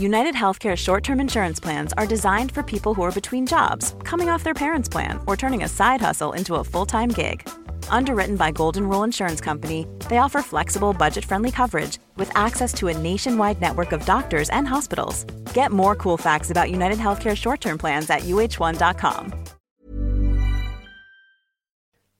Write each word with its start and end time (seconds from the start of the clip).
United 0.00 0.34
Healthcare 0.34 0.76
short 0.76 1.04
term 1.04 1.20
insurance 1.20 1.60
plans 1.60 1.92
are 1.98 2.06
designed 2.06 2.52
for 2.52 2.62
people 2.62 2.94
who 2.94 3.02
are 3.02 3.12
between 3.12 3.46
jobs, 3.46 3.94
coming 4.02 4.30
off 4.30 4.42
their 4.42 4.54
parents' 4.54 4.88
plan, 4.88 5.20
or 5.26 5.36
turning 5.36 5.62
a 5.62 5.68
side 5.68 6.00
hustle 6.00 6.32
into 6.32 6.54
a 6.54 6.64
full 6.64 6.86
time 6.86 7.10
gig. 7.10 7.46
Underwritten 7.90 8.36
by 8.36 8.50
Golden 8.50 8.88
Rule 8.88 9.04
Insurance 9.04 9.42
Company, 9.42 9.86
they 10.08 10.16
offer 10.16 10.40
flexible, 10.40 10.94
budget 10.94 11.24
friendly 11.26 11.50
coverage 11.50 11.98
with 12.16 12.30
access 12.34 12.72
to 12.74 12.88
a 12.88 12.96
nationwide 12.96 13.60
network 13.60 13.92
of 13.92 14.06
doctors 14.06 14.48
and 14.48 14.66
hospitals. 14.66 15.24
Get 15.52 15.70
more 15.70 15.94
cool 15.94 16.16
facts 16.16 16.50
about 16.50 16.70
United 16.70 16.98
Healthcare 16.98 17.36
short 17.36 17.60
term 17.60 17.76
plans 17.76 18.08
at 18.08 18.20
uh1.com. 18.22 19.34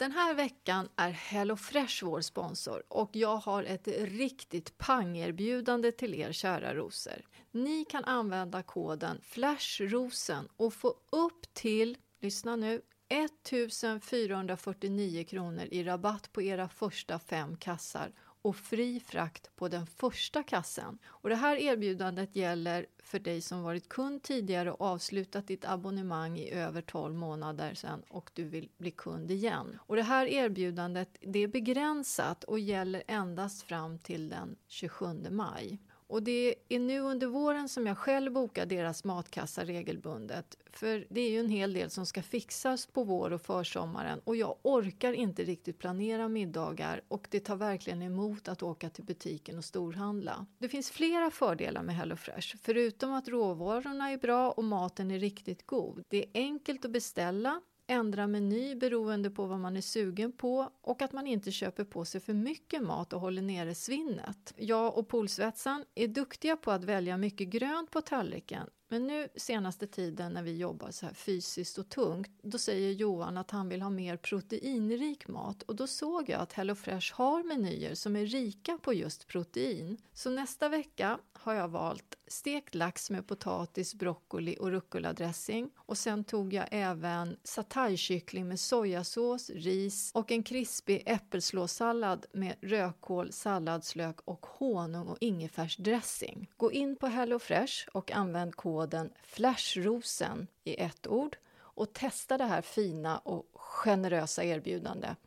Den 0.00 0.12
här 0.12 0.34
veckan 0.34 0.88
är 0.96 1.10
HelloFresh 1.10 2.04
vår 2.04 2.20
sponsor 2.20 2.82
och 2.88 3.10
jag 3.12 3.36
har 3.36 3.64
ett 3.64 3.88
riktigt 3.98 4.78
pangerbjudande 4.78 5.92
till 5.92 6.14
er 6.14 6.32
kära 6.32 6.74
rosor. 6.74 7.29
Ni 7.52 7.84
kan 7.84 8.04
använda 8.04 8.62
koden 8.62 9.20
FLASHROSEN 9.22 10.48
och 10.56 10.74
få 10.74 10.94
upp 11.10 11.54
till, 11.54 11.96
lyssna 12.20 12.56
nu, 12.56 12.82
1449 13.08 15.24
kronor 15.24 15.64
i 15.70 15.84
rabatt 15.84 16.32
på 16.32 16.42
era 16.42 16.68
första 16.68 17.18
fem 17.18 17.56
kassar 17.56 18.12
och 18.42 18.56
fri 18.56 19.00
frakt 19.00 19.56
på 19.56 19.68
den 19.68 19.86
första 19.86 20.42
kassen. 20.42 20.98
Och 21.06 21.28
det 21.28 21.34
här 21.34 21.56
erbjudandet 21.56 22.36
gäller 22.36 22.86
för 22.98 23.18
dig 23.18 23.40
som 23.40 23.62
varit 23.62 23.88
kund 23.88 24.22
tidigare 24.22 24.72
och 24.72 24.80
avslutat 24.80 25.46
ditt 25.46 25.64
abonnemang 25.64 26.38
i 26.38 26.50
över 26.50 26.82
12 26.82 27.14
månader 27.14 27.74
sedan 27.74 28.02
och 28.08 28.30
du 28.34 28.44
vill 28.44 28.68
bli 28.78 28.90
kund 28.90 29.30
igen. 29.30 29.78
Och 29.80 29.96
det 29.96 30.02
här 30.02 30.26
erbjudandet 30.26 31.16
det 31.20 31.38
är 31.38 31.48
begränsat 31.48 32.44
och 32.44 32.58
gäller 32.58 33.02
endast 33.06 33.62
fram 33.62 33.98
till 33.98 34.28
den 34.28 34.56
27 34.66 35.06
maj. 35.30 35.78
Och 36.10 36.22
det 36.22 36.54
är 36.68 36.78
nu 36.78 37.00
under 37.00 37.26
våren 37.26 37.68
som 37.68 37.86
jag 37.86 37.98
själv 37.98 38.32
bokar 38.32 38.66
deras 38.66 39.04
matkassa 39.04 39.64
regelbundet. 39.64 40.56
För 40.72 41.06
det 41.10 41.20
är 41.20 41.30
ju 41.30 41.40
en 41.40 41.48
hel 41.48 41.72
del 41.72 41.90
som 41.90 42.06
ska 42.06 42.22
fixas 42.22 42.86
på 42.86 43.04
vår 43.04 43.32
och 43.32 43.42
försommaren 43.42 44.20
och 44.24 44.36
jag 44.36 44.56
orkar 44.62 45.12
inte 45.12 45.44
riktigt 45.44 45.78
planera 45.78 46.28
middagar 46.28 47.02
och 47.08 47.28
det 47.30 47.40
tar 47.40 47.56
verkligen 47.56 48.02
emot 48.02 48.48
att 48.48 48.62
åka 48.62 48.90
till 48.90 49.04
butiken 49.04 49.58
och 49.58 49.64
storhandla. 49.64 50.46
Det 50.58 50.68
finns 50.68 50.90
flera 50.90 51.30
fördelar 51.30 51.82
med 51.82 51.96
HelloFresh, 51.96 52.56
förutom 52.62 53.12
att 53.12 53.28
råvarorna 53.28 54.10
är 54.10 54.18
bra 54.18 54.50
och 54.50 54.64
maten 54.64 55.10
är 55.10 55.18
riktigt 55.18 55.66
god. 55.66 56.02
Det 56.08 56.18
är 56.18 56.30
enkelt 56.34 56.84
att 56.84 56.90
beställa 56.90 57.60
ändra 57.90 58.26
meny 58.26 58.74
beroende 58.74 59.30
på 59.30 59.46
vad 59.46 59.58
man 59.58 59.76
är 59.76 59.80
sugen 59.80 60.32
på 60.32 60.70
och 60.80 61.02
att 61.02 61.12
man 61.12 61.26
inte 61.26 61.52
köper 61.52 61.84
på 61.84 62.04
sig 62.04 62.20
för 62.20 62.34
mycket 62.34 62.82
mat 62.82 63.12
och 63.12 63.20
håller 63.20 63.42
nere 63.42 63.74
svinnet. 63.74 64.54
Jag 64.56 64.98
och 64.98 65.08
Polsvetsan 65.08 65.84
är 65.94 66.08
duktiga 66.08 66.56
på 66.56 66.70
att 66.70 66.84
välja 66.84 67.16
mycket 67.16 67.48
grönt 67.48 67.90
på 67.90 68.00
tallriken 68.00 68.66
men 68.90 69.06
nu 69.06 69.28
senaste 69.36 69.86
tiden 69.86 70.32
när 70.32 70.42
vi 70.42 70.56
jobbar 70.56 70.90
så 70.90 71.06
här 71.06 71.14
fysiskt 71.14 71.78
och 71.78 71.88
tungt, 71.88 72.30
då 72.42 72.58
säger 72.58 72.92
Johan 72.92 73.38
att 73.38 73.50
han 73.50 73.68
vill 73.68 73.82
ha 73.82 73.90
mer 73.90 74.16
proteinrik 74.16 75.28
mat 75.28 75.62
och 75.62 75.76
då 75.76 75.86
såg 75.86 76.28
jag 76.28 76.40
att 76.40 76.52
HelloFresh 76.52 77.14
har 77.14 77.42
menyer 77.42 77.94
som 77.94 78.16
är 78.16 78.26
rika 78.26 78.78
på 78.82 78.94
just 78.94 79.26
protein. 79.26 79.96
Så 80.12 80.30
nästa 80.30 80.68
vecka 80.68 81.18
har 81.32 81.54
jag 81.54 81.68
valt 81.68 82.16
stekt 82.26 82.74
lax 82.74 83.10
med 83.10 83.26
potatis, 83.26 83.94
broccoli 83.94 84.56
och 84.60 84.70
rucola-dressing 84.70 85.70
och 85.76 85.98
sen 85.98 86.24
tog 86.24 86.52
jag 86.52 86.68
även 86.70 87.36
sataykyckling 87.44 88.48
med 88.48 88.60
sojasås, 88.60 89.50
ris 89.50 90.10
och 90.14 90.32
en 90.32 90.42
krispig 90.42 91.02
äppelslåssallad 91.06 92.26
med 92.32 92.56
rödkål, 92.60 93.32
salladslök 93.32 94.20
och 94.24 94.46
honung 94.46 95.08
och 95.08 95.18
ingefärsdressing. 95.20 96.50
Gå 96.56 96.72
in 96.72 96.96
på 96.96 97.06
HelloFresh 97.06 97.88
och 97.92 98.12
använd 98.12 98.56
koden 98.56 98.79
koden 98.80 99.12
FLASHROSEN 99.22 100.46
i 100.64 100.80
ett 100.80 101.06
ord 101.06 101.36
och 101.52 101.92
testa 101.92 102.38
det 102.38 102.44
här 102.44 102.62
fina 102.62 103.18
och 103.18 103.46
generösa 103.52 104.44
erbjudandet. 104.44 105.18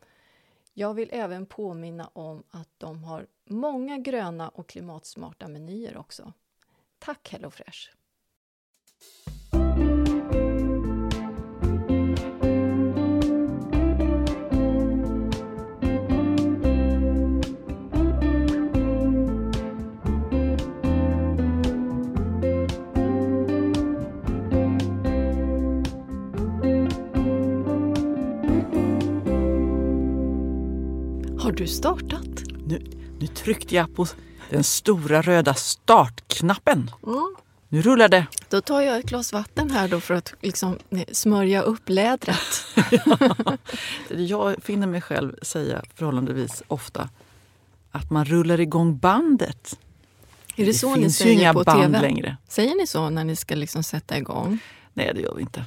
Jag 0.74 0.94
vill 0.94 1.10
även 1.12 1.46
påminna 1.46 2.10
om 2.14 2.44
att 2.50 2.70
de 2.78 3.04
har 3.04 3.28
många 3.46 3.98
gröna 3.98 4.50
och 4.50 4.68
klimatsmarta 4.68 5.48
menyer 5.48 5.98
också. 5.98 6.34
Tack 7.00 7.30
HelloFresh! 7.32 7.90
Du 31.58 31.68
startat? 31.68 32.28
Nu, 32.68 32.82
nu 33.20 33.28
tryckte 33.28 33.76
jag 33.76 33.96
på 33.96 34.08
den 34.50 34.64
stora 34.64 35.22
röda 35.22 35.54
startknappen. 35.54 36.92
Mm. 37.08 37.36
Nu 37.70 37.82
rullar 37.82 38.10
det. 38.10 38.26
Då 38.50 38.62
tar 38.62 38.82
jag 38.82 39.00
ett 39.00 39.06
glas 39.06 39.34
vatten 39.34 39.72
här 39.72 39.88
då 39.88 40.00
för 40.00 40.14
att 40.14 40.34
liksom 40.42 40.78
smörja 41.12 41.62
upp 41.62 41.90
lädret. 41.90 42.66
Jag 44.10 44.64
finner 44.64 44.88
mig 44.88 45.02
själv 45.02 45.36
säga 45.42 45.84
förhållandevis 45.96 46.64
ofta 46.68 47.10
att 47.92 48.12
man 48.12 48.26
rullar 48.26 48.60
igång 48.60 48.98
bandet. 48.98 49.80
Är 50.56 50.66
det, 50.66 50.72
Det 50.72 50.74
så 50.74 50.96
ni 50.96 51.02
finns 51.02 51.22
ju 51.22 51.24
säger 51.24 51.40
inga 51.40 51.54
på 51.54 51.64
band 51.64 51.82
TV? 51.94 52.02
längre. 52.02 52.38
Säger 52.48 52.76
ni 52.76 52.88
så 52.88 53.10
när 53.10 53.24
ni 53.24 53.36
ska 53.36 53.56
liksom 53.56 53.84
sätta 53.84 54.18
igång? 54.18 54.60
Nej, 54.94 55.12
det 55.16 55.22
gör 55.22 55.34
vi 55.36 55.42
inte. 55.42 55.66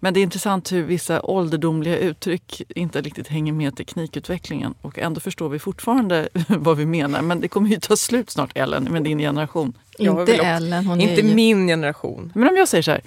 Men 0.00 0.14
det 0.14 0.20
är 0.20 0.22
intressant 0.22 0.72
hur 0.72 0.82
vissa 0.82 1.22
ålderdomliga 1.22 1.98
uttryck 1.98 2.62
inte 2.68 3.00
riktigt 3.00 3.28
hänger 3.28 3.52
med 3.52 3.76
teknikutvecklingen. 3.76 4.74
Och 4.80 4.98
ändå 4.98 5.20
förstår 5.20 5.48
vi 5.48 5.58
fortfarande 5.58 6.28
vad 6.48 6.76
vi 6.76 6.86
menar. 6.86 7.22
Men 7.22 7.40
det 7.40 7.48
kommer 7.48 7.68
ju 7.68 7.80
ta 7.80 7.96
slut 7.96 8.30
snart, 8.30 8.50
Ellen, 8.54 8.84
med 8.84 9.02
din 9.04 9.18
generation. 9.18 9.72
Inte 9.98 10.34
Ellen, 10.36 10.86
hon 10.86 11.00
Inte 11.00 11.20
är 11.20 11.24
ju... 11.24 11.34
min 11.34 11.66
generation. 11.66 12.32
Men 12.34 12.48
om 12.48 12.56
jag 12.56 12.68
säger 12.68 12.82
så 12.82 12.90
här, 12.90 13.00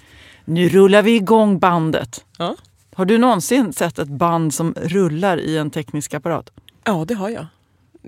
nu 0.46 0.70
rullar 0.70 1.02
vi 1.02 1.16
igång 1.16 1.60
bandet. 1.60 2.26
Ja. 2.38 2.56
Har 2.96 3.06
du 3.06 3.18
någonsin 3.18 3.74
sett 3.74 4.00
ett 4.00 4.08
band 4.08 4.54
som 4.54 4.74
rullar 4.82 5.38
i 5.38 5.58
en 5.58 5.72
teknisk 5.72 6.14
apparat? 6.14 6.50
Ja, 6.84 7.06
det 7.08 7.14
har 7.14 7.30
jag. 7.30 7.46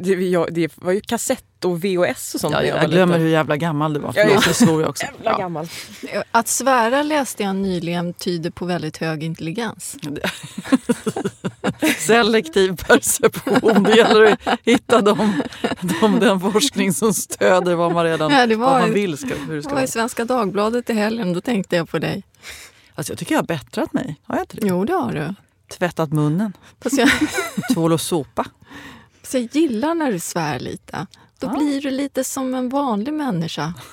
Det, 0.04 0.14
jag, 0.14 0.54
det 0.54 0.72
var 0.76 0.92
ju 0.92 1.02
kassett 1.02 1.66
och 1.66 1.84
VHS 1.86 2.36
och 2.36 2.42
sånt. 2.42 2.54
Ja, 2.54 2.64
jag, 2.64 2.76
var 2.82 2.88
glömmer 2.88 3.14
liten. 3.14 3.22
hur 3.22 3.30
jävla 3.30 3.58
gammal 3.58 3.94
du 3.94 4.00
var. 4.00 4.14
Jag 4.16 4.26
är 4.26 4.30
Förlåt, 4.30 4.48
nu 4.48 4.54
svor 4.54 4.82
jag 4.82 4.90
också. 4.90 5.06
Jävla 5.24 5.38
gammal. 5.40 5.68
Att 6.32 6.48
svära 6.48 7.04
läste 7.04 7.44
jag 7.44 7.56
nyligen 7.56 8.14
tyder 8.14 8.50
på 8.50 8.66
väldigt 8.66 8.98
hög 8.98 9.24
intelligens. 9.24 9.96
Selektiv 12.00 12.76
perception. 12.76 13.84
Det 13.84 13.96
gäller 13.98 14.24
att 14.26 14.60
hitta 14.64 15.02
de, 15.02 15.42
de, 16.02 16.20
den 16.20 16.40
forskning 16.40 16.94
som 16.94 17.14
stöder 17.14 17.76
vad 17.76 17.92
man 17.94 18.06
redan 18.06 18.32
Ja, 18.32 18.46
det 18.48 18.56
var- 18.56 18.72
vad 18.72 18.82
man 18.82 18.94
vill. 18.94 19.18
Ska, 19.18 19.28
hur 19.28 19.36
det 19.36 19.46
ska 19.46 19.54
Jag 19.56 19.64
var 19.64 19.72
vara. 19.72 19.84
i 19.84 19.88
Svenska 19.88 20.26
Dagbladet 20.26 20.90
i 20.90 20.94
helgen, 20.94 21.34
då 21.34 21.42
tänkte 21.42 21.76
jag 21.76 21.90
på 21.90 22.00
dig. 22.00 22.24
Alltså, 22.96 23.12
jag 23.14 23.20
tycker 23.20 23.36
jag 23.36 23.40
har 23.42 23.48
bättrat 23.48 23.94
mig. 23.94 24.16
Har 24.24 24.36
jag 24.36 24.44
inte 24.44 24.56
det? 24.58 24.68
Jo, 24.68 24.86
det 24.86 24.94
har 24.94 25.12
du. 25.14 25.34
Tvättat 25.78 26.14
munnen. 26.14 26.54
Jag, 26.92 27.10
Tvål 27.74 27.94
och 27.94 28.02
såpa. 28.02 28.46
Så 29.30 29.38
jag 29.38 29.50
gillar 29.56 29.94
när 29.96 30.12
du 30.12 30.20
svär 30.20 30.60
lite. 30.60 31.06
Då 31.40 31.48
Ja. 31.48 31.60
blir 31.60 31.82
du 31.82 31.92
lite 31.92 32.24
som 32.24 32.54
en 32.56 32.70
vanlig 32.70 33.14
människa. 33.14 33.74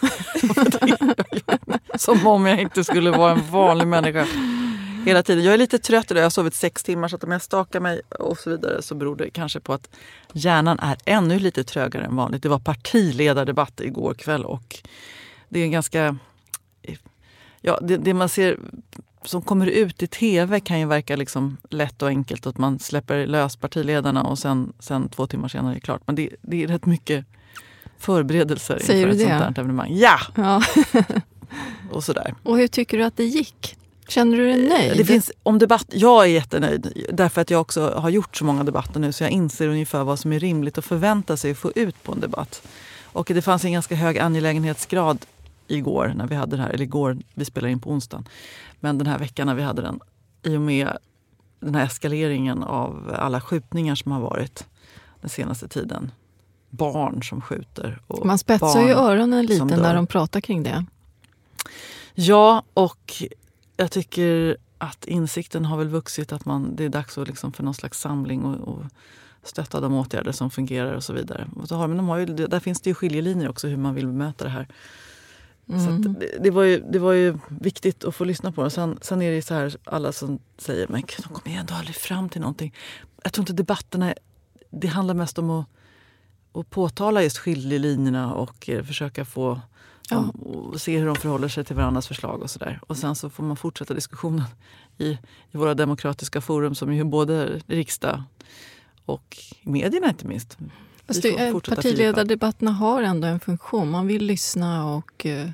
Som 1.98 2.26
om 2.26 2.46
jag 2.46 2.60
inte 2.60 2.84
skulle 2.84 3.10
vara 3.10 3.32
en 3.32 3.50
vanlig 3.50 3.86
människa 3.86 4.26
hela 5.06 5.22
tiden. 5.22 5.44
Jag 5.44 5.54
är 5.54 5.58
lite 5.58 5.78
trött 5.78 6.10
idag. 6.10 6.20
Jag 6.20 6.24
har 6.24 6.30
sovit 6.30 6.54
sex 6.54 6.82
timmar 6.82 7.08
så 7.08 7.16
att 7.16 7.24
om 7.24 7.32
jag 7.32 7.42
stakar 7.42 7.80
mig 7.80 8.00
och 8.18 8.38
så 8.38 8.50
vidare 8.50 8.82
så 8.82 8.94
beror 8.94 9.16
det 9.16 9.30
kanske 9.30 9.60
på 9.60 9.72
att 9.72 9.88
hjärnan 10.32 10.78
är 10.78 10.96
ännu 11.04 11.38
lite 11.38 11.64
trögare 11.64 12.04
än 12.04 12.16
vanligt. 12.16 12.42
Det 12.42 12.48
var 12.48 12.58
partiledardebatt 12.58 13.80
igår 13.80 14.14
kväll 14.14 14.44
och 14.44 14.76
det 15.48 15.60
är 15.60 15.64
en 15.64 15.70
ganska 15.70 16.16
Ja, 17.60 17.78
det, 17.82 17.96
det 17.96 18.14
man 18.14 18.28
ser 18.28 18.58
som 19.24 19.42
kommer 19.42 19.66
ut 19.66 20.02
i 20.02 20.06
tv 20.06 20.60
kan 20.60 20.80
ju 20.80 20.86
verka 20.86 21.16
liksom 21.16 21.56
lätt 21.70 22.02
och 22.02 22.08
enkelt. 22.08 22.46
Att 22.46 22.58
man 22.58 22.78
släpper 22.78 23.26
lös 23.26 23.56
partiledarna 23.56 24.22
och 24.22 24.38
sen, 24.38 24.72
sen 24.78 25.08
två 25.08 25.26
timmar 25.26 25.48
senare 25.48 25.72
är 25.72 25.74
det 25.74 25.80
klart. 25.80 26.02
Men 26.06 26.14
det, 26.14 26.30
det 26.42 26.64
är 26.64 26.68
rätt 26.68 26.86
mycket 26.86 27.24
förberedelser 27.98 28.78
Säger 28.78 29.06
inför 29.06 29.12
ett 29.12 29.18
det? 29.18 29.38
sånt 29.38 29.56
här 29.56 29.64
evenemang. 29.64 29.96
Ja! 29.96 30.18
Ja. 30.34 30.62
Och 31.92 32.04
sådär. 32.04 32.34
Och 32.42 32.58
hur 32.58 32.68
tycker 32.68 32.98
du 32.98 33.04
att 33.04 33.16
det 33.16 33.24
gick? 33.24 33.76
Känner 34.08 34.36
du 34.36 34.44
dig 34.44 34.68
nöjd? 34.68 34.96
Det 34.96 35.04
finns, 35.04 35.32
om 35.42 35.58
debatt, 35.58 35.86
jag 35.90 36.24
är 36.24 36.28
jättenöjd 36.28 37.06
därför 37.12 37.40
att 37.40 37.50
jag 37.50 37.60
också 37.60 37.90
har 37.90 38.10
gjort 38.10 38.36
så 38.36 38.44
många 38.44 38.64
debatter 38.64 39.00
nu 39.00 39.12
så 39.12 39.24
jag 39.24 39.30
inser 39.30 39.68
ungefär 39.68 40.04
vad 40.04 40.18
som 40.18 40.32
är 40.32 40.40
rimligt 40.40 40.78
att 40.78 40.84
förvänta 40.84 41.36
sig 41.36 41.50
att 41.50 41.58
få 41.58 41.72
ut 41.74 42.02
på 42.02 42.12
en 42.12 42.20
debatt. 42.20 42.62
Och 43.04 43.30
det 43.34 43.42
fanns 43.42 43.64
en 43.64 43.72
ganska 43.72 43.94
hög 43.94 44.18
angelägenhetsgrad 44.18 45.18
igår 45.68 46.12
när 46.16 46.26
vi 46.26 46.34
hade 46.34 46.56
det 46.56 46.62
här, 46.62 46.70
eller 46.70 46.84
igår, 46.84 47.18
vi 47.34 47.44
spelar 47.44 47.68
in 47.68 47.80
på 47.80 47.90
onsdagen. 47.90 48.28
Men 48.80 48.98
den 48.98 49.06
här 49.06 49.18
veckan 49.18 49.46
när 49.46 49.54
vi 49.54 49.62
hade 49.62 49.82
den, 49.82 50.00
i 50.42 50.56
och 50.56 50.60
med 50.60 50.96
den 51.60 51.74
här 51.74 51.84
eskaleringen 51.84 52.62
av 52.62 53.14
alla 53.18 53.40
skjutningar 53.40 53.94
som 53.94 54.12
har 54.12 54.20
varit 54.20 54.66
den 55.20 55.30
senaste 55.30 55.68
tiden. 55.68 56.10
Barn 56.70 57.22
som 57.22 57.40
skjuter. 57.40 58.00
Och 58.06 58.26
Man 58.26 58.38
spetsar 58.38 58.82
ju 58.82 58.92
öronen 58.92 59.46
lite 59.46 59.64
när 59.64 59.94
de 59.94 60.06
pratar 60.06 60.40
kring 60.40 60.62
det. 60.62 60.84
Ja, 62.14 62.62
och 62.74 63.22
jag 63.76 63.90
tycker 63.90 64.56
att 64.78 65.04
insikten 65.04 65.64
har 65.64 65.78
väl 65.78 65.88
vuxit 65.88 66.32
att 66.32 66.44
man, 66.44 66.76
det 66.76 66.84
är 66.84 66.88
dags 66.88 67.18
att 67.18 67.28
liksom 67.28 67.52
för 67.52 67.62
någon 67.62 67.74
slags 67.74 68.00
samling 68.00 68.44
och, 68.44 68.68
och 68.68 68.84
stötta 69.42 69.80
de 69.80 69.94
åtgärder 69.94 70.32
som 70.32 70.50
fungerar 70.50 70.92
och 70.92 71.04
så 71.04 71.12
vidare. 71.12 71.48
Och 71.56 71.68
så 71.68 71.76
har, 71.76 71.88
men 71.88 71.96
de 71.96 72.08
har 72.08 72.18
ju, 72.18 72.26
där 72.26 72.60
finns 72.60 72.80
det 72.80 72.90
ju 72.90 72.94
skiljelinjer 72.94 73.48
också 73.48 73.68
hur 73.68 73.76
man 73.76 73.94
vill 73.94 74.06
bemöta 74.06 74.44
det 74.44 74.50
här. 74.50 74.68
Så 75.66 75.72
Mm. 75.74 76.10
att 76.10 76.42
det, 76.42 76.50
var 76.50 76.62
ju, 76.62 76.80
det 76.92 76.98
var 76.98 77.12
ju 77.12 77.38
viktigt 77.48 78.04
att 78.04 78.14
få 78.14 78.24
lyssna 78.24 78.52
på 78.52 78.62
det. 78.64 78.70
Sen, 78.70 78.98
sen 79.02 79.22
är 79.22 79.30
det 79.32 79.42
så 79.42 79.54
här, 79.54 79.76
alla 79.84 80.12
som 80.12 80.38
säger 80.58 80.88
men 80.88 81.00
de 81.00 81.22
kommer 81.22 81.50
ju 81.56 81.60
ändå 81.60 81.74
aldrig 81.74 81.96
fram 81.96 82.28
till 82.28 82.40
någonting. 82.40 82.74
Jag 83.22 83.32
tror 83.32 83.42
inte 83.42 83.52
debatterna, 83.52 84.14
det 84.70 84.86
handlar 84.88 85.14
mest 85.14 85.38
om 85.38 85.50
att, 85.50 85.66
att 86.52 86.70
påtala 86.70 87.22
just 87.22 87.38
skiljelinjerna 87.38 88.34
och 88.34 88.68
eh, 88.68 88.84
försöka 88.84 89.24
få 89.24 89.60
Ja. 90.10 90.16
dem 90.16 90.30
och 90.30 90.80
se 90.80 90.98
hur 90.98 91.06
de 91.06 91.16
förhåller 91.16 91.48
sig 91.48 91.64
till 91.64 91.76
varandras 91.76 92.08
förslag 92.08 92.42
och 92.42 92.50
sådär. 92.50 92.80
Och 92.86 92.96
sen 92.96 93.14
så 93.14 93.30
får 93.30 93.42
man 93.44 93.56
fortsätta 93.56 93.94
diskussionen 93.94 94.44
i, 94.98 95.10
i 95.50 95.56
våra 95.56 95.74
demokratiska 95.74 96.40
forum 96.40 96.74
som 96.74 96.94
ju 96.94 97.04
både 97.04 97.60
riksdag 97.66 98.22
och 99.04 99.36
medierna 99.62 100.08
inte 100.08 100.26
minst. 100.26 100.58
Fast 101.06 101.22
det, 101.22 101.52
partiledardebatterna 101.68 102.70
har 102.70 103.02
ändå 103.02 103.26
en 103.26 103.40
funktion. 103.40 103.90
Man 103.90 104.06
vill 104.06 104.24
lyssna 104.24 104.94
och 104.94 105.26
eh, 105.26 105.48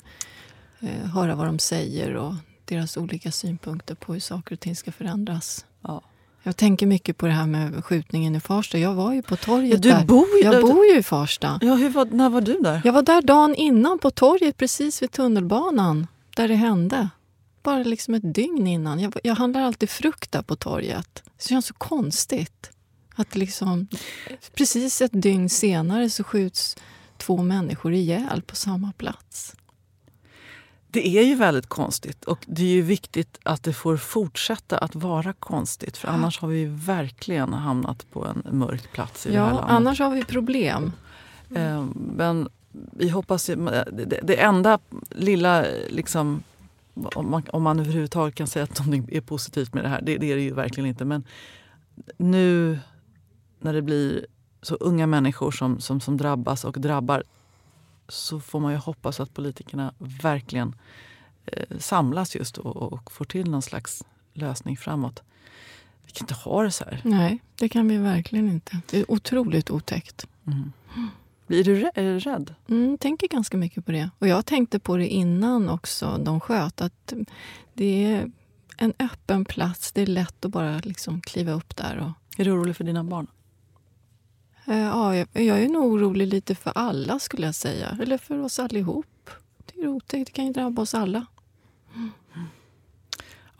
eh, 0.80 1.10
höra 1.14 1.34
vad 1.34 1.46
de 1.46 1.58
säger 1.58 2.14
och 2.14 2.34
deras 2.64 2.96
olika 2.96 3.32
synpunkter 3.32 3.94
på 3.94 4.12
hur 4.12 4.20
saker 4.20 4.54
och 4.54 4.60
ting 4.60 4.76
ska 4.76 4.92
förändras. 4.92 5.64
Ja. 5.82 6.02
Jag 6.42 6.56
tänker 6.56 6.86
mycket 6.86 7.16
på 7.16 7.26
det 7.26 7.32
här 7.32 7.46
med 7.46 7.84
skjutningen 7.84 8.34
i 8.34 8.40
Farsta. 8.40 8.78
Jag 8.78 8.94
var 8.94 9.12
ju 9.12 9.22
på 9.22 9.36
torget 9.36 9.82
du 9.82 9.88
där. 9.90 10.04
bor 10.04 10.26
ju 10.38 10.44
Jag 10.44 10.54
där. 10.54 10.62
bor 10.62 10.84
ju 10.86 10.98
i 10.98 11.02
Farsta. 11.02 11.58
Ja, 11.62 11.74
hur 11.74 11.90
var, 11.90 12.04
när 12.04 12.30
var 12.30 12.40
du 12.40 12.58
där? 12.60 12.80
Jag 12.84 12.92
var 12.92 13.02
där 13.02 13.22
dagen 13.22 13.54
innan 13.54 13.98
på 13.98 14.10
torget 14.10 14.56
precis 14.56 15.02
vid 15.02 15.10
tunnelbanan 15.10 16.06
där 16.36 16.48
det 16.48 16.54
hände. 16.54 17.08
Bara 17.62 17.78
liksom 17.78 18.14
ett 18.14 18.34
dygn 18.34 18.66
innan. 18.66 19.00
Jag, 19.00 19.16
jag 19.22 19.34
handlar 19.34 19.60
alltid 19.60 19.90
frukt 19.90 20.32
där 20.32 20.42
på 20.42 20.56
torget. 20.56 21.22
Det 21.36 21.48
känns 21.48 21.66
så 21.66 21.74
konstigt. 21.74 22.70
Att 23.14 23.36
liksom, 23.36 23.86
precis 24.54 25.02
ett 25.02 25.22
dygn 25.22 25.48
senare 25.48 26.10
så 26.10 26.24
skjuts 26.24 26.76
två 27.18 27.42
människor 27.42 27.92
ihjäl 27.92 28.42
på 28.42 28.56
samma 28.56 28.92
plats. 28.92 29.54
Det 30.90 31.08
är 31.18 31.22
ju 31.24 31.34
väldigt 31.34 31.66
konstigt 31.66 32.24
och 32.24 32.44
det 32.46 32.62
är 32.62 32.66
ju 32.74 32.82
viktigt 32.82 33.38
att 33.42 33.62
det 33.62 33.72
får 33.72 33.96
fortsätta 33.96 34.78
att 34.78 34.94
vara 34.94 35.32
konstigt 35.32 35.96
för 35.96 36.08
annars 36.08 36.38
har 36.38 36.48
vi 36.48 36.64
verkligen 36.64 37.52
hamnat 37.52 38.10
på 38.10 38.26
en 38.26 38.42
mörk 38.58 38.92
plats 38.92 39.26
i 39.26 39.30
det 39.30 39.38
här 39.38 39.44
Ja, 39.44 39.50
landet. 39.50 39.70
annars 39.70 40.00
har 40.00 40.10
vi 40.10 40.24
problem. 40.24 40.92
Eh, 41.54 41.84
Men 41.94 42.48
vi 42.72 43.08
hoppas 43.08 43.50
ju, 43.50 43.56
det, 44.22 44.40
enda 44.40 44.78
lilla, 45.10 45.64
liksom, 45.90 46.42
om 46.94 47.30
man, 47.30 47.42
om 47.52 47.62
man 47.62 47.80
överhuvudtaget 47.80 48.34
kan 48.34 48.46
säga 48.46 48.62
att 48.64 48.78
någonting 48.78 49.16
är 49.16 49.20
positivt 49.20 49.74
med 49.74 49.84
det 49.84 49.88
här, 49.88 50.00
det, 50.02 50.16
det 50.18 50.32
är 50.32 50.36
det 50.36 50.42
ju 50.42 50.54
verkligen 50.54 50.88
inte. 50.88 51.04
Men 51.04 51.24
nu 52.16 52.78
när 53.62 53.72
det 53.72 53.82
blir 53.82 54.26
så 54.62 54.74
unga 54.74 55.06
människor 55.06 55.50
som, 55.50 55.80
som, 55.80 56.00
som 56.00 56.16
drabbas 56.16 56.64
och 56.64 56.80
drabbar 56.80 57.22
så 58.08 58.40
får 58.40 58.60
man 58.60 58.72
ju 58.72 58.78
hoppas 58.78 59.20
att 59.20 59.34
politikerna 59.34 59.94
verkligen 59.98 60.74
eh, 61.46 61.78
samlas 61.78 62.36
just 62.36 62.58
och, 62.58 62.76
och 62.76 63.12
får 63.12 63.24
till 63.24 63.50
någon 63.50 63.62
slags 63.62 64.04
lösning 64.34 64.76
framåt. 64.76 65.22
Vi 66.06 66.12
kan 66.12 66.24
inte 66.24 66.34
ha 66.34 66.62
det 66.62 66.70
så 66.70 66.84
här. 66.84 67.00
Nej, 67.04 67.42
det 67.58 67.68
kan 67.68 67.88
vi 67.88 67.96
verkligen 67.96 68.48
inte. 68.48 68.80
Det 68.90 68.98
är 68.98 69.10
otroligt 69.10 69.70
otäckt. 69.70 70.26
Mm. 70.46 70.72
Blir 71.46 71.64
du 71.64 71.90
du 71.94 72.18
rädd? 72.18 72.54
Mm, 72.68 72.98
tänker 72.98 73.28
ganska 73.28 73.56
mycket 73.56 73.86
på 73.86 73.92
det. 73.92 74.10
Och 74.18 74.28
jag 74.28 74.46
tänkte 74.46 74.78
på 74.78 74.96
det 74.96 75.08
innan 75.08 75.68
också 75.68 76.18
de 76.24 76.40
sköt. 76.40 76.80
Att 76.80 77.12
det 77.74 78.04
är 78.04 78.30
en 78.76 78.92
öppen 78.98 79.44
plats. 79.44 79.92
Det 79.92 80.02
är 80.02 80.06
lätt 80.06 80.44
att 80.44 80.50
bara 80.50 80.78
liksom 80.78 81.20
kliva 81.20 81.52
upp 81.52 81.76
där. 81.76 81.98
Och, 81.98 82.40
Är 82.40 82.44
du 82.44 82.50
orolig 82.50 82.76
för 82.76 82.84
dina 82.84 83.04
barn? 83.04 83.26
Eh, 84.66 84.78
ja, 84.78 85.16
jag, 85.16 85.62
är 85.62 85.68
nog 85.68 85.92
orolig 85.92 86.28
lite 86.28 86.54
för 86.54 86.72
alla 86.74 87.18
skulle 87.18 87.46
jag 87.46 87.54
säga. 87.54 87.98
Eller 88.02 88.18
för 88.18 88.38
oss 88.44 88.58
allihop. 88.58 89.30
Det 89.66 89.82
är 89.82 89.88
otäckt. 89.88 90.26
Det 90.26 90.32
kan 90.32 90.46
ju 90.46 90.52
drabba 90.52 90.82
oss 90.82 90.94
alla. 90.94 91.26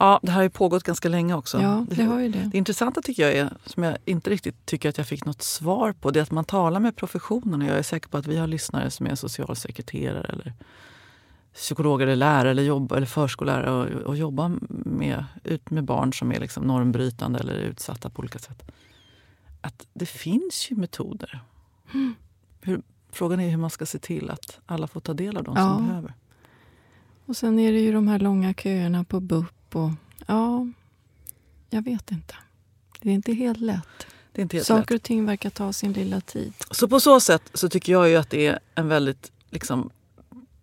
Ja, 0.03 0.21
det 0.23 0.31
här 0.31 0.37
har 0.37 0.43
ju 0.43 0.51
pågått 0.51 0.83
ganska 0.83 1.09
länge 1.09 1.35
också. 1.35 1.61
Ja, 1.61 1.87
det 1.91 2.03
har 2.03 2.21
ju 2.21 2.29
det. 2.29 2.51
Det 2.53 2.59
intressanta 2.59 3.03
tycker 3.03 3.23
jag 3.23 3.33
är, 3.33 3.51
som 3.65 3.83
jag 3.83 3.97
inte 4.05 4.31
riktigt 4.31 4.67
tycker 4.67 4.89
att 4.89 4.99
jag 4.99 5.07
fick 5.07 5.25
något 5.25 5.43
svar 5.43 5.93
på, 5.93 6.11
det 6.11 6.21
är 6.21 6.23
att 6.23 6.31
man 6.31 6.45
talar 6.45 6.81
med 6.81 6.97
professionen. 6.97 7.61
Jag 7.61 7.79
är 7.79 7.83
säker 7.83 8.09
på 8.09 8.17
att 8.17 8.27
vi 8.27 8.37
har 8.37 8.47
lyssnare 8.47 8.91
som 8.91 9.07
är 9.07 9.15
socialsekreterare 9.15 10.27
eller 10.29 10.53
psykologer 11.55 12.07
eller 12.07 12.17
lärare 12.17 12.51
eller, 12.51 12.63
jobb, 12.63 12.93
eller 12.93 13.07
förskollärare 13.07 13.71
och, 13.71 14.03
och 14.03 14.17
jobbar 14.17 14.53
med, 14.69 15.25
ut 15.45 15.71
med 15.71 15.85
barn 15.85 16.13
som 16.13 16.33
är 16.33 16.41
liksom 16.41 16.65
normbrytande 16.65 17.39
eller 17.39 17.55
utsatta 17.55 18.11
på 18.11 18.21
olika 18.21 18.39
sätt. 18.39 18.63
Att 19.65 19.87
det 19.95 20.07
finns 20.07 20.71
ju 20.71 20.77
metoder. 20.77 21.41
Hur, 22.61 22.83
frågan 23.13 23.41
är 23.41 23.51
hur 23.51 23.57
man 23.57 23.71
ska 23.71 23.87
se 23.87 23.99
till 23.99 24.31
att 24.31 24.59
alla 24.67 24.87
får 24.87 25.01
ta 25.01 25.15
del 25.15 25.37
av 25.37 25.45
dem 25.45 25.55
Ja. 25.57 25.63
som 25.77 25.87
behöver. 25.87 26.15
Och 27.27 27.37
sen 27.37 27.59
är 27.59 27.73
det 27.73 27.79
ju 27.81 27.93
de 27.93 28.09
här 28.09 28.19
långa 28.19 28.55
köerna 28.55 29.05
på 29.05 29.21
BUP. 29.21 29.77
Och, 29.77 29.91
ja, 30.27 30.67
jag 31.71 31.83
vet 31.83 32.11
inte. 32.11 32.35
Det 33.01 33.11
är 33.11 33.15
inte 33.15 33.33
helt 33.33 33.61
lätt. 33.61 34.07
Det 34.33 34.41
helt 34.43 34.53
lätt. 34.53 34.67
Saker 34.67 34.95
och 34.95 35.03
ting 35.03 35.27
verkar 35.27 35.51
ta 35.51 35.73
sin 35.73 35.93
lilla 35.93 36.21
tid. 36.21 36.53
Så 36.71 36.89
på 36.89 37.01
så 37.01 37.21
sätt 37.21 37.51
så 37.55 37.69
tycker 37.69 37.93
jag 37.93 38.09
ju 38.09 38.17
att 38.17 38.31
det 38.31 38.47
är 38.47 38.59
en 38.75 38.89
väldigt 38.89 39.33
liksom, 39.51 39.91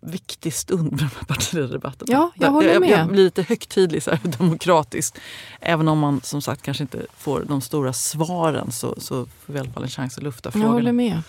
viktig 0.01 0.53
stund 0.53 0.91
med 0.91 0.99
de 0.99 1.03
här 1.03 1.25
partiledardebatterna. 1.27 2.11
Ja, 2.13 2.31
jag 2.35 2.51
håller 2.51 2.73
jag, 2.73 2.81
med. 2.81 2.89
jag 2.89 3.07
blir 3.07 3.23
lite 3.23 3.41
högtidlig, 3.41 4.03
så 4.03 4.11
här, 4.11 4.19
demokratisk. 4.37 5.15
Även 5.61 5.87
om 5.87 5.99
man 5.99 6.21
som 6.23 6.41
sagt 6.41 6.61
kanske 6.61 6.83
inte 6.83 7.05
får 7.17 7.41
de 7.47 7.61
stora 7.61 7.93
svaren 7.93 8.71
så, 8.71 8.95
så 8.97 9.25
får 9.25 9.53
vi 9.53 9.57
i 9.57 9.59
alla 9.59 9.71
fall 9.71 9.83
en 9.83 9.89
chans 9.89 10.17
att 10.17 10.23
lufta 10.23 10.49
Jag 10.53 10.59
håller 10.59 10.69
frågorna. 10.71 10.91
med. 10.93 11.21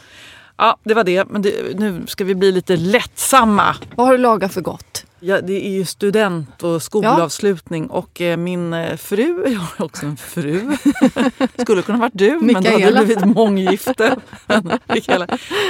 Ja, 0.56 0.76
det 0.84 0.94
var 0.94 1.04
det. 1.04 1.24
Men 1.28 1.42
det, 1.42 1.78
nu 1.78 2.06
ska 2.06 2.24
vi 2.24 2.34
bli 2.34 2.52
lite 2.52 2.76
lättsamma. 2.76 3.76
Vad 3.96 4.06
har 4.06 4.12
du 4.12 4.18
lagat 4.18 4.54
för 4.54 4.60
gott? 4.60 5.04
Ja, 5.20 5.40
det 5.40 5.66
är 5.66 5.70
ju 5.70 5.84
student 5.84 6.62
och 6.62 6.82
skolavslutning 6.82 7.86
och 7.90 8.20
eh, 8.20 8.36
min 8.36 8.72
eh, 8.72 8.96
fru, 8.96 9.44
jag 9.52 9.60
har 9.60 9.84
också 9.84 10.06
en 10.06 10.16
fru, 10.16 10.76
skulle 11.58 11.82
kunna 11.82 11.98
varit 11.98 12.12
du 12.14 12.38
men 12.40 12.46
det 12.48 12.54
hade 12.54 12.76
Mikaela. 12.76 13.04
blivit 13.04 13.24
månggifte. 13.24 14.16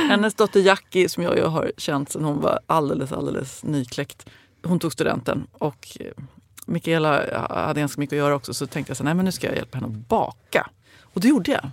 Hennes 0.09 0.35
dotter 0.35 0.61
Jackie 0.61 1.09
som 1.09 1.23
jag 1.23 1.37
ju 1.37 1.45
har 1.45 1.73
känt 1.77 2.11
sedan 2.13 2.25
hon 2.25 2.41
var 2.41 2.61
alldeles, 2.67 3.13
alldeles 3.13 3.65
nykläckt. 3.65 4.27
Hon 4.65 4.79
tog 4.79 4.93
studenten 4.93 5.47
och 5.53 5.97
eh, 6.01 6.07
Mikaela 6.67 7.23
hade 7.51 7.81
ganska 7.81 8.01
mycket 8.01 8.13
att 8.13 8.19
göra 8.19 8.35
också 8.35 8.55
så 8.55 8.67
tänkte 8.67 8.91
jag 8.91 8.97
så 8.97 9.03
här, 9.03 9.05
nej 9.05 9.15
men 9.15 9.25
nu 9.25 9.33
ska 9.33 9.47
jag 9.47 9.57
hjälpa 9.57 9.79
henne 9.79 9.89
att 9.89 10.09
baka. 10.09 10.67
Och 11.03 11.21
det 11.21 11.29
gjorde 11.29 11.51
jag. 11.51 11.71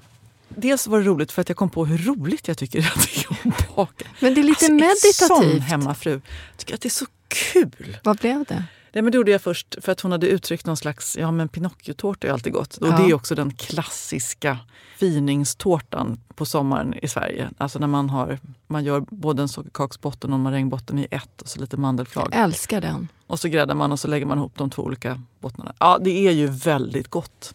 Dels 0.49 0.87
var 0.87 0.99
det 0.99 1.05
roligt 1.05 1.31
för 1.31 1.41
att 1.41 1.49
jag 1.49 1.57
kom 1.57 1.69
på 1.69 1.85
hur 1.85 1.97
roligt 1.97 2.47
jag 2.47 2.57
tycker 2.57 2.79
att 2.79 3.07
det 3.13 3.17
är 3.45 3.49
att 3.53 3.75
baka. 3.75 4.05
Men 4.19 4.33
det 4.33 4.41
är 4.41 4.43
lite 4.43 4.65
Alltså, 4.65 5.25
Sån 5.27 5.39
meditativt. 5.39 5.63
hemmafru. 5.69 6.11
Jag 6.11 6.57
tycker 6.57 6.73
att 6.75 6.81
det 6.81 6.87
är 6.87 6.89
så 6.89 7.05
kul. 7.27 7.97
Vad 8.03 8.17
blev 8.17 8.43
det? 8.47 8.63
Nej, 8.93 9.01
men 9.01 9.11
det 9.11 9.15
gjorde 9.15 9.31
jag 9.31 9.41
först 9.41 9.75
för 9.81 9.91
att 9.91 10.01
hon 10.01 10.11
hade 10.11 10.27
uttryckt 10.27 10.65
någon 10.65 10.77
slags, 10.77 11.17
ja 11.17 11.31
men 11.31 11.49
Pinocchio-tårta 11.49 12.27
är 12.27 12.31
alltid 12.31 12.53
gott. 12.53 12.77
Och 12.77 12.87
Ja. 12.87 12.97
det 12.97 13.03
är 13.09 13.13
också 13.13 13.35
den 13.35 13.53
klassiska 13.53 14.57
finingstårtan 14.97 16.19
på 16.35 16.45
sommaren 16.45 16.93
i 17.01 17.07
Sverige. 17.07 17.49
Alltså 17.57 17.79
när 17.79 17.87
man, 17.87 18.09
har, 18.09 18.39
man 18.67 18.83
gör 18.83 18.99
både 19.09 19.41
en 19.41 19.47
sockerkaksbotten 19.49 20.29
och 20.33 20.35
en 20.37 20.43
marängbotten 20.43 20.99
i 20.99 21.07
ett 21.11 21.41
och 21.41 21.47
så 21.47 21.59
lite 21.59 21.77
mandelflag. 21.77 22.29
Jag 22.31 22.41
älskar 22.43 22.81
den. 22.81 23.07
Och 23.27 23.39
så 23.39 23.47
gräddar 23.47 23.75
man 23.75 23.91
och 23.91 23.99
så 23.99 24.07
lägger 24.07 24.25
man 24.25 24.37
ihop 24.37 24.53
de 24.57 24.69
två 24.69 24.81
olika 24.83 25.21
bottnarna. 25.39 25.73
Ja, 25.79 25.97
det 26.01 26.27
är 26.27 26.31
ju 26.31 26.47
väldigt 26.47 27.07
gott. 27.07 27.53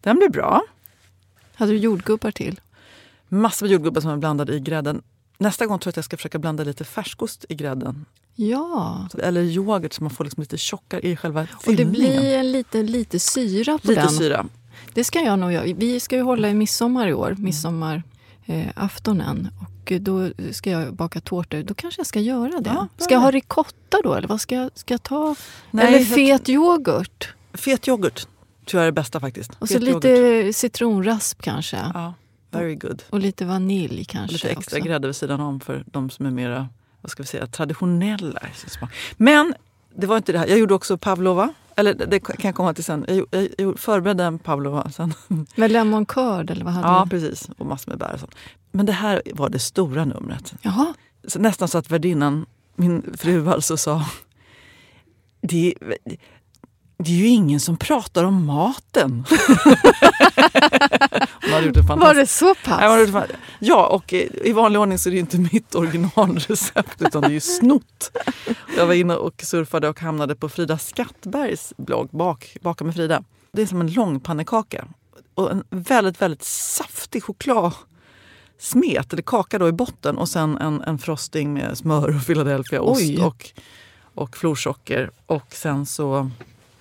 Den 0.00 0.16
blir 0.16 0.28
bra. 0.28 0.62
Hade 1.62 1.72
du 1.72 1.78
jordgubbar 1.78 2.30
till? 2.30 2.60
Massor 3.28 3.66
med 3.66 3.72
jordgubbar 3.72 4.00
som 4.00 4.10
är 4.10 4.16
blandade 4.16 4.54
i 4.54 4.60
grädden. 4.60 5.02
nästa 5.38 5.66
gång 5.66 5.78
tror 5.78 5.88
jag 5.88 5.92
att 5.92 5.96
jag 5.96 6.04
ska 6.04 6.16
försöka 6.16 6.38
blanda 6.38 6.64
lite 6.64 6.84
färskost 6.84 7.44
i 7.48 7.54
grädden. 7.54 8.04
Ja, 8.34 9.08
Eller 9.22 9.42
yoghurt 9.42 9.92
så 9.92 10.02
man 10.02 10.10
får 10.10 10.24
liksom 10.24 10.40
lite 10.40 10.58
tjockare 10.58 11.00
i 11.00 11.16
själva 11.16 11.40
och 11.42 11.46
det 11.66 11.76
fyllningen. 11.76 11.92
blir 11.92 12.42
lite, 12.42 12.82
lite 12.82 13.18
syra 13.18 13.78
på 13.78 13.88
lite 13.88 14.00
den. 14.00 14.10
syra. 14.10 14.46
Det 14.94 15.04
ska 15.04 15.20
jag 15.20 15.38
nog 15.38 15.52
göra. 15.52 15.64
Vi 15.76 16.00
ska 16.00 16.16
ju 16.16 16.22
hålla 16.22 16.48
i 16.48 16.54
midsommar 16.54 17.08
i 17.08 17.14
år, 17.14 17.34
midsommaraftonen. 17.38 19.48
och 19.60 19.92
då 20.00 20.30
ska 20.52 20.70
jag 20.70 20.94
baka 20.94 21.20
tårtor. 21.20 21.62
Då 21.62 21.74
kanske 21.74 22.00
jag 22.00 22.06
ska 22.06 22.20
göra 22.20 22.60
det. 22.60 22.70
Ja, 22.70 22.88
ska 22.96 23.14
jag 23.14 23.20
ha 23.20 23.30
ricotta 23.30 23.98
då? 24.04 24.14
Eller 24.14 24.28
vad 24.28 24.40
ska 24.40 24.54
jag, 24.54 24.70
ska 24.74 24.94
jag 24.94 25.02
ta? 25.02 25.34
Nej, 25.70 25.86
eller 25.86 25.98
jag- 25.98 26.08
fet 26.08 26.48
yoghurt? 26.48 27.34
Fet 27.54 27.88
yoghurt 27.88 28.26
tror 28.66 28.80
jag 28.80 28.82
är 28.82 28.86
det 28.86 28.92
bästa 28.92 29.20
faktiskt. 29.20 29.50
Och 29.58 29.68
så 29.68 29.78
lite 29.78 30.52
citronrasp 30.52 31.42
kanske. 31.42 31.76
Ja, 31.94 32.14
very 32.50 32.74
good. 32.74 33.02
Och 33.10 33.20
lite 33.20 33.44
vanilj 33.44 34.00
Och 34.00 34.06
kanske 34.08 34.32
lite 34.32 34.50
extra 34.50 34.78
också. 34.78 34.88
grädde 34.88 35.08
vid 35.08 35.16
sidan 35.16 35.40
om 35.40 35.60
för 35.60 35.84
de 35.86 36.10
som 36.10 36.26
är 36.26 36.30
mera 36.30 36.68
vad 37.00 37.10
ska 37.10 37.22
vi 37.22 37.26
säga, 37.26 37.46
traditionella. 37.46 38.40
Men 39.16 39.54
det 39.96 40.06
var 40.06 40.16
inte 40.16 40.32
det 40.32 40.38
här. 40.38 40.46
Jag 40.46 40.58
gjorde 40.58 40.74
också 40.74 40.98
pavlova. 40.98 41.54
Eller 41.76 41.94
det 41.94 42.20
kan 42.20 42.36
jag 42.42 42.54
komma 42.54 42.74
till 42.74 42.84
sen. 42.84 43.04
Jag, 43.08 43.26
jag, 43.30 43.48
jag 43.58 43.78
förberedde 43.78 44.24
en 44.24 44.38
pavlova 44.38 44.90
sen. 44.90 45.14
Med 45.54 45.70
lemon 45.70 46.06
curd 46.06 46.50
eller 46.50 46.64
vad 46.64 46.74
hade 46.74 46.88
Ja, 46.88 47.04
du? 47.04 47.10
precis. 47.10 47.48
Och 47.58 47.66
massor 47.66 47.90
med 47.90 47.98
bär 47.98 48.12
och 48.12 48.20
sånt. 48.20 48.34
Men 48.70 48.86
det 48.86 48.92
här 48.92 49.22
var 49.34 49.48
det 49.48 49.58
stora 49.58 50.04
numret. 50.04 50.54
Jaha, 50.62 50.94
Så 51.28 51.38
nästan 51.38 51.68
så 51.68 51.78
att 51.78 51.90
värdinnan, 51.90 52.46
min 52.76 53.14
fru 53.16 53.48
alltså, 53.48 53.76
sa 53.76 54.04
det, 55.40 55.74
det 57.02 57.10
är 57.10 57.16
ju 57.16 57.26
ingen 57.26 57.60
som 57.60 57.76
pratar 57.76 58.24
om 58.24 58.46
maten. 58.46 59.24
Var 62.00 62.14
det 62.14 62.26
så 62.26 62.54
pass? 62.54 62.80
Ja, 63.58 63.86
och 63.86 64.14
eh, 64.14 64.28
i 64.44 64.52
vanlig 64.52 64.80
ordning 64.80 64.98
så 64.98 65.08
är 65.08 65.10
det 65.10 65.18
inte 65.18 65.38
mitt 65.38 65.74
originalrecept 65.74 67.02
utan 67.02 67.22
det 67.22 67.28
är 67.28 67.32
ju 67.32 67.40
snott. 67.40 68.18
Jag 68.76 68.86
var 68.86 68.94
inne 68.94 69.14
och 69.14 69.42
surfade 69.42 69.88
och 69.88 70.00
hamnade 70.00 70.34
på 70.34 70.48
Frida 70.48 70.78
Skattbergs 70.78 71.72
blogg, 71.76 72.08
Bak, 72.10 72.56
Baka 72.60 72.84
med 72.84 72.94
Frida. 72.94 73.24
Det 73.52 73.62
är 73.62 73.66
som 73.66 73.80
en 73.80 73.92
lång 73.92 74.20
pannekaka 74.20 74.84
och 75.34 75.50
en 75.50 75.64
väldigt, 75.70 76.22
väldigt 76.22 76.42
saftig 76.44 77.22
chokladsmet, 77.22 79.12
eller 79.12 79.22
kaka 79.22 79.58
då 79.58 79.68
i 79.68 79.72
botten 79.72 80.18
och 80.18 80.28
sen 80.28 80.58
en, 80.58 80.82
en 80.82 80.98
frosting 80.98 81.52
med 81.52 81.78
smör 81.78 82.16
och 82.16 82.26
Philadelphiaost 82.26 83.18
och, 83.18 83.50
och 84.14 84.36
florsocker. 84.36 85.10
Och 85.26 85.46
sen 85.54 85.86
så 85.86 86.30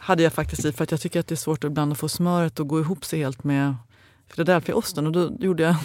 hade 0.01 0.23
jag 0.23 0.33
faktiskt 0.33 0.65
i, 0.65 0.71
för 0.71 0.83
att 0.83 0.91
jag 0.91 1.01
tycker 1.01 1.19
att 1.19 1.27
det 1.27 1.33
är 1.33 1.37
svårt 1.37 1.63
ibland 1.63 1.91
att 1.91 1.97
få 1.97 2.09
smöret 2.09 2.59
att 2.59 2.67
gå 2.67 2.79
ihop 2.79 3.05
sig 3.05 3.19
helt 3.19 3.43
med 3.43 3.75
Philadelphiaosten 4.31 5.07
och 5.07 5.11
då 5.11 5.31
gjorde 5.39 5.63
jag 5.63 5.75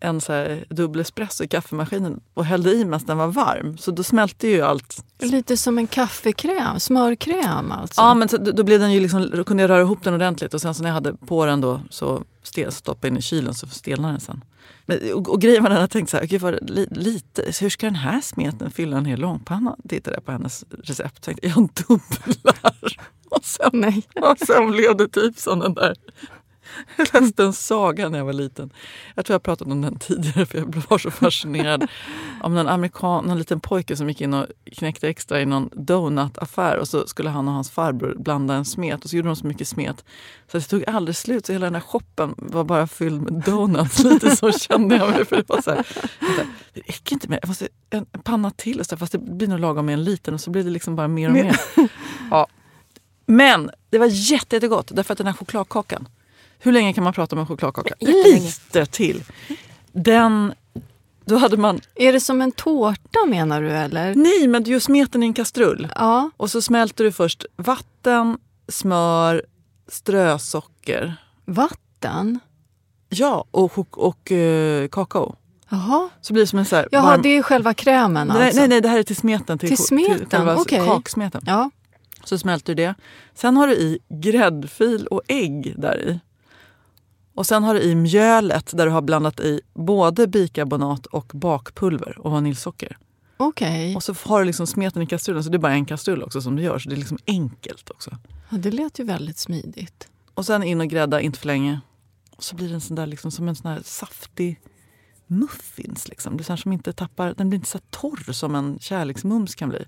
en, 0.00 0.20
så 0.20 0.32
här 0.32 0.64
dubbel 0.70 1.00
espresso 1.00 1.44
i 1.44 1.48
kaffemaskinen 1.48 2.20
och 2.34 2.44
hällde 2.44 2.72
i 2.72 2.84
medan 2.84 3.00
den 3.06 3.18
var 3.18 3.28
varm. 3.28 3.78
Så 3.78 3.90
då 3.90 4.02
smälte 4.02 4.48
ju 4.48 4.62
allt. 4.62 5.04
Lite 5.18 5.56
som 5.56 5.78
en 5.78 5.86
kaffekräm, 5.86 6.80
smörkräm 6.80 7.72
alltså. 7.72 8.00
Ja, 8.00 8.14
men 8.14 8.28
så, 8.28 8.36
då, 8.36 8.62
blev 8.62 8.80
den 8.80 8.92
ju 8.92 9.00
liksom, 9.00 9.30
då 9.30 9.44
kunde 9.44 9.62
jag 9.62 9.70
röra 9.70 9.80
ihop 9.80 10.02
den 10.02 10.14
ordentligt 10.14 10.54
och 10.54 10.60
sen 10.60 10.74
så 10.74 10.82
när 10.82 10.90
jag 10.90 10.94
hade 10.94 11.14
på 11.14 11.46
den 11.46 11.60
då 11.60 11.80
så 11.90 12.24
stel, 12.42 12.72
stoppade 12.72 13.08
in 13.08 13.16
i 13.16 13.22
kylen 13.22 13.54
så 13.54 13.66
stelnade 13.66 14.12
den 14.12 14.20
sen. 14.20 14.44
Men, 14.86 15.12
och, 15.14 15.28
och 15.28 15.40
grejen 15.40 15.62
var 15.62 15.70
den 15.70 15.78
att 15.78 15.82
jag 15.82 15.90
tänkte 15.90 16.10
så 16.10 16.16
här, 16.16 16.26
gud 16.26 16.40
vad 16.40 16.70
li, 16.70 16.86
lite, 16.90 17.52
hur 17.60 17.68
ska 17.68 17.86
den 17.86 17.94
här 17.94 18.20
smeten 18.20 18.70
fylla 18.70 18.96
en 18.96 19.04
hel 19.04 19.20
långpanna? 19.20 19.76
Tittade 19.88 20.16
jag 20.16 20.24
på 20.24 20.32
hennes 20.32 20.64
recept 20.82 21.16
och 21.16 21.22
tänkte, 21.22 21.46
jag 21.46 21.68
dubblar. 21.88 22.96
Och 23.30 23.44
sen, 23.44 23.70
Nej. 23.72 24.06
och 24.20 24.38
sen 24.38 24.70
blev 24.70 24.96
det 24.96 25.08
typ 25.08 25.38
som 25.38 25.58
den 25.58 25.74
där 25.74 25.94
jag 26.96 27.22
läste 27.22 27.44
en 27.44 27.52
saga 27.52 28.08
när 28.08 28.18
jag 28.18 28.24
var 28.24 28.32
liten. 28.32 28.70
Jag 29.14 29.24
tror 29.26 29.34
jag 29.34 29.42
pratat 29.42 29.68
om 29.68 29.80
den 29.80 29.98
tidigare 29.98 30.46
för 30.46 30.58
jag 30.58 30.82
var 30.88 30.98
så 30.98 31.10
fascinerad. 31.10 31.86
Om 32.42 32.56
en 32.56 32.68
amerikan, 32.68 33.30
en 33.30 33.38
liten 33.38 33.60
pojke 33.60 33.96
som 33.96 34.08
gick 34.08 34.20
in 34.20 34.34
och 34.34 34.46
knäckte 34.76 35.08
extra 35.08 35.40
i 35.40 35.46
någon 35.46 35.70
donutaffär 35.72 36.76
och 36.76 36.88
så 36.88 37.06
skulle 37.06 37.30
han 37.30 37.48
och 37.48 37.54
hans 37.54 37.70
farbror 37.70 38.14
blanda 38.18 38.54
en 38.54 38.64
smet 38.64 39.04
och 39.04 39.10
så 39.10 39.16
gjorde 39.16 39.28
de 39.28 39.36
så 39.36 39.46
mycket 39.46 39.68
smet 39.68 40.04
så 40.52 40.58
det 40.58 40.64
tog 40.64 40.84
aldrig 40.88 41.16
slut 41.16 41.46
så 41.46 41.52
hela 41.52 41.66
den 41.66 41.74
här 41.74 41.82
shoppen 41.82 42.34
var 42.36 42.64
bara 42.64 42.86
fylld 42.86 43.22
med 43.22 43.42
donuts. 43.42 44.04
Lite 44.04 44.36
så 44.36 44.52
kände 44.52 44.96
jag 44.96 45.10
mig. 45.10 45.24
För 45.24 45.36
det 45.36 45.48
var 45.48 45.62
så 45.62 45.70
här, 45.70 45.86
det 46.74 46.80
räcker 46.80 47.12
inte 47.12 47.28
med 47.28 47.38
jag 47.42 47.48
måste 47.48 47.68
en 47.90 48.06
panna 48.06 48.50
till 48.50 48.80
och 48.80 48.86
så, 48.86 48.94
här, 48.94 48.98
fast 48.98 49.12
det 49.12 49.18
blir 49.18 49.48
nog 49.48 49.60
lagom 49.60 49.86
med 49.86 49.92
en 49.92 50.04
liten 50.04 50.34
och 50.34 50.40
så 50.40 50.50
blir 50.50 50.64
det 50.64 50.70
liksom 50.70 50.96
bara 50.96 51.08
mer 51.08 51.28
och 51.28 51.34
mer. 51.34 51.60
Ja. 52.30 52.46
Men 53.26 53.70
det 53.90 53.98
var 53.98 54.06
jätte, 54.06 54.56
jättegott 54.56 54.90
därför 54.94 55.12
att 55.12 55.18
den 55.18 55.26
här 55.26 55.34
chokladkakan 55.34 56.08
hur 56.58 56.72
länge 56.72 56.92
kan 56.92 57.04
man 57.04 57.12
prata 57.12 57.36
om 57.36 57.40
en 57.40 57.46
chokladkaka? 57.46 57.94
Jättelänge. 58.00 58.40
Lite 58.46 58.86
till. 58.86 59.24
Den, 59.92 60.52
då 61.24 61.36
hade 61.36 61.56
man, 61.56 61.80
Är 61.94 62.12
det 62.12 62.20
som 62.20 62.40
en 62.42 62.52
tårta 62.52 63.18
menar 63.26 63.62
du 63.62 63.70
eller? 63.70 64.14
nej 64.14 64.48
men 64.48 64.62
du 64.62 64.80
smeten 64.80 65.22
i 65.22 65.26
en 65.26 65.34
kastrull. 65.34 65.88
Ja, 65.94 66.30
Och 66.36 66.50
så 66.50 66.62
smälter 66.62 67.04
du 67.04 67.12
först 67.12 67.44
vatten, 67.56 68.38
smör, 68.68 69.42
strösocker. 69.88 71.16
vatten. 71.44 72.40
Ja, 73.08 73.44
och, 73.50 73.72
chok- 73.72 73.96
och 73.96 74.32
eh, 74.32 74.88
kakao. 74.88 75.36
Jaha, 75.68 76.08
Så 76.20 76.32
blir 76.32 76.42
det 76.42 76.46
som 76.46 76.58
en 76.58 76.64
så 76.64 76.76
här 76.76 76.88
Jaha 76.92 77.02
varm... 77.02 77.22
det 77.22 77.28
är 77.28 77.42
själva 77.42 77.74
krämen 77.74 78.28
nej, 78.28 78.46
alltså? 78.46 78.60
nej, 78.60 78.68
nej, 78.68 78.80
det 78.80 78.88
här 78.88 78.98
är 78.98 79.02
till 79.02 79.16
smeten. 79.16 79.58
Till, 79.58 79.68
Till 79.68 79.78
smeten, 79.78 80.26
själva 80.30 80.56
okej. 80.56 80.86
kaksmeten. 80.86 81.42
Ja, 81.46 81.70
Så 82.28 82.38
smälter 82.38 82.74
du 82.74 82.82
det. 82.82 82.94
Sen 83.34 83.56
har 83.56 83.66
du 83.66 83.74
i 83.74 83.98
gräddfil 84.08 85.06
och 85.06 85.22
ägg 85.28 85.74
där 85.76 85.98
i. 85.98 86.20
Och 87.34 87.46
sen 87.46 87.64
har 87.64 87.74
du 87.74 87.80
i 87.82 87.94
mjölet 87.94 88.70
där 88.76 88.86
du 88.86 88.92
har 88.92 89.02
blandat 89.02 89.40
i 89.40 89.60
både 89.74 90.26
bikarbonat 90.26 91.06
och 91.06 91.32
bakpulver 91.34 92.18
och 92.18 92.30
vaniljsocker. 92.30 92.98
okej. 93.36 93.96
Och 93.96 94.02
så 94.02 94.14
har 94.24 94.40
du 94.40 94.46
liksom 94.46 94.66
smeten 94.66 95.02
i 95.02 95.06
kastrullen, 95.06 95.44
så 95.44 95.50
det 95.50 95.56
är 95.56 95.58
bara 95.58 95.72
en 95.72 95.84
kastrull 95.86 96.22
också 96.22 96.40
som 96.40 96.56
du 96.56 96.62
gör. 96.62 96.78
Så 96.78 96.88
det 96.88 96.94
är 96.94 96.96
liksom 96.96 97.18
enkelt 97.26 97.90
också. 97.90 98.18
Ja, 98.50 98.56
det 98.56 98.70
lät 98.70 98.98
ju 98.98 99.04
väldigt 99.04 99.38
smidigt. 99.38 100.08
Och 100.34 100.46
sen 100.46 100.62
in 100.62 100.80
och 100.80 100.88
grädda, 100.88 101.20
inte 101.20 101.38
för 101.38 101.46
länge. 101.46 101.80
Och 102.36 102.44
så 102.44 102.56
blir 102.56 102.68
den 102.68 102.80
sån 102.80 102.96
där, 102.96 103.06
liksom, 103.06 103.30
som 103.30 103.48
en 103.48 103.56
sån 103.56 103.70
här 103.70 103.80
saftig 103.84 104.60
muffins. 105.26 106.08
Liksom. 106.08 106.36
Det 106.36 106.50
är 106.50 106.56
som 106.56 106.72
inte 106.72 106.92
tappar, 106.92 107.34
den 107.34 107.48
blir 107.48 107.56
inte 107.56 107.68
så 107.70 107.78
torr 107.90 108.32
som 108.32 108.54
en 108.54 108.78
kärleksmums 108.78 109.54
kan 109.54 109.68
bli. 109.68 109.84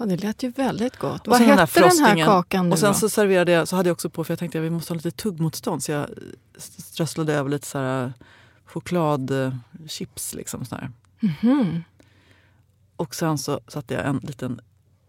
Ja, 0.00 0.06
det 0.06 0.16
lät 0.16 0.42
ju 0.42 0.50
väldigt 0.50 0.96
gott. 0.96 1.20
Och 1.20 1.26
Vad 1.26 1.38
sen 1.38 1.48
den 1.48 1.58
här 1.58 1.66
hette 1.66 1.80
den 1.80 2.04
här 2.18 2.24
kakan 2.24 2.66
nu 2.68 2.72
Och 2.72 2.78
sen 2.78 2.92
då? 2.92 2.98
så 2.98 3.08
serverade 3.08 3.52
jag, 3.52 3.68
så 3.68 3.76
hade 3.76 3.88
jag 3.88 3.94
också 3.94 4.10
på, 4.10 4.24
för 4.24 4.32
jag 4.32 4.38
tänkte 4.38 4.58
att 4.58 4.64
vi 4.64 4.70
måste 4.70 4.92
ha 4.92 4.96
lite 4.96 5.10
tuggmotstånd. 5.10 5.82
Så 5.82 5.92
jag 5.92 6.08
strösslade 6.58 7.34
över 7.34 7.50
lite 7.50 7.66
så 7.66 7.78
här 7.78 8.12
chokladchips. 8.64 10.34
Liksom, 10.34 10.64
så 10.64 10.74
här. 10.74 10.90
Mhm. 11.20 11.84
Och 12.96 13.14
sen 13.14 13.38
så 13.38 13.60
satte 13.68 13.94
jag 13.94 14.06
en 14.06 14.16
liten, 14.22 14.60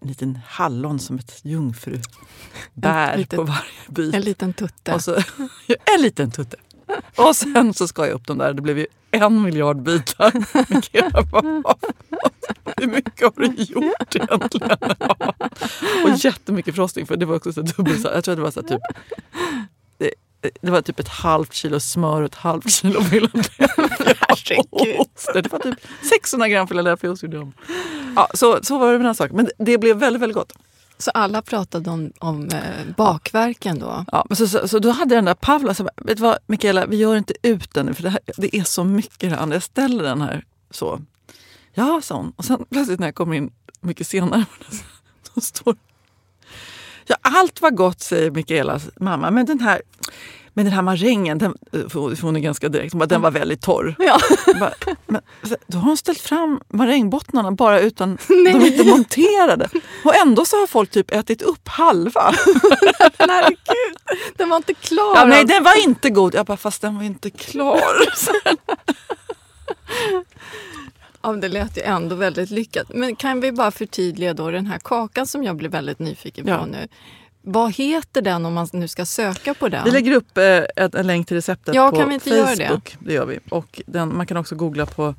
en 0.01 0.07
liten 0.07 0.39
hallon 0.47 0.99
som 0.99 1.17
ett 1.17 1.39
jungfrubär 1.43 2.01
En 3.13 3.19
liten- 3.19 3.37
på 3.37 3.43
varje 3.43 3.61
bit. 3.89 4.15
En 4.15 4.21
liten 4.21 4.53
tutte. 4.53 4.99
Så, 4.99 5.15
en 5.95 6.01
liten 6.01 6.31
tutte. 6.31 6.57
Och 7.15 7.35
sen 7.35 7.73
så 7.73 7.87
skar 7.87 8.05
jag 8.05 8.13
upp 8.13 8.27
dem 8.27 8.37
där. 8.37 8.53
Det 8.53 8.61
blev 8.61 8.77
ju 8.77 8.87
en 9.11 9.41
miljard 9.41 9.81
bitar. 9.81 10.31
Bara, 11.31 11.75
Hur 12.77 12.87
mycket 12.87 13.21
har 13.21 13.33
du 13.35 13.63
gjort 13.63 14.15
egentligen? 14.15 14.81
Och 16.03 16.17
jättemycket 16.17 16.75
frosting. 16.75 17.05
För 17.05 17.17
det 17.17 17.25
var 17.25 17.35
också 17.35 17.53
så 17.53 17.61
dubbelt. 17.61 18.03
Jag 18.03 18.23
tror 18.23 18.35
det 18.35 18.41
var 18.41 18.51
så 18.51 18.63
typ 18.63 18.81
det, 20.41 20.49
det 20.61 20.71
var 20.71 20.81
typ 20.81 20.99
ett 20.99 21.07
halvt 21.07 21.53
kilo 21.53 21.79
smör 21.79 22.21
och 22.21 22.25
ett 22.25 22.35
halvt 22.35 22.71
kilo 22.71 23.03
Philadelphiaost. 23.03 25.29
Det 25.33 25.51
var 25.51 25.59
typ 25.59 25.79
600 26.09 26.47
gram 26.47 26.67
Philadelphiaost 26.67 27.23
gjorde 27.23 27.37
jag. 27.37 27.51
Ja, 28.15 28.29
så, 28.33 28.59
så 28.63 28.77
var 28.77 28.85
det 28.85 28.91
med 28.91 28.99
den 28.99 29.05
här 29.05 29.13
saken. 29.13 29.35
Men 29.35 29.49
det 29.57 29.77
blev 29.77 29.97
väldigt, 29.97 30.21
väldigt 30.21 30.35
gott. 30.35 30.53
Så 31.01 31.11
alla 31.11 31.41
pratade 31.41 31.89
om, 31.89 32.11
om 32.19 32.49
eh, 32.49 32.95
bakverken 32.97 33.79
då? 33.79 34.05
Ja, 34.11 34.25
men 34.29 34.35
så, 34.35 34.47
så, 34.47 34.67
så 34.67 34.79
då 34.79 34.91
hade 34.91 35.15
den 35.15 35.25
där 35.25 35.33
Pavla, 35.33 35.73
så 35.73 35.83
bara, 35.83 35.93
vet 35.97 36.17
du 36.17 36.23
vad 36.23 36.37
Mikaela, 36.47 36.85
vi 36.85 36.97
gör 36.97 37.17
inte 37.17 37.33
ut 37.41 37.73
den 37.73 37.85
nu 37.85 37.93
för 37.93 38.03
det, 38.03 38.09
här, 38.09 38.19
det 38.37 38.55
är 38.55 38.63
så 38.63 38.83
mycket 38.83 39.31
här. 39.31 39.53
Jag 39.53 39.63
ställer 39.63 40.03
den 40.03 40.21
här 40.21 40.45
så. 40.71 41.01
Ja, 41.73 42.01
sa 42.03 42.15
hon. 42.15 42.33
Och 42.35 42.45
sen 42.45 42.65
plötsligt 42.69 42.99
när 42.99 43.07
jag 43.07 43.15
kommer 43.15 43.35
in 43.35 43.51
mycket 43.81 44.07
senare, 44.07 44.45
då 45.35 45.41
står 45.41 45.75
Ja, 47.07 47.15
allt 47.21 47.61
var 47.61 47.71
gott, 47.71 48.01
säger 48.01 48.31
Mikaelas 48.31 48.89
mamma. 48.99 49.31
Men 49.31 49.45
den 49.45 49.59
här, 49.59 49.81
men 50.53 50.65
den 50.65 50.73
här 50.73 50.81
marängen, 50.81 51.37
den, 51.37 51.57
för 51.71 52.21
hon 52.21 52.35
är 52.35 52.39
ganska 52.39 52.69
direkt, 52.69 52.93
bara, 52.93 53.05
den 53.05 53.21
var 53.21 53.31
väldigt 53.31 53.61
torr. 53.61 53.95
Ja. 53.99 54.19
Bara, 54.59 54.73
men, 55.07 55.21
då 55.67 55.77
har 55.77 55.85
hon 55.85 55.97
ställt 55.97 56.21
fram 56.21 56.61
marängbottnarna 56.67 57.51
bara 57.51 57.79
utan 57.79 58.17
de 58.27 58.47
är 58.47 58.67
inte 58.67 58.83
monterade. 58.83 59.69
Och 60.05 60.15
ändå 60.15 60.45
så 60.45 60.55
har 60.59 60.67
folk 60.67 60.91
typ 60.91 61.11
ätit 61.11 61.41
upp 61.41 61.67
halva. 61.67 62.21
Herregud, 63.17 63.97
den 64.37 64.49
var 64.49 64.57
inte 64.57 64.73
klar. 64.73 65.15
Ja, 65.15 65.25
nej, 65.25 65.39
alltså. 65.39 65.55
den 65.55 65.63
var 65.63 65.83
inte 65.83 66.09
god. 66.09 66.35
Jag 66.35 66.45
bara, 66.45 66.57
fast 66.57 66.81
den 66.81 66.95
var 66.95 67.03
inte 67.03 67.29
klar. 67.29 67.81
Ja, 71.21 71.33
det 71.33 71.47
lät 71.47 71.77
ju 71.77 71.81
ändå 71.81 72.15
väldigt 72.15 72.49
lyckat. 72.49 72.87
Men 72.93 73.15
kan 73.15 73.41
vi 73.41 73.51
bara 73.51 73.71
förtydliga 73.71 74.33
då 74.33 74.51
den 74.51 74.65
här 74.65 74.79
kakan 74.79 75.27
som 75.27 75.43
jag 75.43 75.55
blir 75.55 75.69
väldigt 75.69 75.99
nyfiken 75.99 76.45
på 76.45 76.51
Ja. 76.51 76.65
nu. 76.65 76.87
Vad 77.41 77.73
heter 77.73 78.21
den 78.21 78.45
om 78.45 78.53
man 78.53 78.67
nu 78.73 78.87
ska 78.87 79.05
söka 79.05 79.53
på 79.53 79.69
den? 79.69 79.83
Vi 79.85 79.91
lägger 79.91 80.11
upp 80.11 80.37
eh, 80.37 80.63
en, 80.75 81.07
länk 81.07 81.27
till 81.27 81.37
receptet 81.37 81.75
Ja, 81.75 81.89
på 81.91 81.97
kan 81.97 82.07
vi 82.07 82.13
inte 82.13 82.29
göra 82.29 82.55
det? 82.55 82.67
Facebook. 82.67 82.97
Det? 82.99 83.13
gör 83.13 83.25
vi. 83.25 83.39
Och 83.49 83.81
den, 83.85 84.17
man 84.17 84.27
kan 84.27 84.37
också 84.37 84.55
googla 84.55 84.85
på 84.85 85.15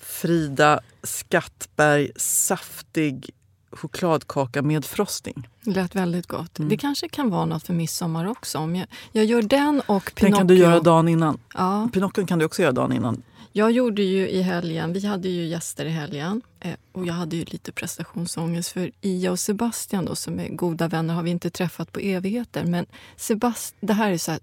Frida 0.00 0.80
Skattberg 1.02 2.10
saftig 2.16 3.30
chokladkaka 3.72 4.62
med 4.62 4.84
frosting. 4.84 5.48
Det 5.64 5.70
lät 5.70 5.94
väldigt 5.94 6.26
gott. 6.26 6.58
Mm. 6.58 6.68
Det 6.68 6.76
kanske 6.76 7.08
kan 7.08 7.30
vara 7.30 7.44
något 7.44 7.66
för 7.66 7.74
midsommar 7.74 8.26
också. 8.30 8.58
Om 8.58 8.76
jag, 8.76 8.86
jag 9.12 9.24
gör 9.24 9.42
den 9.42 9.82
och 9.86 10.02
Den 10.04 10.14
Pinocchio. 10.14 10.38
kan 10.38 10.46
du 10.46 10.54
göra 10.54 10.80
dagen 10.80 11.08
innan. 11.08 11.38
Ja, 11.54 11.88
Pinocchio 11.92 12.26
kan 12.26 12.38
du 12.38 12.44
också 12.44 12.62
göra 12.62 12.72
dagen 12.72 12.92
innan. 12.92 13.22
Jag 13.58 13.70
gjorde 13.72 14.02
ju 14.02 14.28
i 14.28 14.42
helgen, 14.42 14.92
vi 14.92 15.06
hade 15.06 15.28
ju 15.28 15.46
gäster 15.46 15.86
i 15.86 15.90
helgen 15.90 16.42
eh, 16.60 16.72
och 16.92 17.06
jag 17.06 17.14
hade 17.14 17.36
ju 17.36 17.44
lite 17.44 17.72
prestationsångest 17.72 18.72
för 18.72 18.90
Ia 19.00 19.30
och 19.30 19.40
Sebastian 19.40 20.04
då, 20.04 20.14
som 20.16 20.40
är 20.40 20.48
goda 20.48 20.88
vänner 20.88 21.14
har 21.14 21.22
vi 21.22 21.30
inte 21.30 21.50
träffat 21.50 21.92
på 21.92 22.00
evigheter. 22.00 22.64
Men 22.64 22.86
Sebast 23.16 23.74
det 23.80 23.92
här 23.92 24.10
är 24.10 24.18
så 24.18 24.30
här 24.30 24.40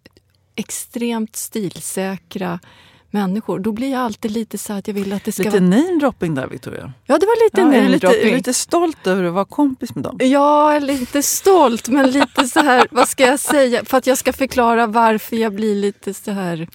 extremt 0.55 1.35
stilsäkra 1.35 2.59
människor. 3.11 3.59
Då 3.59 3.71
blir 3.71 3.91
jag 3.91 4.01
alltid 4.01 4.31
lite 4.31 4.57
så 4.57 4.73
här 4.73 4.79
att 4.79 4.87
jag 4.87 4.95
vill 4.95 5.13
att 5.13 5.23
det 5.23 5.31
ska 5.31 5.43
Lite 5.43 5.59
vara... 5.59 5.69
namedropping 5.69 6.35
där 6.35 6.47
Victoria. 6.47 6.93
Ja, 7.05 7.17
det 7.17 7.25
var 7.25 7.45
lite 7.45 7.61
Ja, 7.61 7.67
lite, 7.67 7.81
namedropping. 7.81 8.29
du 8.31 8.37
lite 8.37 8.53
stolt 8.53 9.07
över 9.07 9.23
att 9.23 9.33
vara 9.33 9.45
kompis 9.45 9.95
med 9.95 10.03
dem? 10.03 10.17
Är 10.19 10.79
lite 10.79 11.23
stolt, 11.23 11.89
men 11.89 12.11
lite 12.11 12.47
så 12.47 12.59
här, 12.59 12.87
vad 12.91 13.09
ska 13.09 13.23
jag 13.25 13.39
säga? 13.39 13.85
För 13.85 13.97
att 13.97 14.07
jag 14.07 14.17
ska 14.17 14.33
förklara 14.33 14.87
varför 14.87 15.35
jag 15.35 15.53
blir 15.53 15.75
lite 15.75 16.13
så 16.13 16.31
här... 16.31 16.67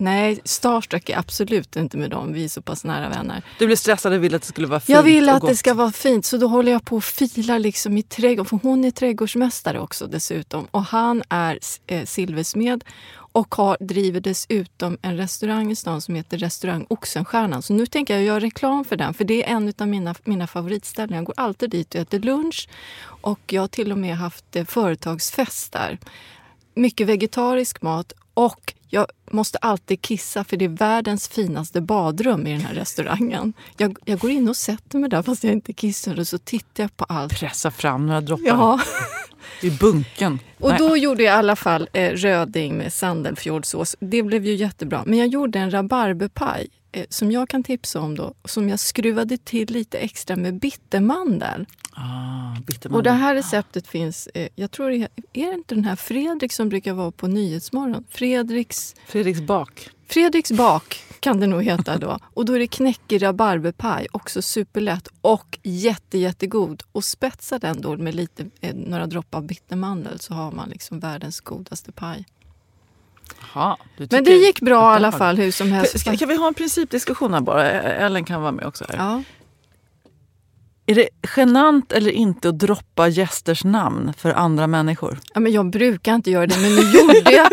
Nej, 0.00 0.40
starstruck 0.44 1.08
är 1.08 1.18
absolut 1.18 1.76
inte 1.76 1.96
med 1.96 2.10
dem. 2.10 2.32
Vi 2.32 2.44
är 2.44 2.48
så 2.48 2.62
pass 2.62 2.84
nära 2.84 3.08
vänner. 3.08 3.42
Du 3.58 3.66
blev 3.66 3.76
stressad 3.76 4.12
och 4.12 4.24
ville 4.24 4.36
att 4.36 4.42
det 4.42 4.48
skulle 4.48 4.66
vara 4.66 4.80
fint 4.80 4.96
Jag 4.96 5.02
vill 5.02 5.28
att 5.28 5.46
det 5.46 5.56
ska 5.56 5.74
vara 5.74 5.92
fint, 5.92 6.24
så 6.24 6.36
då 6.36 6.46
håller 6.46 6.72
jag 6.72 6.84
på 6.84 6.96
och 6.96 7.04
filar 7.04 7.58
liksom 7.58 7.98
i 7.98 8.02
trädgården. 8.02 8.44
För 8.44 8.58
hon 8.62 8.84
är 8.84 8.90
trädgårdsmästare 8.90 9.80
också 9.80 10.06
dessutom. 10.06 10.66
Och 10.70 10.82
han 10.84 11.22
är 11.28 11.58
eh, 11.86 12.04
silversmed 12.04 12.84
och 13.32 13.54
har, 13.54 13.76
driver 13.80 14.20
dessutom 14.20 14.98
en 15.02 15.16
restaurang 15.16 15.70
i 15.70 15.76
stan 15.76 16.00
som 16.00 16.14
heter 16.14 16.38
Restaurang 16.38 16.86
Oxenstiernan. 16.90 17.62
Så 17.62 17.72
nu 17.72 17.86
tänker 17.86 18.14
jag 18.14 18.24
göra 18.24 18.40
reklam 18.40 18.84
för 18.84 18.96
den, 18.96 19.14
för 19.14 19.24
det 19.24 19.44
är 19.44 19.56
en 19.56 19.72
av 19.78 19.88
mina, 19.88 20.14
mina 20.24 20.46
favoritställen. 20.46 21.16
Jag 21.16 21.24
går 21.24 21.34
alltid 21.36 21.70
dit 21.70 21.94
och 21.94 22.00
äter 22.00 22.18
lunch. 22.18 22.68
Och 23.04 23.40
jag 23.46 23.62
har 23.62 23.68
till 23.68 23.92
och 23.92 23.98
med 23.98 24.16
haft 24.16 24.56
eh, 24.56 24.64
företagsfest 24.64 25.72
där. 25.72 25.98
Mycket 26.74 27.06
vegetarisk 27.06 27.82
mat 27.82 28.12
och 28.38 28.74
jag 28.88 29.06
måste 29.30 29.58
alltid 29.58 30.02
kissa 30.02 30.44
för 30.44 30.56
det 30.56 30.64
är 30.64 30.68
världens 30.68 31.28
finaste 31.28 31.80
badrum 31.80 32.46
i 32.46 32.52
den 32.52 32.60
här 32.60 32.74
restaurangen. 32.74 33.52
Jag, 33.76 33.96
jag 34.04 34.18
går 34.18 34.30
in 34.30 34.48
och 34.48 34.56
sätter 34.56 34.98
mig 34.98 35.10
där 35.10 35.22
fast 35.22 35.44
jag 35.44 35.52
inte 35.52 35.72
kissar 35.72 36.18
och 36.20 36.28
så 36.28 36.38
tittar 36.38 36.82
jag 36.84 36.96
på 36.96 37.04
allt. 37.04 37.40
Pressa 37.40 37.70
fram 37.70 38.06
några 38.06 38.20
droppar 38.20 38.44
Ja, 38.46 38.80
i 39.62 39.70
bunken. 39.70 40.38
och 40.60 40.68
Nej. 40.70 40.78
då 40.78 40.96
gjorde 40.96 41.22
jag 41.22 41.34
i 41.34 41.38
alla 41.38 41.56
fall 41.56 41.88
eh, 41.92 42.10
röding 42.10 42.76
med 42.76 42.92
sandelfjordsås. 42.92 43.96
Det 44.00 44.22
blev 44.22 44.44
ju 44.46 44.54
jättebra. 44.54 45.02
Men 45.06 45.18
jag 45.18 45.28
gjorde 45.28 45.58
en 45.58 45.70
rabarberpaj 45.70 46.68
som 47.08 47.32
jag 47.32 47.48
kan 47.48 47.62
tipsa 47.62 48.00
om 48.00 48.16
då. 48.16 48.34
Som 48.44 48.68
jag 48.68 48.80
skruvade 48.80 49.36
till 49.36 49.72
lite 49.72 49.98
extra 49.98 50.36
med 50.36 50.54
bittermandel. 50.54 51.66
Ah, 51.92 52.60
bittermandel. 52.66 52.96
Och 52.96 53.02
det 53.02 53.10
här 53.10 53.34
receptet 53.34 53.86
finns, 53.86 54.26
eh, 54.34 54.48
jag 54.54 54.70
tror 54.70 54.90
är, 54.90 55.08
är 55.32 55.46
det 55.46 55.54
inte 55.54 55.74
den 55.74 55.84
här 55.84 55.96
Fredrik 55.96 56.52
som 56.52 56.68
brukar 56.68 56.92
vara 56.92 57.10
på 57.10 57.26
Nyhetsmorgon? 57.26 58.04
Fredriks, 58.10 58.94
Fredriks 59.06 59.40
bak. 59.40 59.90
Fredriks 60.06 60.52
bak 60.52 61.02
kan 61.20 61.40
det 61.40 61.46
nog 61.46 61.62
heta 61.62 61.98
då. 61.98 62.18
Och 62.34 62.44
då 62.44 62.52
är 62.52 62.58
det 62.58 62.66
knäckig 62.66 63.22
rabarberpaj, 63.22 64.06
också 64.12 64.42
superlätt 64.42 65.08
och 65.20 65.58
jätte, 65.62 66.18
jättegod. 66.18 66.82
Och 66.92 67.04
spetsa 67.04 67.58
den 67.58 67.80
då 67.80 67.96
med 67.96 68.14
lite, 68.14 68.46
eh, 68.60 68.74
några 68.74 69.06
droppar 69.06 69.40
bittermandel 69.40 70.18
så 70.18 70.34
har 70.34 70.52
man 70.52 70.68
liksom 70.68 71.00
världens 71.00 71.40
godaste 71.40 71.92
paj. 71.92 72.24
Jaha, 73.54 73.76
du 73.96 74.08
Men 74.10 74.24
det 74.24 74.30
gick 74.36 74.60
bra 74.60 74.92
i 74.92 74.96
alla 74.96 75.12
fall 75.12 75.36
hur 75.36 75.50
som 75.50 75.72
helst. 75.72 76.00
Ska, 76.00 76.16
kan 76.16 76.28
vi 76.28 76.36
ha 76.36 76.48
en 76.48 76.54
principdiskussion 76.54 77.34
här 77.34 77.40
bara? 77.40 77.70
Ellen 77.70 78.24
kan 78.24 78.42
vara 78.42 78.52
med 78.52 78.66
också. 78.66 78.84
Här. 78.88 78.96
Ja. 78.96 79.22
Är 80.90 80.94
det 80.94 81.08
genant 81.36 81.92
eller 81.92 82.10
inte 82.10 82.48
att 82.48 82.58
droppa 82.58 83.08
gästers 83.08 83.64
namn 83.64 84.12
för 84.18 84.32
andra 84.32 84.66
människor? 84.66 85.18
ja, 85.34 85.40
men 85.40 85.52
jag 85.52 85.70
brukar 85.70 86.14
inte 86.14 86.30
göra 86.30 86.46
det, 86.46 86.56
men 86.58 86.74
nu 86.74 86.80
gjorde 86.80 87.32
jag. 87.32 87.48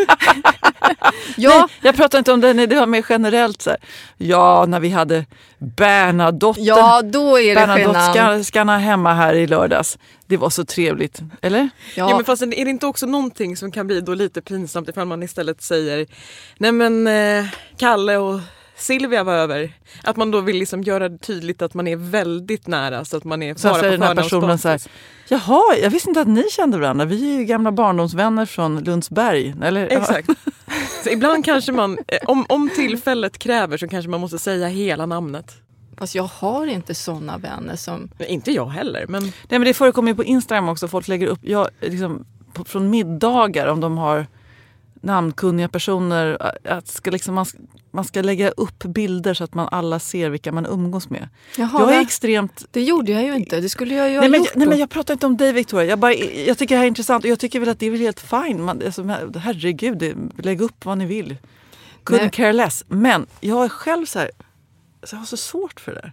ja, 1.36 1.58
Nej, 1.58 1.78
jag 1.80 1.96
pratar 1.96 2.18
inte 2.18 2.32
om 2.32 2.40
det, 2.40 2.54
nej, 2.54 2.66
det 2.66 2.76
var 2.76 2.86
mer 2.86 3.06
generellt. 3.08 3.62
Så 3.62 3.70
här. 3.70 3.78
Ja, 4.16 4.64
när 4.68 4.80
vi 4.80 4.88
hade 4.88 5.26
Bernadotte, 5.58 6.60
ja, 6.60 7.02
då 7.02 7.38
är 7.38 7.54
det 7.54 7.60
genant. 7.60 7.84
Bernadotte-skarna 8.14 8.78
hemma 8.78 9.14
här 9.14 9.34
i 9.34 9.46
lördags. 9.46 9.98
Det 10.26 10.36
var 10.36 10.50
så 10.50 10.64
trevligt. 10.64 11.20
Eller? 11.42 11.60
Ja. 11.94 12.10
Ja, 12.10 12.16
men 12.16 12.24
fast 12.24 12.42
är 12.42 12.64
det 12.64 12.70
inte 12.70 12.86
också 12.86 13.06
någonting 13.06 13.56
som 13.56 13.72
kan 13.72 13.86
bli 13.86 14.00
då 14.00 14.14
lite 14.14 14.42
pinsamt 14.42 14.88
ifall 14.88 15.06
man 15.06 15.22
istället 15.22 15.62
säger 15.62 16.06
nej 16.58 16.72
men 16.72 17.06
eh, 17.06 17.44
Kalle 17.76 18.16
och 18.16 18.40
Silvia 18.76 19.24
var 19.24 19.32
över. 19.32 19.72
Att 20.02 20.16
man 20.16 20.30
då 20.30 20.40
vill 20.40 20.56
liksom 20.56 20.82
göra 20.82 21.08
det 21.08 21.18
tydligt 21.18 21.62
att 21.62 21.74
man 21.74 21.88
är 21.88 21.96
väldigt 21.96 22.66
nära 22.66 23.04
så 23.04 23.16
att 23.16 23.24
man 23.24 23.42
är 23.42 23.54
Sen 23.54 23.70
bara 23.70 23.80
säger 23.80 23.96
på 23.96 24.04
den 24.04 24.16
här 24.16 24.22
personen 24.22 24.58
så 24.58 24.68
här. 24.68 24.80
Jaha, 25.28 25.76
jag 25.82 25.90
visste 25.90 26.10
inte 26.10 26.20
att 26.20 26.28
ni 26.28 26.44
kände 26.50 26.78
varandra. 26.78 27.04
Vi 27.04 27.34
är 27.34 27.38
ju 27.38 27.44
gamla 27.44 27.72
barndomsvänner 27.72 28.46
från 28.46 28.84
Lundsberg. 28.84 29.54
Eller, 29.62 29.86
Exakt. 29.86 30.28
Så 31.04 31.10
ibland 31.10 31.44
kanske 31.44 31.72
man, 31.72 31.98
eh, 32.08 32.18
om, 32.26 32.46
om 32.48 32.70
tillfället 32.76 33.38
kräver 33.38 33.76
så 33.76 33.88
kanske 33.88 34.10
man 34.10 34.20
måste 34.20 34.38
säga 34.38 34.68
hela 34.68 35.06
namnet. 35.06 35.54
fast 35.98 36.14
jag 36.14 36.22
har 36.22 36.66
inte 36.66 36.94
såna 36.94 37.38
vänner 37.38 37.76
som... 37.76 38.10
Men 38.18 38.26
inte 38.26 38.52
jag 38.52 38.66
heller 38.66 39.06
men 39.08 39.22
Nej, 39.22 39.32
men 39.48 39.64
det 39.64 39.74
förekommer 39.74 40.10
ju 40.10 40.14
på 40.14 40.24
Instagram 40.24 40.68
också. 40.68 40.88
Folk 40.88 41.08
lägger 41.08 41.26
upp 41.26 41.38
ja, 41.42 41.68
liksom, 41.80 42.26
på, 42.52 42.64
från 42.64 42.90
middagar 42.90 43.66
om 43.66 43.80
de 43.80 43.98
har 43.98 44.26
namnkunniga 45.06 45.68
personer. 45.68 46.52
Att 46.64 46.88
ska 46.88 47.10
liksom, 47.10 47.34
man, 47.34 47.46
ska- 47.46 47.58
man 47.90 48.04
ska 48.04 48.22
lägga 48.22 48.50
upp 48.50 48.84
bilder 48.84 49.34
så 49.34 49.44
att 49.44 49.54
man 49.54 49.68
alla 49.70 49.98
ser 49.98 50.30
vilka 50.30 50.52
man 50.52 50.66
umgås 50.66 51.10
med. 51.10 51.28
Jaha, 51.56 51.80
jag 51.80 51.94
är 51.94 52.00
extremt... 52.00 52.64
Det 52.70 52.82
gjorde 52.82 53.12
jag 53.12 53.22
ju 53.22 53.34
inte. 53.36 53.60
Det 53.60 53.68
skulle 53.68 53.94
jag 53.94 54.08
ju 54.08 54.14
ha 54.14 54.20
Nej 54.20 54.30
men, 54.30 54.40
gjort. 54.40 54.54
nej 54.54 54.68
men 54.68 54.78
jag 54.78 54.90
pratar 54.90 55.14
inte 55.14 55.26
om 55.26 55.36
dig 55.36 55.52
Victoria. 55.52 55.86
Jag, 55.88 55.98
bara, 55.98 56.14
jag 56.14 56.58
tycker 56.58 56.74
det 56.74 56.78
här 56.78 56.84
är 56.84 56.88
intressant 56.88 57.24
och 57.24 57.30
jag 57.30 57.38
tycker 57.38 57.60
väl 57.60 57.68
att 57.68 57.78
det 57.78 57.86
är 57.86 57.90
väl 57.90 58.00
helt 58.00 58.20
fine. 58.20 58.62
Man, 58.62 58.82
alltså, 58.86 59.02
herregud, 59.38 59.98
det, 59.98 60.14
lägg 60.38 60.60
upp 60.60 60.84
vad 60.84 60.98
ni 60.98 61.06
vill. 61.06 61.36
Couldn't 62.04 62.20
Nej. 62.20 62.30
care 62.30 62.52
less. 62.52 62.84
Men 62.88 63.26
jag 63.40 63.64
är 63.64 63.68
själv 63.68 64.06
så 64.06 64.18
här, 64.18 64.30
så 65.04 65.14
jag 65.14 65.20
har 65.20 65.26
så 65.26 65.36
svårt 65.36 65.80
för 65.80 65.94
det 65.94 66.00
där. 66.00 66.12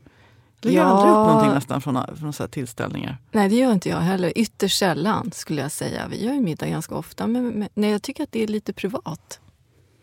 Jag 0.63 0.71
lägger 0.73 0.79
Ja. 0.81 0.85
aldrig 0.91 1.11
upp 1.11 1.27
någonting 1.27 1.53
nästan 1.53 1.81
från, 1.81 2.17
från 2.17 2.33
så 2.33 2.43
här 2.43 2.47
tillställningar. 2.47 3.17
Nej, 3.31 3.49
det 3.49 3.55
gör 3.55 3.71
inte 3.73 3.89
jag 3.89 3.97
heller. 3.97 4.33
Ytterst 4.37 4.77
sällan 4.79 5.31
skulle 5.31 5.61
jag 5.61 5.71
säga. 5.71 6.07
Vi 6.07 6.25
gör 6.25 6.33
ju 6.33 6.41
middag 6.41 6.67
ganska 6.67 6.95
ofta, 6.95 7.27
men, 7.27 7.47
men 7.49 7.69
nej, 7.73 7.91
jag 7.91 8.01
tycker 8.01 8.23
att 8.23 8.31
det 8.31 8.43
är 8.43 8.47
lite 8.47 8.73
privat. 8.73 9.39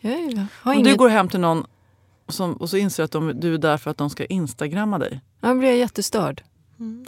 Jag 0.01 0.12
är, 0.12 0.46
har 0.62 0.73
Om 0.73 0.79
inget... 0.79 0.92
du 0.92 0.96
går 0.99 1.09
hem 1.09 1.29
till 1.29 1.40
någon 1.40 1.66
som, 2.29 2.53
och 2.55 2.70
så 2.70 2.77
inser 2.77 3.03
att 3.05 3.11
de, 3.11 3.40
du 3.40 3.55
är 3.55 3.59
där 3.59 3.77
för 3.77 3.90
att 3.90 3.96
de 3.96 4.11
ska 4.11 4.25
instagramma 4.25 4.99
dig. 4.99 5.20
Då 5.40 5.55
blir 5.55 5.68
jag 5.68 5.79
jättestörd. 5.79 6.42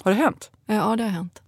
Har 0.02 0.10
det 0.10 0.16
hänt? 0.16 0.50
Ja, 0.66 0.96
det 0.96 1.02
har 1.02 1.10
hänt. 1.10 1.42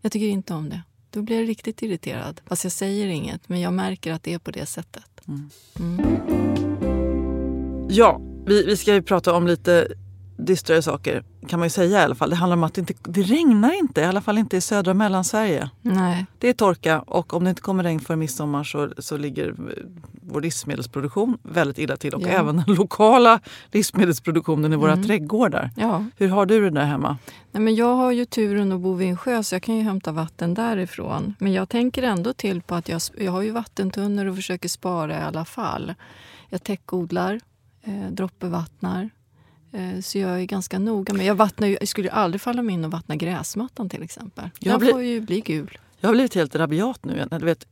Jag 0.00 0.12
tycker 0.12 0.26
inte 0.26 0.54
om 0.54 0.68
det. 0.68 0.82
Då 1.10 1.22
blir 1.22 1.40
jag 1.40 1.48
riktigt 1.48 1.82
irriterad. 1.82 2.40
Fast 2.46 2.64
jag 2.64 2.72
säger 2.72 3.06
inget, 3.06 3.48
men 3.48 3.60
jag 3.60 3.72
märker 3.72 4.12
att 4.12 4.22
det 4.22 4.34
är 4.34 4.38
på 4.38 4.50
det 4.50 4.66
sättet. 4.66 5.04
Mm. 5.28 5.50
Ja, 7.90 8.20
vi, 8.46 8.66
vi 8.66 8.76
ska 8.76 8.94
ju 8.94 9.02
prata 9.02 9.34
om 9.34 9.46
lite 9.46 9.88
dystrare 10.46 10.82
saker 10.82 11.24
kan 11.48 11.58
man 11.58 11.66
ju 11.66 11.70
säga 11.70 12.00
i 12.00 12.04
alla 12.04 12.14
fall. 12.14 12.30
Det 12.30 12.36
handlar 12.36 12.56
om 12.56 12.64
att 12.64 12.74
det, 12.74 12.80
inte, 12.80 12.94
det 13.02 13.22
regnar 13.22 13.78
inte, 13.78 14.00
i 14.00 14.04
alla 14.04 14.20
fall 14.20 14.38
inte 14.38 14.56
i 14.56 14.60
södra 14.60 14.94
Mellansverige. 14.94 15.70
Nej. 15.82 16.26
Det 16.38 16.48
är 16.48 16.52
torka 16.52 17.00
och 17.00 17.34
om 17.34 17.44
det 17.44 17.50
inte 17.50 17.62
kommer 17.62 17.82
regn 17.82 18.00
för 18.00 18.16
midsommar 18.16 18.64
så, 18.64 18.90
så 18.98 19.16
ligger 19.16 19.48
eh, 19.48 19.54
vår 20.22 20.40
livsmedelsproduktion 20.40 21.38
väldigt 21.42 21.78
illa 21.78 21.96
till 21.96 22.14
och 22.14 22.22
Ja. 22.22 22.28
även 22.28 22.56
den 22.66 22.74
lokala 22.74 23.40
livsmedelsproduktionen 23.72 24.72
i 24.72 24.76
våra 24.76 24.92
Mm. 24.92 25.04
trädgårdar. 25.04 25.70
Ja. 25.76 26.04
Hur 26.16 26.28
har 26.28 26.46
du 26.46 26.60
det 26.60 26.70
där 26.70 26.84
hemma? 26.84 27.18
Nej, 27.52 27.62
men 27.62 27.74
jag 27.74 27.96
har 27.96 28.12
ju 28.12 28.24
turen 28.24 28.72
att 28.72 28.80
bo 28.80 28.92
vid 28.94 29.08
en 29.08 29.16
sjö 29.16 29.42
så 29.42 29.54
jag 29.54 29.62
kan 29.62 29.76
ju 29.76 29.82
hämta 29.82 30.12
vatten 30.12 30.54
därifrån. 30.54 31.34
Men 31.38 31.52
jag 31.52 31.68
tänker 31.68 32.02
ändå 32.02 32.32
till 32.32 32.62
på 32.62 32.74
att 32.74 32.88
jag, 32.88 33.00
jag 33.18 33.32
har 33.32 33.42
ju 33.42 33.50
vattentunnor 33.50 34.26
och 34.26 34.36
försöker 34.36 34.68
spara 34.68 35.18
i 35.18 35.22
alla 35.22 35.44
fall. 35.44 35.94
Jag 36.48 36.62
täckodlar, 36.64 37.40
eh, 37.84 38.10
droppevattnar. 38.10 39.10
Eh, 39.72 40.00
så 40.00 40.18
jag 40.18 40.40
är 40.40 40.44
ganska 40.44 40.78
noga. 40.78 41.14
Men 41.14 41.26
jag, 41.26 41.34
vattnar 41.34 41.68
ju, 41.68 41.76
jag 41.80 41.88
skulle 41.88 42.08
ju 42.08 42.14
aldrig 42.14 42.40
falla 42.40 42.62
mig 42.62 42.74
in 42.74 42.84
och 42.84 42.90
vattna 42.90 43.16
gräsmattan 43.16 43.88
till 43.88 44.02
exempel. 44.02 44.50
Jag 44.58 44.72
Den 44.72 44.80
blir- 44.80 44.90
får 44.92 45.02
ju 45.02 45.20
bli 45.20 45.40
gul. 45.40 45.78
Jag 46.00 46.08
har 46.08 46.14
blivit 46.14 46.34
helt 46.34 46.54
rabiat 46.56 47.04
nu. 47.04 47.26
Du 47.30 47.44
vet, 47.44 47.66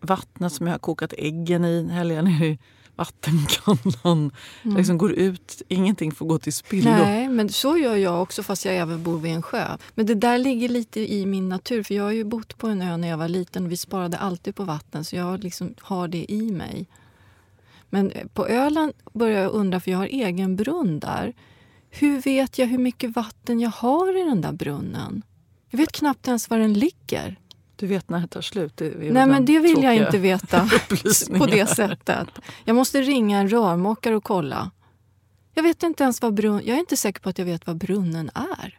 vattnet 0.00 0.52
som 0.52 0.66
jag 0.66 0.74
har 0.74 0.78
kokat 0.78 1.12
äggen 1.18 1.64
i, 1.64 1.88
häller 1.88 2.22
ner 2.22 2.44
i 2.44 2.58
vattenkannan. 2.96 4.30
Mm. 4.62 4.76
Liksom 4.76 4.98
går 4.98 5.12
ut, 5.12 5.62
ingenting 5.68 6.12
får 6.12 6.26
gå 6.26 6.38
till 6.38 6.52
spillo. 6.52 6.90
Nej, 6.90 7.28
men 7.28 7.48
så 7.48 7.78
gör 7.78 7.96
jag 7.96 8.22
också 8.22 8.42
fast 8.42 8.64
jag 8.64 8.74
även 8.76 9.02
bor 9.02 9.18
vid 9.18 9.32
en 9.32 9.42
sjö. 9.42 9.76
Men 9.94 10.06
det 10.06 10.14
där 10.14 10.38
ligger 10.38 10.68
lite 10.68 11.00
i 11.12 11.26
min 11.26 11.48
natur. 11.48 11.82
För 11.82 11.94
Jag 11.94 12.02
har 12.04 12.10
ju 12.12 12.24
bott 12.24 12.58
på 12.58 12.66
en 12.66 12.82
ö 12.82 12.96
när 12.96 13.08
jag 13.08 13.16
var 13.18 13.28
liten 13.28 13.64
och 13.64 13.72
vi 13.72 13.76
sparade 13.76 14.16
alltid 14.18 14.54
på 14.54 14.64
vatten. 14.64 15.04
Så 15.04 15.16
jag 15.16 15.44
liksom 15.44 15.74
har 15.80 16.08
det 16.08 16.32
i 16.32 16.52
mig. 16.52 16.86
Men 17.92 18.12
på 18.34 18.46
Öland 18.46 18.92
börjar 19.12 19.42
jag 19.42 19.52
undra, 19.52 19.80
för 19.80 19.90
jag 19.90 19.98
har 19.98 20.06
egen 20.06 20.56
brunn 20.56 21.00
där. 21.00 21.34
Hur 21.90 22.20
vet 22.20 22.58
jag 22.58 22.66
hur 22.66 22.78
mycket 22.78 23.16
vatten 23.16 23.60
jag 23.60 23.70
har 23.70 24.22
i 24.22 24.24
den 24.24 24.40
där 24.40 24.52
brunnen? 24.52 25.22
Jag 25.70 25.78
vet 25.78 25.92
knappt 25.92 26.28
ens 26.28 26.50
var 26.50 26.58
den 26.58 26.72
ligger. 26.72 27.36
Du 27.76 27.86
vet 27.86 28.08
när 28.08 28.20
det 28.20 28.26
tar 28.26 28.40
slut. 28.40 28.76
Det 28.76 29.12
Nej, 29.12 29.26
men 29.26 29.44
det 29.44 29.58
vill 29.58 29.82
jag 29.82 29.96
inte 29.96 30.18
veta 30.18 30.70
på 31.38 31.46
det 31.46 31.66
sättet. 31.66 32.28
Jag 32.64 32.76
måste 32.76 33.02
ringa 33.02 33.38
en 33.38 33.48
rörmokare 33.48 34.16
och 34.16 34.24
kolla. 34.24 34.70
Jag 35.54 35.62
vet 35.62 35.82
inte 35.82 36.02
ens 36.04 36.22
vad 36.22 36.34
brunn... 36.34 36.62
Jag 36.64 36.76
är 36.76 36.80
inte 36.80 36.96
säker 36.96 37.20
på 37.20 37.28
att 37.28 37.38
jag 37.38 37.46
vet 37.46 37.66
vad 37.66 37.76
brunnen 37.76 38.30
är 38.34 38.78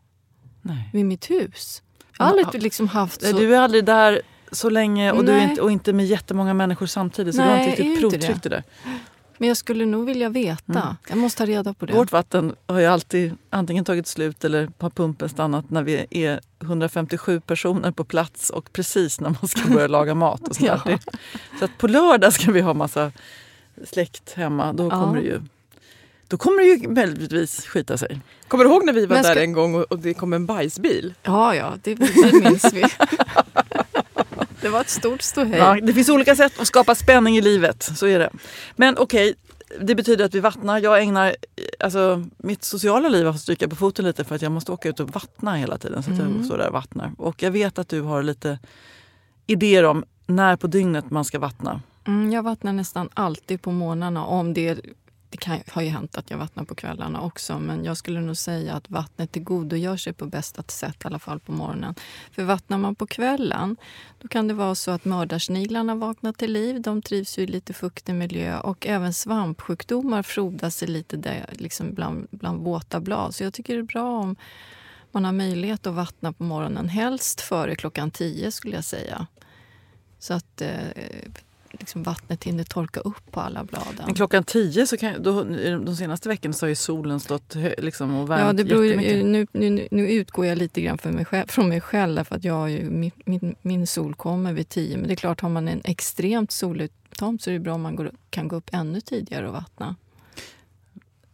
Nej. 0.61 0.89
vid 0.93 1.05
mitt 1.05 1.29
hus. 1.29 1.81
Jag 2.17 2.25
har 2.25 2.39
aldrig 2.39 2.63
liksom 2.63 2.87
haft 2.87 3.21
så... 3.21 3.37
Du 3.37 3.55
är 3.55 3.59
aldrig 3.59 3.85
där 3.85 4.21
så 4.53 4.69
länge 4.69 5.11
och, 5.11 5.25
du 5.25 5.31
är 5.31 5.35
Nej. 5.37 5.49
inte, 5.49 5.61
och 5.61 5.71
inte 5.71 5.93
med 5.93 6.05
jättemånga 6.05 6.53
människor 6.53 6.85
samtidigt. 6.85 7.35
Så 7.35 7.41
Nej, 7.41 7.49
du 7.49 7.53
har 7.61 7.69
inte 7.69 7.81
riktigt 7.83 7.99
provtryckt 7.99 8.43
det 8.43 8.49
där. 8.49 8.63
Men 9.37 9.47
jag 9.47 9.57
skulle 9.57 9.85
nog 9.85 10.05
vilja 10.05 10.29
veta. 10.29 10.97
Jag 11.09 11.17
måste 11.17 11.37
ta 11.37 11.45
reda 11.45 11.73
på 11.73 11.85
det. 11.85 11.93
Vårt 11.93 12.11
vatten 12.11 12.55
har 12.67 12.79
ju 12.79 12.85
alltid 12.85 13.33
antingen 13.49 13.85
tagit 13.85 14.07
slut 14.07 14.43
eller 14.43 14.69
har 14.79 14.89
pumpen 14.89 15.29
stannat 15.29 15.69
när 15.69 15.83
vi 15.83 16.05
är 16.09 16.39
157 16.61 17.39
personer 17.39 17.91
på 17.91 18.03
plats 18.03 18.49
och 18.49 18.73
precis 18.73 19.19
när 19.19 19.29
man 19.29 19.47
ska 19.47 19.69
börja 19.73 19.87
laga 19.87 20.15
mat. 20.15 20.47
Och. 20.47 20.55
Ja. 20.61 20.81
Det- 20.85 20.99
Så 21.59 21.65
att 21.65 21.77
på 21.77 21.87
lördag 21.87 22.33
ska 22.33 22.51
vi 22.51 22.61
ha 22.61 22.73
massa 22.73 23.11
släkt 23.85 24.33
hemma. 24.33 24.73
Då 24.73 24.83
Ja. 24.83 24.89
kommer 24.89 25.15
det 25.15 25.27
ju 25.27 25.41
då 26.27 26.37
kommer 26.37 26.57
det 26.61 26.67
ju 26.67 26.89
möjligtvis 26.89 27.65
skita 27.65 27.97
sig. 27.97 28.19
Kommer 28.47 28.63
du 28.63 28.69
ihåg 28.71 28.85
när 28.85 28.93
vi 28.93 29.05
var 29.05 29.17
ska- 29.23 29.33
där 29.33 29.41
en 29.41 29.53
gång 29.53 29.75
och, 29.75 29.83
och 29.83 29.99
det 29.99 30.13
kom 30.13 30.33
en 30.33 30.45
bajsbil? 30.45 31.13
Ja, 31.23 31.55
ja, 31.55 31.73
det, 31.83 31.95
det 31.95 32.43
minns 32.43 32.73
vi. 32.73 32.83
det 34.63 34.69
var 34.69 34.81
ett 34.81 34.89
stort 34.89 35.21
ståhej. 35.21 35.57
Ja, 35.59 35.77
det 35.81 35.93
finns 35.93 36.09
olika 36.09 36.35
sätt 36.35 36.59
att 36.59 36.67
skapa 36.67 36.95
spänning 36.95 37.37
i 37.37 37.41
livet. 37.41 37.83
Så 37.95 38.07
är 38.07 38.19
det. 38.19 38.29
Men 38.75 38.97
okej, 38.97 39.33
det 39.81 39.95
betyder 39.95 40.25
att 40.25 40.35
vi 40.35 40.39
vattnar. 40.39 40.79
Jag 40.79 41.01
ägnar, 41.01 41.35
alltså, 41.79 42.25
mitt 42.37 42.63
sociala 42.63 43.09
liv 43.09 43.25
har 43.25 43.33
fått 43.33 43.41
stryka 43.41 43.67
på 43.67 43.75
foten 43.75 44.05
lite 44.05 44.23
för 44.23 44.35
att 44.35 44.41
jag 44.41 44.51
måste 44.51 44.71
åka 44.71 44.89
ut 44.89 44.99
och 44.99 45.09
vattna 45.09 45.55
hela 45.55 45.77
tiden. 45.77 46.03
Så 46.03 46.11
att 46.11 46.19
Mm. 46.19 46.33
jag 46.37 46.45
står 46.45 46.57
där 46.57 46.67
och 46.67 46.73
vattnar. 46.73 47.11
Och 47.17 47.43
jag 47.43 47.51
vet 47.51 47.79
att 47.79 47.89
du 47.89 48.01
har 48.01 48.23
lite 48.23 48.59
idéer 49.47 49.83
om 49.83 50.03
när 50.25 50.55
på 50.55 50.67
dygnet 50.67 51.09
man 51.11 51.25
ska 51.25 51.39
vattna. 51.39 51.81
Mm, 52.07 52.31
jag 52.31 52.43
vattnar 52.43 52.73
nästan 52.73 53.09
alltid 53.13 53.61
på 53.61 53.71
morgnarna. 53.71 54.25
Om 54.25 54.53
det, 54.53 54.79
det 55.33 55.37
kan, 55.37 55.59
har 55.67 55.81
ju 55.81 55.89
hänt 55.89 56.17
att 56.17 56.29
jag 56.29 56.37
vattnar 56.37 56.63
på 56.63 56.75
kvällarna 56.75 57.21
också 57.21 57.59
men 57.59 57.85
jag 57.85 57.97
skulle 57.97 58.21
nog 58.21 58.37
säga 58.37 58.73
att 58.73 58.89
vattnet 58.89 59.31
tillgodogör 59.31 59.97
sig 59.97 60.13
på 60.13 60.25
bästa 60.25 60.63
sätt, 60.67 60.95
i 61.03 61.07
alla 61.07 61.19
fall 61.19 61.39
på 61.39 61.51
morgonen. 61.51 61.95
För 62.31 62.43
vattnar 62.43 62.77
man 62.77 62.95
på 62.95 63.07
kvällen 63.07 63.77
då 64.21 64.27
kan 64.27 64.47
det 64.47 64.53
vara 64.53 64.75
så 64.75 64.91
att 64.91 65.05
mördarsniglarna 65.05 65.95
vaknar 65.95 66.33
till 66.33 66.51
liv. 66.51 66.81
De 66.81 67.01
trivs 67.01 67.39
ju 67.39 67.43
i 67.43 67.47
lite 67.47 67.73
fuktig 67.73 68.15
miljö 68.15 68.59
och 68.59 68.87
även 68.87 69.13
svampsjukdomar 69.13 70.23
frodas 70.23 70.75
sig 70.75 70.87
lite 70.87 71.17
där, 71.17 71.49
liksom 71.51 71.93
bland, 71.93 72.27
bland 72.31 72.63
våta 72.63 72.99
blad. 72.99 73.35
Så 73.35 73.43
jag 73.43 73.53
tycker 73.53 73.73
det 73.73 73.79
är 73.79 73.83
bra 73.83 74.19
om 74.19 74.35
man 75.11 75.25
har 75.25 75.31
möjlighet 75.31 75.87
att 75.87 75.93
vattna 75.93 76.33
på 76.33 76.43
morgonen. 76.43 76.89
Helst 76.89 77.41
före 77.41 77.75
klockan 77.75 78.11
tio 78.11 78.51
skulle 78.51 78.75
jag 78.75 78.85
säga. 78.85 79.27
Så 80.19 80.33
att 80.33 80.61
eh, 80.61 80.87
liksom 81.79 82.03
vattnet 82.03 82.43
hinner 82.43 82.63
torka 82.63 82.99
upp 82.99 83.31
på 83.31 83.39
alla 83.39 83.63
bladen. 83.63 84.05
Men 84.05 84.15
klockan 84.15 84.43
tio, 84.43 84.87
så 84.87 84.97
kan, 84.97 85.23
då, 85.23 85.43
de 85.85 85.95
senaste 85.95 86.29
veckorna 86.29 86.53
så 86.53 86.65
har 86.65 86.69
ju 86.69 86.75
solen 86.75 87.19
stått 87.19 87.55
liksom, 87.77 88.15
och 88.15 88.29
värmt 88.29 88.41
Ja, 88.41 88.53
det 88.53 88.63
beror, 88.63 89.23
nu, 89.23 89.47
nu, 89.51 89.87
nu 89.91 90.11
utgår 90.11 90.45
jag 90.45 90.57
lite 90.57 90.81
grann 90.81 90.97
för 90.97 91.11
mig 91.11 91.25
själv, 91.25 91.47
från 91.47 91.69
mig 91.69 91.81
själv 91.81 92.15
därför 92.15 92.35
att 92.35 92.43
jag 92.43 92.71
ju, 92.71 92.89
min, 92.89 93.11
min, 93.25 93.55
min 93.61 93.87
sol 93.87 94.15
kommer 94.15 94.53
vid 94.53 94.69
tio. 94.69 94.97
Men 94.97 95.07
det 95.07 95.13
är 95.13 95.15
klart, 95.15 95.41
har 95.41 95.49
man 95.49 95.67
en 95.67 95.81
extremt 95.83 96.51
soluttomt 96.51 97.41
så 97.41 97.49
är 97.49 97.53
det 97.53 97.59
bra 97.59 97.73
om 97.73 97.81
man 97.81 97.95
går, 97.95 98.11
kan 98.29 98.47
gå 98.47 98.55
upp 98.55 98.69
ännu 98.73 99.01
tidigare 99.01 99.47
och 99.47 99.53
vattna. 99.53 99.95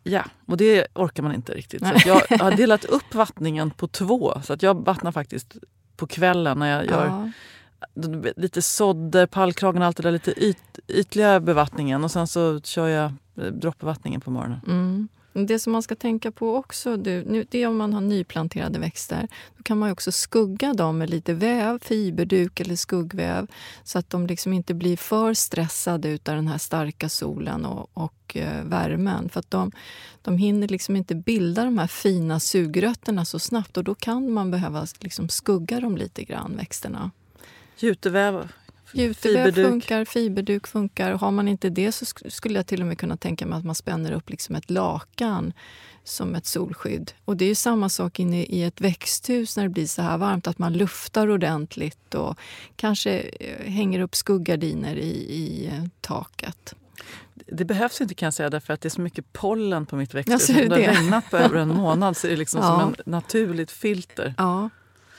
Ja, 0.03 0.23
och 0.45 0.57
det 0.57 0.87
orkar 0.95 1.23
man 1.23 1.35
inte 1.35 1.53
riktigt. 1.53 1.87
Så 1.87 1.93
jag 2.05 2.21
har 2.39 2.51
delat 2.51 2.85
upp 2.85 3.15
vattningen 3.15 3.71
på 3.71 3.87
två. 3.87 4.41
Så 4.43 4.53
att 4.53 4.63
jag 4.63 4.85
vattnar 4.85 5.11
faktiskt 5.11 5.55
på 5.95 6.07
kvällen 6.07 6.59
när 6.59 6.69
jag 6.77 6.85
gör 6.85 7.05
Ja 7.05 7.31
lite 8.35 8.61
sådder, 8.61 9.25
pallkragen 9.25 9.81
och 9.81 9.87
allt 9.87 9.97
det 9.97 10.03
där 10.03 10.11
lite 10.11 10.43
yt, 10.45 10.79
ytliga 10.87 11.39
bevattningen. 11.39 12.03
Och 12.03 12.11
sen 12.11 12.27
så 12.27 12.61
kör 12.61 12.87
jag 12.87 13.13
eh, 13.35 13.45
droppbevattningen 13.45 14.21
på 14.21 14.31
morgonen. 14.31 14.61
Mm. 14.67 15.07
Det 15.33 15.59
som 15.59 15.73
man 15.73 15.83
ska 15.83 15.95
tänka 15.95 16.31
på 16.31 16.55
också, 16.55 16.97
du, 16.97 17.25
nu, 17.25 17.45
det 17.49 17.63
är 17.63 17.67
om 17.67 17.77
man 17.77 17.93
har 17.93 18.01
nyplanterade 18.01 18.79
växter. 18.79 19.27
Då 19.57 19.63
kan 19.63 19.77
man 19.77 19.91
också 19.91 20.11
skugga 20.11 20.73
dem 20.73 20.97
med 20.97 21.09
lite 21.09 21.33
väv, 21.33 21.79
fiberduk 21.79 22.59
eller 22.59 22.75
skuggväv 22.75 23.47
så 23.83 23.99
att 23.99 24.09
de 24.09 24.27
liksom 24.27 24.53
inte 24.53 24.73
blir 24.73 24.97
för 24.97 25.33
stressade 25.33 26.13
av 26.13 26.35
den 26.35 26.47
här 26.47 26.57
starka 26.57 27.09
solen 27.09 27.65
och, 27.65 27.89
och 27.93 28.37
eh, 28.37 28.63
värmen. 28.63 29.29
För 29.29 29.39
att 29.39 29.51
de, 29.51 29.71
de 30.21 30.37
hinner 30.37 30.67
liksom 30.67 30.95
inte 30.95 31.15
bilda 31.15 31.63
de 31.63 31.77
här 31.77 31.87
fina 31.87 32.39
sugrötterna 32.39 33.25
så 33.25 33.39
snabbt 33.39 33.77
och 33.77 33.83
då 33.83 33.95
kan 33.95 34.31
man 34.31 34.51
behöva 34.51 34.87
liksom 34.99 35.29
skugga 35.29 35.79
dem 35.79 35.97
lite 35.97 36.23
grann, 36.23 36.57
växterna. 36.57 37.11
Juteväv, 37.79 38.49
Juteväv 38.93 39.13
fiberduk. 39.45 39.69
funkar, 39.69 40.05
fiberduk 40.05 40.67
funkar. 40.67 41.11
Har 41.11 41.31
man 41.31 41.47
inte 41.47 41.69
det 41.69 41.91
så 41.91 42.05
sk- 42.05 42.29
skulle 42.29 42.59
jag 42.59 42.67
till 42.67 42.81
och 42.81 42.87
med 42.87 42.97
kunna 42.97 43.17
tänka 43.17 43.45
mig 43.45 43.57
att 43.57 43.65
man 43.65 43.75
spänner 43.75 44.11
upp 44.11 44.29
liksom 44.29 44.55
ett 44.55 44.69
lakan 44.69 45.53
som 46.03 46.35
ett 46.35 46.45
solskydd. 46.45 47.11
Och 47.25 47.37
det 47.37 47.45
är 47.45 47.49
ju 47.49 47.55
samma 47.55 47.89
sak 47.89 48.19
inne 48.19 48.43
i 48.43 48.63
ett 48.63 48.81
växthus 48.81 49.57
när 49.57 49.63
det 49.63 49.69
blir 49.69 49.87
så 49.87 50.01
här 50.01 50.17
varmt, 50.17 50.47
att 50.47 50.57
man 50.59 50.73
luftar 50.73 51.27
ordentligt 51.29 52.15
och 52.15 52.37
kanske 52.75 53.19
eh, 53.19 53.71
hänger 53.71 53.99
upp 53.99 54.15
skuggardiner 54.15 54.95
i, 54.95 55.09
i 55.35 55.67
eh, 55.73 55.83
taket. 56.01 56.75
Det 57.51 57.65
behövs 57.65 58.01
inte 58.01 58.13
kan 58.13 58.27
jag 58.27 58.33
säga 58.33 58.49
därför 58.49 58.73
att 58.73 58.81
det 58.81 58.87
är 58.87 58.89
så 58.89 59.01
mycket 59.01 59.33
pollen 59.33 59.85
på 59.85 59.95
mitt 59.95 60.13
växthus. 60.13 60.45
ser 60.45 60.53
du 60.53 60.63
Om 60.63 60.69
det 60.69 60.75
har 60.85 60.93
det? 60.93 60.99
regnat 60.99 61.29
på 61.31 61.37
över 61.37 61.57
en 61.57 61.67
månad 61.67 62.17
så 62.17 62.27
är 62.27 62.31
det 62.31 62.37
liksom 62.37 62.61
Ja. 62.63 62.79
som 62.79 62.93
ett 62.93 63.05
naturligt 63.05 63.71
filter. 63.71 64.33
Ja, 64.37 64.69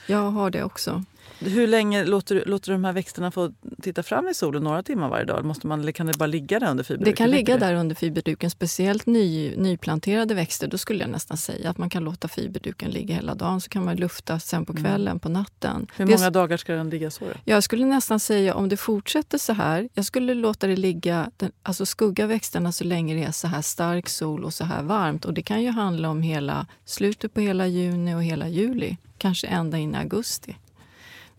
jag 0.07 0.31
har 0.31 0.49
det 0.49 0.63
också. 0.63 1.03
Hur 1.45 1.67
länge 1.67 2.05
låter, 2.05 2.43
låter 2.45 2.71
du 2.71 2.75
de 2.75 2.83
här 2.85 2.93
växterna 2.93 3.31
få 3.31 3.51
titta 3.81 4.03
fram 4.03 4.27
i 4.27 4.33
solen? 4.33 4.63
Några 4.63 4.83
timmar 4.83 5.09
varje 5.09 5.25
dag? 5.25 5.45
Måste 5.45 5.67
man, 5.67 5.79
eller 5.81 5.91
kan 5.91 6.05
det 6.07 6.17
bara 6.17 6.25
ligga 6.27 6.59
där 6.59 6.71
under 6.71 6.83
fiberduken? 6.83 7.11
Det 7.11 7.17
kan 7.17 7.29
ligga 7.29 7.57
där 7.57 7.73
under 7.73 7.95
fiberduken, 7.95 8.49
speciellt 8.49 9.05
ny, 9.05 9.55
nyplanterade 9.57 10.33
växter. 10.33 10.67
Då 10.67 10.77
skulle 10.77 10.99
jag 10.99 11.09
nästan 11.09 11.37
säga 11.37 11.69
att 11.69 11.77
man 11.77 11.89
kan 11.89 12.03
låta 12.03 12.27
fiberduken 12.27 12.91
ligga 12.91 13.15
hela 13.15 13.35
dagen 13.35 13.61
så 13.61 13.69
kan 13.69 13.85
man 13.85 13.95
lufta 13.95 14.39
sen 14.39 14.65
på 14.65 14.73
kvällen, 14.73 15.19
på 15.19 15.29
natten. 15.29 15.87
Hur 15.95 16.05
Det- 16.05 16.11
många 16.17 16.29
dagar 16.29 16.57
ska 16.57 16.73
den 16.73 16.89
ligga 16.89 17.11
så? 17.11 17.25
Då? 17.25 17.31
Jag 17.45 17.63
skulle 17.63 17.85
nästan 17.85 18.19
säga 18.19 18.55
om 18.55 18.69
det 18.69 18.77
fortsätter 18.77 19.37
så 19.37 19.53
här, 19.53 19.89
jag 19.93 20.05
skulle 20.05 20.33
låta 20.33 20.67
det 20.67 20.75
ligga, 20.75 21.31
den, 21.37 21.51
alltså 21.63 21.85
skugga 21.85 22.27
växterna 22.27 22.71
så 22.71 22.83
länge 22.83 23.15
det 23.15 23.23
är 23.23 23.31
så 23.31 23.47
här 23.47 23.61
stark 23.61 24.09
sol 24.09 24.43
och 24.45 24.53
så 24.53 24.63
här 24.63 24.83
varmt. 24.83 25.25
Och 25.25 25.33
det 25.33 25.41
kan 25.41 25.63
ju 25.63 25.69
handla 25.71 26.09
om 26.09 26.21
hela 26.21 26.65
slutet 26.85 27.33
på 27.33 27.39
hela 27.41 27.67
juni 27.67 28.15
och 28.15 28.23
hela 28.23 28.47
juli, 28.47 28.97
kanske 29.17 29.47
ända 29.47 29.77
in 29.77 29.95
i 29.95 29.97
augusti. 29.97 30.55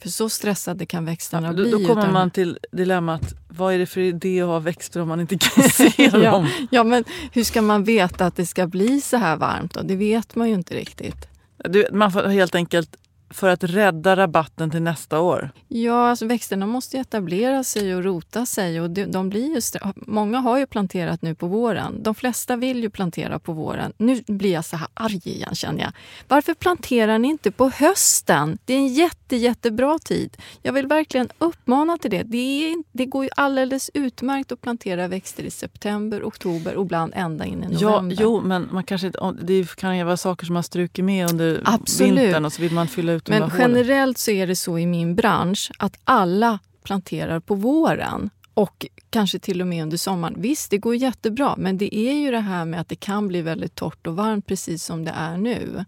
För 0.03 0.09
så 0.09 0.29
stressade 0.29 0.87
kan 0.87 1.05
växterna 1.05 1.47
Ja, 1.47 1.53
bli. 1.53 1.71
då, 1.71 1.79
då 1.79 1.87
kommer 1.87 2.03
utan- 2.03 2.13
man 2.13 2.31
till 2.31 2.59
dilemmat, 2.73 3.35
vad 3.49 3.75
är 3.75 3.79
det 3.79 3.87
för 3.87 4.01
idé 4.01 4.41
att 4.43 4.49
ha 4.49 4.59
växter 4.59 5.01
om 5.01 5.09
man 5.09 5.21
inte 5.21 5.39
kan 5.39 5.65
se 5.71 5.93
Ja. 5.97 6.11
dem? 6.31 6.49
Ja, 6.71 6.85
men 6.85 7.05
hur 7.33 7.45
ska 7.45 7.63
man 7.63 7.85
veta 7.85 8.27
att 8.27 8.37
det 8.37 8.47
ska 8.47 8.67
bli 8.67 9.01
så 9.01 9.17
här 9.17 9.37
varmt? 9.37 9.75
Då? 9.75 9.81
Det 9.83 9.97
vet 9.97 10.35
man 10.35 10.49
ju 10.49 10.55
inte 10.55 10.75
riktigt. 10.75 11.29
Du, 11.69 11.87
man 11.93 12.13
får 12.13 12.23
helt 12.23 12.55
enkelt, 12.55 12.97
för 13.33 13.49
att 13.49 13.65
rädda 13.65 14.17
rabatten 14.17 14.71
till 14.71 14.83
nästa 14.83 15.21
år. 15.21 15.51
Ja, 15.69 16.09
alltså 16.11 16.27
växterna 16.27 16.67
måste 16.67 16.99
etablera 16.99 17.65
sig 17.65 17.95
och 17.95 18.05
rota 18.05 18.47
sig. 18.47 18.81
Och 18.81 18.91
de, 18.91 19.07
de 19.07 19.29
blir 19.29 19.55
ju, 19.55 19.61
många 19.97 20.39
har 20.39 20.59
ju 20.59 20.67
planterat 20.67 21.23
nu 21.23 21.35
på 21.35 21.47
våren. 21.47 22.03
De 22.03 22.15
flesta 22.15 22.57
vill 22.57 22.83
ju 22.83 22.91
plantera 22.91 23.39
på 23.39 23.53
våren. 23.53 23.93
Nu 23.97 24.23
blir 24.27 24.53
jag 24.53 24.65
så 24.65 24.77
här 24.77 24.89
arg 24.95 25.21
igen 25.25 25.55
känner 25.55 25.81
jag. 25.81 25.93
Varför 26.29 26.55
planterar 26.55 27.19
ni 27.19 27.29
inte 27.29 27.51
på 27.51 27.69
hösten? 27.71 28.59
Det 28.65 28.75
är 28.75 28.79
en 28.79 28.89
jätte, 28.95 29.37
jättebra 29.37 29.99
tid. 29.99 30.37
Jag 30.63 30.73
vill 30.73 30.87
verkligen 30.87 31.29
uppmana 31.39 31.99
till 31.99 32.11
det. 32.11 32.23
Det, 32.23 32.39
är, 32.39 32.77
det 32.93 33.07
går 33.07 33.25
ju 33.25 33.31
alldeles 33.37 33.91
utmärkt 33.95 34.53
att 34.53 34.61
plantera 34.61 35.09
växter 35.09 35.43
i 35.43 35.51
september, 35.51 36.23
oktober 36.23 36.75
och 36.77 36.85
ibland 36.85 37.13
ända 37.17 37.45
in 37.45 37.63
i 37.65 37.77
Ja, 37.81 37.91
november. 37.91 38.17
jo, 38.21 38.41
men 38.41 38.69
man 38.73 38.85
kanske, 38.85 39.13
det 39.43 39.77
kan 39.77 39.99
ju 39.99 40.05
vara 40.05 40.17
saker 40.17 40.47
som 40.47 40.57
har 40.57 40.63
strukit 40.63 41.05
med 41.05 41.31
under 41.31 41.63
Absolut. 41.65 42.19
vintern 42.19 42.45
och 42.45 42.53
så 42.53 42.63
vill 42.63 42.73
man 42.73 42.89
fylla 42.89 43.13
ut 43.13 43.22
de 43.23 43.39
Men 43.39 43.51
generellt 43.59 44.19
så 44.19 44.31
är 44.31 44.47
det 44.47 44.57
så 44.57 44.79
i 44.79 44.87
min 44.87 45.15
bransch 45.15 45.71
att 45.79 45.99
alla 46.05 46.59
planterar 46.83 47.41
på 47.41 47.55
våren 47.55 48.31
och 48.55 48.87
kanske 49.11 49.39
till 49.39 49.61
och 49.61 49.67
med 49.67 49.83
under 49.83 49.97
sommaren. 49.97 50.35
Visst, 50.39 50.71
det 50.71 50.79
går 50.79 50.95
jättebra, 50.97 51.55
men 51.59 51.79
det 51.79 51.97
är 51.97 52.13
ju 52.13 52.31
det 52.31 52.41
här 52.41 52.65
med 52.65 52.81
att 52.81 52.89
det 52.89 52.97
kan 52.97 53.29
bli 53.29 53.43
väldigt 53.43 53.75
torrt 53.75 54.07
och 54.07 54.17
varmt 54.17 54.47
precis 54.47 54.85
som 54.85 55.05
det 55.05 55.11
är 55.11 55.37
nu. 55.37 55.85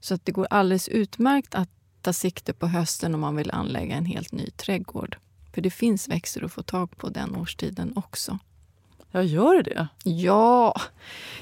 Så 0.00 0.14
att 0.14 0.24
det 0.24 0.32
går 0.32 0.46
alldeles 0.50 0.88
utmärkt 0.88 1.54
att 1.54 1.68
ta 2.02 2.12
sikte 2.12 2.52
på 2.52 2.66
hösten 2.66 3.14
om 3.14 3.20
man 3.20 3.36
vill 3.36 3.50
anlägga 3.50 3.94
en 3.96 4.06
helt 4.06 4.32
ny 4.32 4.50
trädgård. 4.50 5.16
För 5.54 5.60
det 5.60 5.70
finns 5.70 6.08
växter 6.08 6.44
att 6.44 6.52
få 6.52 6.62
tag 6.62 6.96
på 6.96 7.08
den 7.08 7.36
årstiden 7.36 7.92
också. 7.96 8.38
Ja, 9.10 9.22
gör 9.22 9.62
det? 9.62 9.88
Ja, 10.04 10.74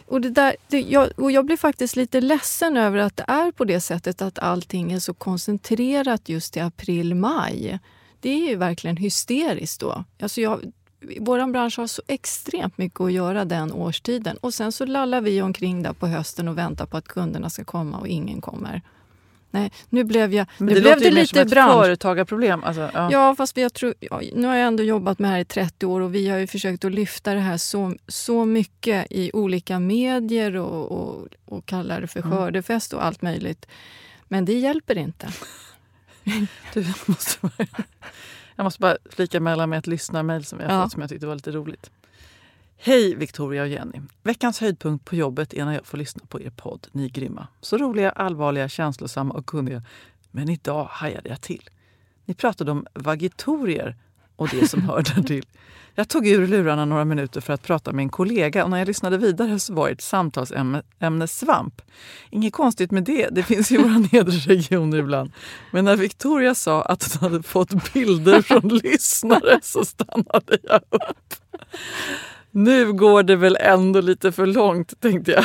och, 0.06 0.20
det 0.20 0.30
där, 0.30 0.56
det, 0.68 0.80
jag, 0.80 1.10
och 1.16 1.30
jag 1.30 1.46
blir 1.46 1.56
faktiskt 1.56 1.96
lite 1.96 2.20
ledsen 2.20 2.76
över 2.76 2.98
att 2.98 3.16
det 3.16 3.24
är 3.28 3.52
på 3.52 3.64
det 3.64 3.80
sättet 3.80 4.22
att 4.22 4.38
allting 4.38 4.92
är 4.92 4.98
så 4.98 5.14
koncentrerat 5.14 6.28
just 6.28 6.56
i 6.56 6.60
april-maj. 6.60 7.78
Det 8.20 8.30
är 8.30 8.48
ju 8.48 8.56
verkligen 8.56 8.96
hysteriskt 8.96 9.80
då. 9.80 10.04
Alltså 10.20 10.40
jag, 10.40 10.72
vår 11.20 11.52
bransch 11.52 11.78
har 11.78 11.86
så 11.86 12.02
extremt 12.06 12.78
mycket 12.78 13.00
att 13.00 13.12
göra 13.12 13.44
den 13.44 13.72
årstiden. 13.72 14.36
Och 14.36 14.54
sen 14.54 14.72
så 14.72 14.86
lallar 14.86 15.20
vi 15.20 15.42
omkring 15.42 15.82
där 15.82 15.92
på 15.92 16.06
hösten 16.06 16.48
och 16.48 16.58
väntar 16.58 16.86
på 16.86 16.96
att 16.96 17.08
kunderna 17.08 17.50
ska 17.50 17.64
komma 17.64 17.98
och 17.98 18.08
ingen 18.08 18.40
kommer. 18.40 18.82
Nej, 19.54 19.72
nu 19.88 20.04
blev 20.04 20.34
jag... 20.34 20.46
Men 20.58 20.66
nu 20.66 20.74
det 20.74 20.80
blev 20.80 20.92
låter 20.94 21.04
det 21.04 21.10
lite 21.10 21.26
som 21.26 21.38
ett 21.38 21.50
bransch. 21.50 21.72
företagarproblem. 21.72 22.64
Alltså, 22.64 22.90
ja. 22.94 23.08
Ja, 23.12 23.34
fast 23.34 23.56
jag 23.56 23.72
tror, 23.74 23.94
ja, 24.00 24.20
nu 24.34 24.46
har 24.46 24.54
jag 24.54 24.66
ändå 24.66 24.82
jobbat 24.82 25.18
med 25.18 25.28
det 25.30 25.32
här 25.34 25.40
i 25.40 25.44
30 25.44 25.86
år 25.86 26.00
och 26.00 26.14
vi 26.14 26.28
har 26.28 26.38
ju 26.38 26.46
försökt 26.46 26.84
att 26.84 26.92
lyfta 26.92 27.34
det 27.34 27.40
här 27.40 27.56
så, 27.56 27.94
så 28.08 28.44
mycket 28.44 29.06
i 29.10 29.30
olika 29.34 29.78
medier 29.78 30.56
och, 30.56 30.92
och, 30.92 31.26
och 31.44 31.66
kalla 31.66 32.00
det 32.00 32.06
för 32.06 32.20
Mm. 32.20 32.32
skördefest 32.32 32.92
och 32.92 33.04
allt 33.04 33.22
möjligt. 33.22 33.66
Men 34.28 34.44
det 34.44 34.52
hjälper 34.58 34.98
inte. 34.98 35.28
Du, 36.74 36.80
jag, 36.80 36.94
måste 37.06 37.38
bara, 37.40 37.66
jag 38.56 38.64
måste 38.64 38.80
bara 38.80 38.96
flika 39.10 39.40
mellan 39.40 39.70
med 39.70 39.78
ett 39.78 39.86
lyssnarmail 39.86 40.44
som 40.44 40.60
jag 40.60 40.70
Ja. 40.70 40.82
fått 40.82 40.92
som 40.92 41.00
jag 41.00 41.10
tyckte 41.10 41.26
var 41.26 41.34
lite 41.34 41.50
roligt. 41.50 41.90
Hej 42.76 43.14
Victoria 43.14 43.62
och 43.62 43.68
Jenny. 43.68 44.00
Veckans 44.22 44.60
höjdpunkt 44.60 45.04
på 45.04 45.16
jobbet 45.16 45.54
är 45.54 45.64
när 45.64 45.74
jag 45.74 45.86
får 45.86 45.98
lyssna 45.98 46.22
på 46.28 46.40
er 46.40 46.50
podd. 46.50 46.86
Ni 46.92 47.04
är 47.04 47.08
grymma. 47.08 47.48
Så 47.60 47.78
roliga, 47.78 48.10
allvarliga, 48.10 48.68
känslosamma 48.68 49.34
och 49.34 49.46
kunniga. 49.46 49.82
Men 50.30 50.48
idag 50.48 50.84
hajade 50.84 51.28
jag 51.28 51.40
till. 51.40 51.70
Ni 52.24 52.34
pratade 52.34 52.70
om 52.70 52.86
vagitorier 52.94 53.96
och 54.36 54.48
det 54.48 54.68
som 54.68 54.82
hör 54.88 55.02
därtill. 55.16 55.46
Jag 55.94 56.08
tog 56.08 56.26
ur 56.26 56.46
lurarna 56.46 56.84
några 56.84 57.04
minuter 57.04 57.40
för 57.40 57.52
att 57.52 57.62
prata 57.62 57.92
med 57.92 58.02
en 58.02 58.08
kollega 58.08 58.64
och 58.64 58.70
när 58.70 58.78
jag 58.78 58.88
lyssnade 58.88 59.18
vidare 59.18 59.58
så 59.58 59.74
var 59.74 59.88
ert 59.88 60.00
samtalsämne 60.00 60.82
ämne 60.98 61.26
svamp. 61.26 61.82
Inget 62.30 62.52
konstigt 62.52 62.90
med 62.90 63.04
det, 63.04 63.28
det 63.30 63.42
finns 63.42 63.72
i 63.72 63.76
våra 63.76 63.98
nedre 64.12 64.36
regioner 64.36 64.98
ibland. 64.98 65.32
Men 65.70 65.84
när 65.84 65.96
Victoria 65.96 66.54
sa 66.54 66.82
att 66.82 67.16
hon 67.20 67.32
hade 67.32 67.42
fått 67.42 67.92
bilder 67.92 68.42
från 68.42 68.68
lyssnare 68.84 69.58
så 69.62 69.84
stannade 69.84 70.58
jag 70.62 70.80
upp. 70.90 71.34
Nu 72.56 72.92
går 72.92 73.22
det 73.22 73.36
väl 73.36 73.56
ändå 73.60 74.00
lite 74.00 74.32
för 74.32 74.46
långt, 74.46 75.00
tänkte 75.00 75.30
jag. 75.32 75.44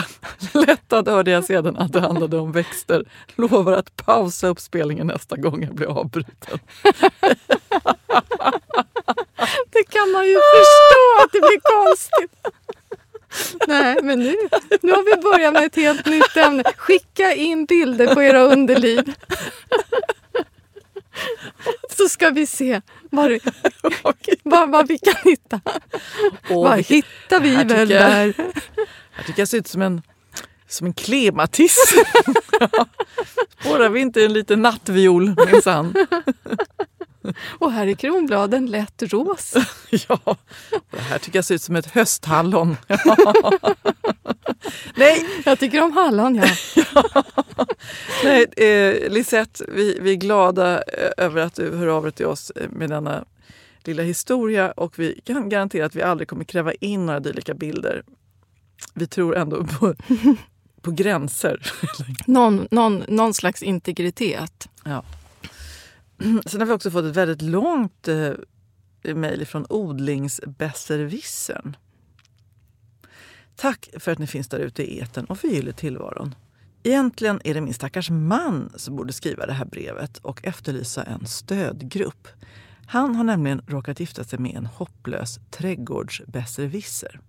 Lättad 0.67 1.07
hörde 1.07 1.31
jag 1.31 1.43
sedan 1.43 1.77
att 1.77 1.93
det 1.93 1.99
handlade 1.99 2.37
om 2.37 2.51
växter. 2.51 3.05
Lovar 3.35 3.73
att 3.73 3.95
pausa 3.95 4.47
uppspelningen 4.47 5.07
nästa 5.07 5.35
gång 5.35 5.63
jag 5.63 5.75
blir 5.75 5.87
avbruten. 5.87 6.59
Det 9.71 9.83
kan 9.89 10.11
man 10.11 10.27
ju 10.27 10.33
förstå 10.33 11.23
att 11.23 11.31
det 11.31 11.39
blir 11.39 11.59
konstigt. 11.59 12.31
Nej, 13.67 13.97
men 14.03 14.19
nu, 14.19 14.35
nu 14.81 14.91
har 14.91 15.15
vi 15.15 15.21
börjat 15.21 15.53
med 15.53 15.63
ett 15.63 15.75
helt 15.75 16.05
nytt 16.05 16.37
ämne. 16.37 16.63
Skicka 16.77 17.33
in 17.33 17.65
bilder 17.65 18.15
på 18.15 18.21
era 18.21 18.41
underliv. 18.41 19.13
Så 21.89 22.09
ska 22.09 22.29
vi 22.29 22.45
se 22.45 22.81
vad, 23.09 23.31
vad, 24.43 24.69
vad 24.71 24.87
vi 24.87 24.97
kan 24.97 25.13
hitta. 25.23 25.61
Åh, 26.49 26.63
vad 26.63 26.75
vilket- 26.75 26.95
hittar 27.05 27.39
vi 27.39 27.55
väl 27.55 27.87
där? 27.89 28.33
Jag 29.17 29.25
tycker 29.25 29.41
jag 29.41 29.47
ser 29.47 29.57
ut 29.57 29.67
som 29.67 29.81
en, 29.81 30.01
som 30.67 30.87
en 30.87 30.93
klematis. 30.93 31.93
Ja. 32.59 32.69
Spårar 33.61 33.89
vi 33.89 33.99
inte 33.99 34.25
en 34.25 34.33
liten 34.33 34.61
nattviol 34.61 35.35
minsann? 35.51 35.93
Och 37.59 37.71
här 37.71 37.87
är 37.87 37.93
kronbladen 37.93 38.65
lätt 38.65 39.03
ros. 39.03 39.53
Ja, 39.89 40.19
det 40.91 40.99
här 41.01 41.19
tycker 41.19 41.37
jag 41.37 41.45
ser 41.45 41.55
ut 41.55 41.61
som 41.61 41.75
ett 41.75 41.91
hösthallon. 41.91 42.77
Ja. 42.87 43.51
Nej, 44.95 45.25
Jag 45.45 45.59
tycker 45.59 45.83
om 45.83 45.91
hallon, 45.91 46.35
ja. 46.35 46.47
nej 48.23 48.45
eh, 48.57 49.11
Lisette, 49.11 49.65
vi, 49.67 49.99
vi 50.01 50.11
är 50.11 50.15
glada 50.15 50.77
eh, 50.77 51.25
över 51.25 51.41
att 51.41 51.55
du 51.55 51.77
hör 51.77 51.87
av 51.87 52.03
dig 52.03 52.11
till 52.11 52.25
oss 52.25 52.51
eh, 52.55 52.69
med 52.69 52.89
denna 52.89 53.25
lilla 53.83 54.03
historia 54.03 54.71
och 54.71 54.99
vi 54.99 55.21
kan 55.25 55.49
garantera 55.49 55.85
att 55.85 55.95
vi 55.95 56.01
aldrig 56.01 56.27
kommer 56.27 56.43
kräva 56.43 56.73
in 56.73 57.05
några 57.05 57.19
dylika 57.19 57.53
bilder. 57.53 58.03
Vi 58.93 59.07
tror 59.07 59.37
ändå 59.37 59.63
på, 59.63 59.95
på 60.81 60.91
gränser. 60.91 61.71
Någon, 62.27 62.67
någon, 62.71 63.03
någon 63.07 63.33
slags 63.33 63.63
integritet. 63.63 64.69
Ja. 64.83 65.03
Sen 66.45 66.61
har 66.61 66.65
vi 66.65 66.73
också 66.73 66.91
fått 66.91 67.05
ett 67.05 67.15
väldigt 67.15 67.41
långt 67.41 68.07
eh, 68.07 68.31
mejl 69.15 69.45
från 69.45 69.65
odlingsbesserwissern. 69.69 71.75
Tack 73.59 73.89
för 73.99 74.11
att 74.11 74.19
ni 74.19 74.27
finns 74.27 74.47
där 74.47 74.59
ute 74.59 74.83
i 74.83 74.99
eten 74.99 75.25
och 75.25 75.39
förgyller 75.39 75.71
tillvaron. 75.71 76.35
Egentligen 76.83 77.41
är 77.43 77.53
det 77.53 77.61
min 77.61 77.73
stackars 77.73 78.09
man 78.09 78.73
som 78.75 78.95
borde 78.95 79.13
skriva 79.13 79.45
det 79.45 79.53
här 79.53 79.65
brevet 79.65 80.17
och 80.17 80.45
efterlysa 80.45 81.03
en 81.03 81.25
stödgrupp. 81.27 82.27
Han 82.85 83.15
har 83.15 83.23
nämligen 83.23 83.61
råkat 83.67 83.99
gifta 83.99 84.23
sig 84.23 84.39
med 84.39 84.55
en 84.55 84.65
hopplös 84.65 85.39
trädgårdsbesserwisser. 85.51 87.19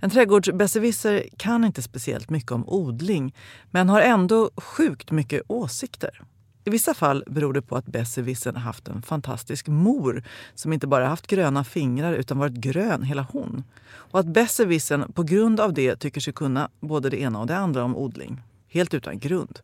En 0.00 0.10
trädgårdsbesserwisser 0.10 1.28
kan 1.36 1.64
inte 1.64 1.82
speciellt 1.82 2.30
mycket 2.30 2.52
om 2.52 2.68
odling 2.68 3.34
men 3.70 3.88
har 3.88 4.00
ändå 4.00 4.50
sjukt 4.56 5.10
mycket 5.10 5.42
åsikter. 5.46 6.22
I 6.64 6.70
vissa 6.70 6.94
fall 6.94 7.24
beror 7.26 7.52
det 7.52 7.62
på 7.62 7.76
att 7.76 7.86
besserwissern 7.86 8.56
haft 8.56 8.88
en 8.88 9.02
fantastisk 9.02 9.66
mor 9.66 10.22
som 10.54 10.72
inte 10.72 10.86
bara 10.86 11.06
haft 11.06 11.26
gröna 11.26 11.64
fingrar 11.64 12.12
utan 12.12 12.38
varit 12.38 12.52
grön 12.52 13.02
hela 13.02 13.26
hon. 13.32 13.64
Och 13.86 14.20
att 14.20 14.26
besserwissern 14.26 15.12
på 15.12 15.22
grund 15.22 15.60
av 15.60 15.72
det 15.72 15.96
tycker 15.96 16.20
sig 16.20 16.32
kunna 16.32 16.68
både 16.80 17.10
det 17.10 17.20
ena 17.20 17.40
och 17.40 17.46
det 17.46 17.56
andra 17.56 17.84
om 17.84 17.96
odling. 17.96 18.42
Helt 18.68 18.94
utan 18.94 19.18
grund. 19.18 19.60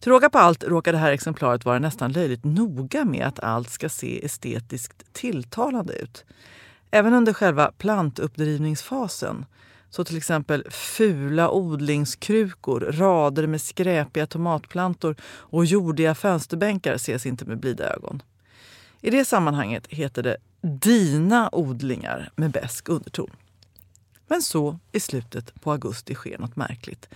Till 0.00 0.12
råga 0.12 0.30
på 0.30 0.38
allt 0.38 0.64
råkar 0.64 0.92
det 0.92 0.98
här 0.98 1.12
exemplaret 1.12 1.64
vara 1.64 1.78
nästan 1.78 2.12
löjligt 2.12 2.44
noga 2.44 3.04
med 3.04 3.26
att 3.26 3.40
allt 3.40 3.70
ska 3.70 3.88
se 3.88 4.24
estetiskt 4.24 5.12
tilltalande 5.12 5.92
ut. 5.92 6.24
Även 6.90 7.14
under 7.14 7.32
själva 7.32 7.72
plantuppdrivningsfasen 7.78 9.44
så 9.90 10.04
till 10.04 10.16
exempel 10.16 10.64
fula 10.70 11.50
odlingskrukor, 11.50 12.80
rader 12.80 13.46
med 13.46 13.60
skräpiga 13.60 14.26
tomatplantor 14.26 15.16
och 15.24 15.64
jordiga 15.64 16.14
fönsterbänkar 16.14 16.94
ses 16.94 17.26
inte 17.26 17.44
med 17.44 17.60
blida 17.60 17.94
ögon. 17.94 18.22
I 19.00 19.10
det 19.10 19.24
sammanhanget 19.24 19.86
heter 19.86 20.22
det 20.22 20.36
dina 20.60 21.48
odlingar 21.52 22.30
med 22.36 22.50
besk 22.50 22.88
underton. 22.88 23.30
Men 24.28 24.42
så 24.42 24.78
i 24.92 25.00
slutet 25.00 25.60
på 25.60 25.72
augusti 25.72 26.14
sker 26.14 26.38
något 26.38 26.56
märkligt. 26.56 27.08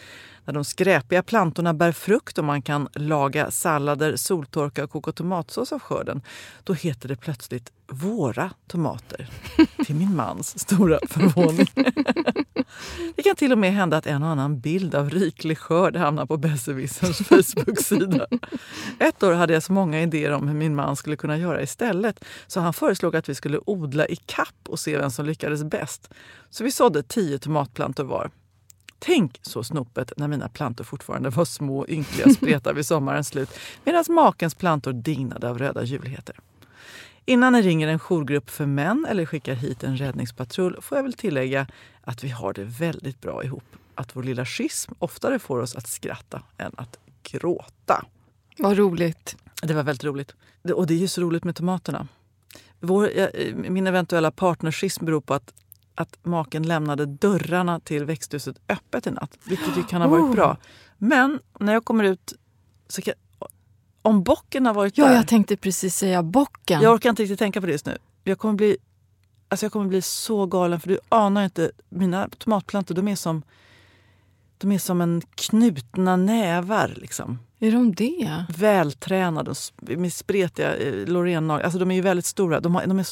När 0.44 0.54
de 0.54 0.64
skräpiga 0.64 1.22
plantorna 1.22 1.74
bär 1.74 1.92
frukt 1.92 2.38
och 2.38 2.44
man 2.44 2.62
kan 2.62 2.88
laga 2.94 3.50
sallader, 3.50 4.16
soltorka 4.16 4.84
och 4.84 4.90
koka 4.90 5.12
tomatsås 5.12 5.72
av 5.72 5.80
skörden, 5.80 6.22
då 6.64 6.72
heter 6.72 7.08
det 7.08 7.16
plötsligt 7.16 7.72
våra 7.90 8.50
tomater. 8.66 9.30
Till 9.84 9.94
min 9.94 10.16
mans 10.16 10.58
stora 10.58 10.98
förvåning. 11.08 11.66
Det 13.16 13.22
kan 13.22 13.36
till 13.36 13.52
och 13.52 13.58
med 13.58 13.72
hända 13.72 13.96
att 13.96 14.06
en 14.06 14.22
och 14.22 14.28
annan 14.28 14.60
bild 14.60 14.94
av 14.94 15.10
riklig 15.10 15.58
skörd 15.58 15.96
hamnar 15.96 16.26
på 16.26 16.36
besserwisserns 16.36 17.18
Facebook-sida. 17.28 18.26
Ett 18.98 19.22
år 19.22 19.32
hade 19.32 19.52
jag 19.52 19.62
så 19.62 19.72
många 19.72 20.02
idéer 20.02 20.32
om 20.32 20.48
hur 20.48 20.54
min 20.54 20.74
man 20.74 20.96
skulle 20.96 21.16
kunna 21.16 21.38
göra 21.38 21.62
istället 21.62 22.24
så 22.46 22.60
han 22.60 22.72
föreslog 22.72 23.16
att 23.16 23.28
vi 23.28 23.34
skulle 23.34 23.58
odla 23.66 24.06
i 24.06 24.16
kapp 24.16 24.68
och 24.68 24.80
se 24.80 24.98
vem 24.98 25.10
som 25.10 25.26
lyckades 25.26 25.64
bäst. 25.64 26.10
Så 26.50 26.64
vi 26.64 26.72
sådde 26.72 27.02
tio 27.02 27.38
tomatplantor 27.38 28.04
var. 28.04 28.30
Tänk 29.02 29.38
så 29.42 29.64
snopet 29.64 30.12
när 30.16 30.28
mina 30.28 30.48
plantor 30.48 30.84
fortfarande 30.84 31.30
var 31.30 31.44
små 31.44 31.86
ynkliga 31.88 32.28
spretar 32.28 32.74
vid 32.74 32.86
sommarens 32.86 33.28
slut 33.28 33.50
medan 33.84 34.04
makens 34.08 34.54
plantor 34.54 34.92
dignade 34.92 35.50
av 35.50 35.58
röda 35.58 35.84
julheter. 35.84 36.36
Innan 37.24 37.52
ni 37.52 37.62
ringer 37.62 37.88
en 37.88 37.98
jourgrupp 37.98 38.50
för 38.50 38.66
män 38.66 39.06
eller 39.08 39.26
skickar 39.26 39.54
hit 39.54 39.84
en 39.84 39.96
räddningspatrull 39.96 40.76
får 40.82 40.98
jag 40.98 41.02
väl 41.02 41.12
tillägga 41.12 41.66
att 42.00 42.24
vi 42.24 42.28
har 42.28 42.52
det 42.52 42.64
väldigt 42.64 43.20
bra 43.20 43.44
ihop. 43.44 43.64
Att 43.94 44.16
vår 44.16 44.22
lilla 44.22 44.44
schism 44.44 44.92
oftare 44.98 45.38
får 45.38 45.58
oss 45.58 45.76
att 45.76 45.88
skratta 45.88 46.42
än 46.58 46.72
att 46.76 46.98
gråta. 47.22 48.04
Vad 48.58 48.76
roligt. 48.76 49.36
Det 49.62 49.74
var 49.74 49.82
väldigt 49.82 50.04
roligt. 50.04 50.34
Och 50.74 50.86
det 50.86 50.94
är 50.94 50.98
ju 50.98 51.08
så 51.08 51.20
roligt 51.20 51.44
med 51.44 51.56
tomaterna. 51.56 52.08
Vår, 52.80 53.10
eh, 53.14 53.54
min 53.54 53.86
eventuella 53.86 54.30
partnerschism 54.30 55.04
beror 55.04 55.20
på 55.20 55.34
att, 55.34 55.54
att 56.00 56.18
maken 56.24 56.62
lämnade 56.62 57.06
dörrarna 57.06 57.80
till 57.80 58.04
växthuset 58.04 58.56
öppet 58.68 59.06
i 59.06 59.10
natt. 59.10 59.38
Vilket 59.44 59.76
ju 59.78 59.82
kan 59.82 60.00
ha 60.02 60.08
varit 60.08 60.24
Oh. 60.24 60.32
bra. 60.32 60.56
Men 60.98 61.40
när 61.58 61.72
jag 61.72 61.84
kommer 61.84 62.04
ut 62.04 62.32
så 62.88 63.02
kan, 63.02 63.14
om 64.02 64.22
bocken 64.22 64.66
har 64.66 64.74
varit 64.74 64.98
Ja, 64.98 65.06
där. 65.08 65.14
jag 65.14 65.28
tänkte 65.28 65.56
precis 65.56 65.96
säga 65.96 66.22
bocken. 66.22 66.82
Jag 66.82 66.94
orkar 66.94 67.10
inte 67.10 67.22
riktigt 67.22 67.38
tänka 67.38 67.60
på 67.60 67.66
det 67.66 67.72
just 67.72 67.86
nu. 67.86 67.98
Jag 68.24 68.38
kommer 68.38 68.54
bli, 68.54 68.76
alltså 69.48 69.64
jag 69.66 69.72
kommer 69.72 69.86
bli 69.86 70.02
så 70.02 70.46
galen 70.46 70.80
för 70.80 70.88
du 70.88 70.98
anar 71.08 71.44
inte. 71.44 71.70
Mina 71.88 72.28
tomatplantor 72.38 72.94
de 72.94 73.08
är 73.08 73.16
som, 73.16 73.42
de 74.58 74.72
är 74.72 74.78
som 74.78 75.00
en 75.00 75.22
knutna 75.34 76.16
nävar. 76.16 76.94
Liksom. 76.96 77.38
Är 77.58 77.72
de 77.72 77.94
det? 77.94 78.44
Vältränade 78.58 79.54
med 79.80 80.12
spretiga 80.12 80.76
eh, 80.76 81.06
Loreen 81.06 81.50
Alltså 81.50 81.78
de 81.78 81.90
är 81.90 81.94
ju 81.94 82.00
väldigt 82.00 82.26
stora. 82.26 82.60
De, 82.60 82.74
har, 82.74 82.86
de, 82.86 82.98
är, 82.98 83.06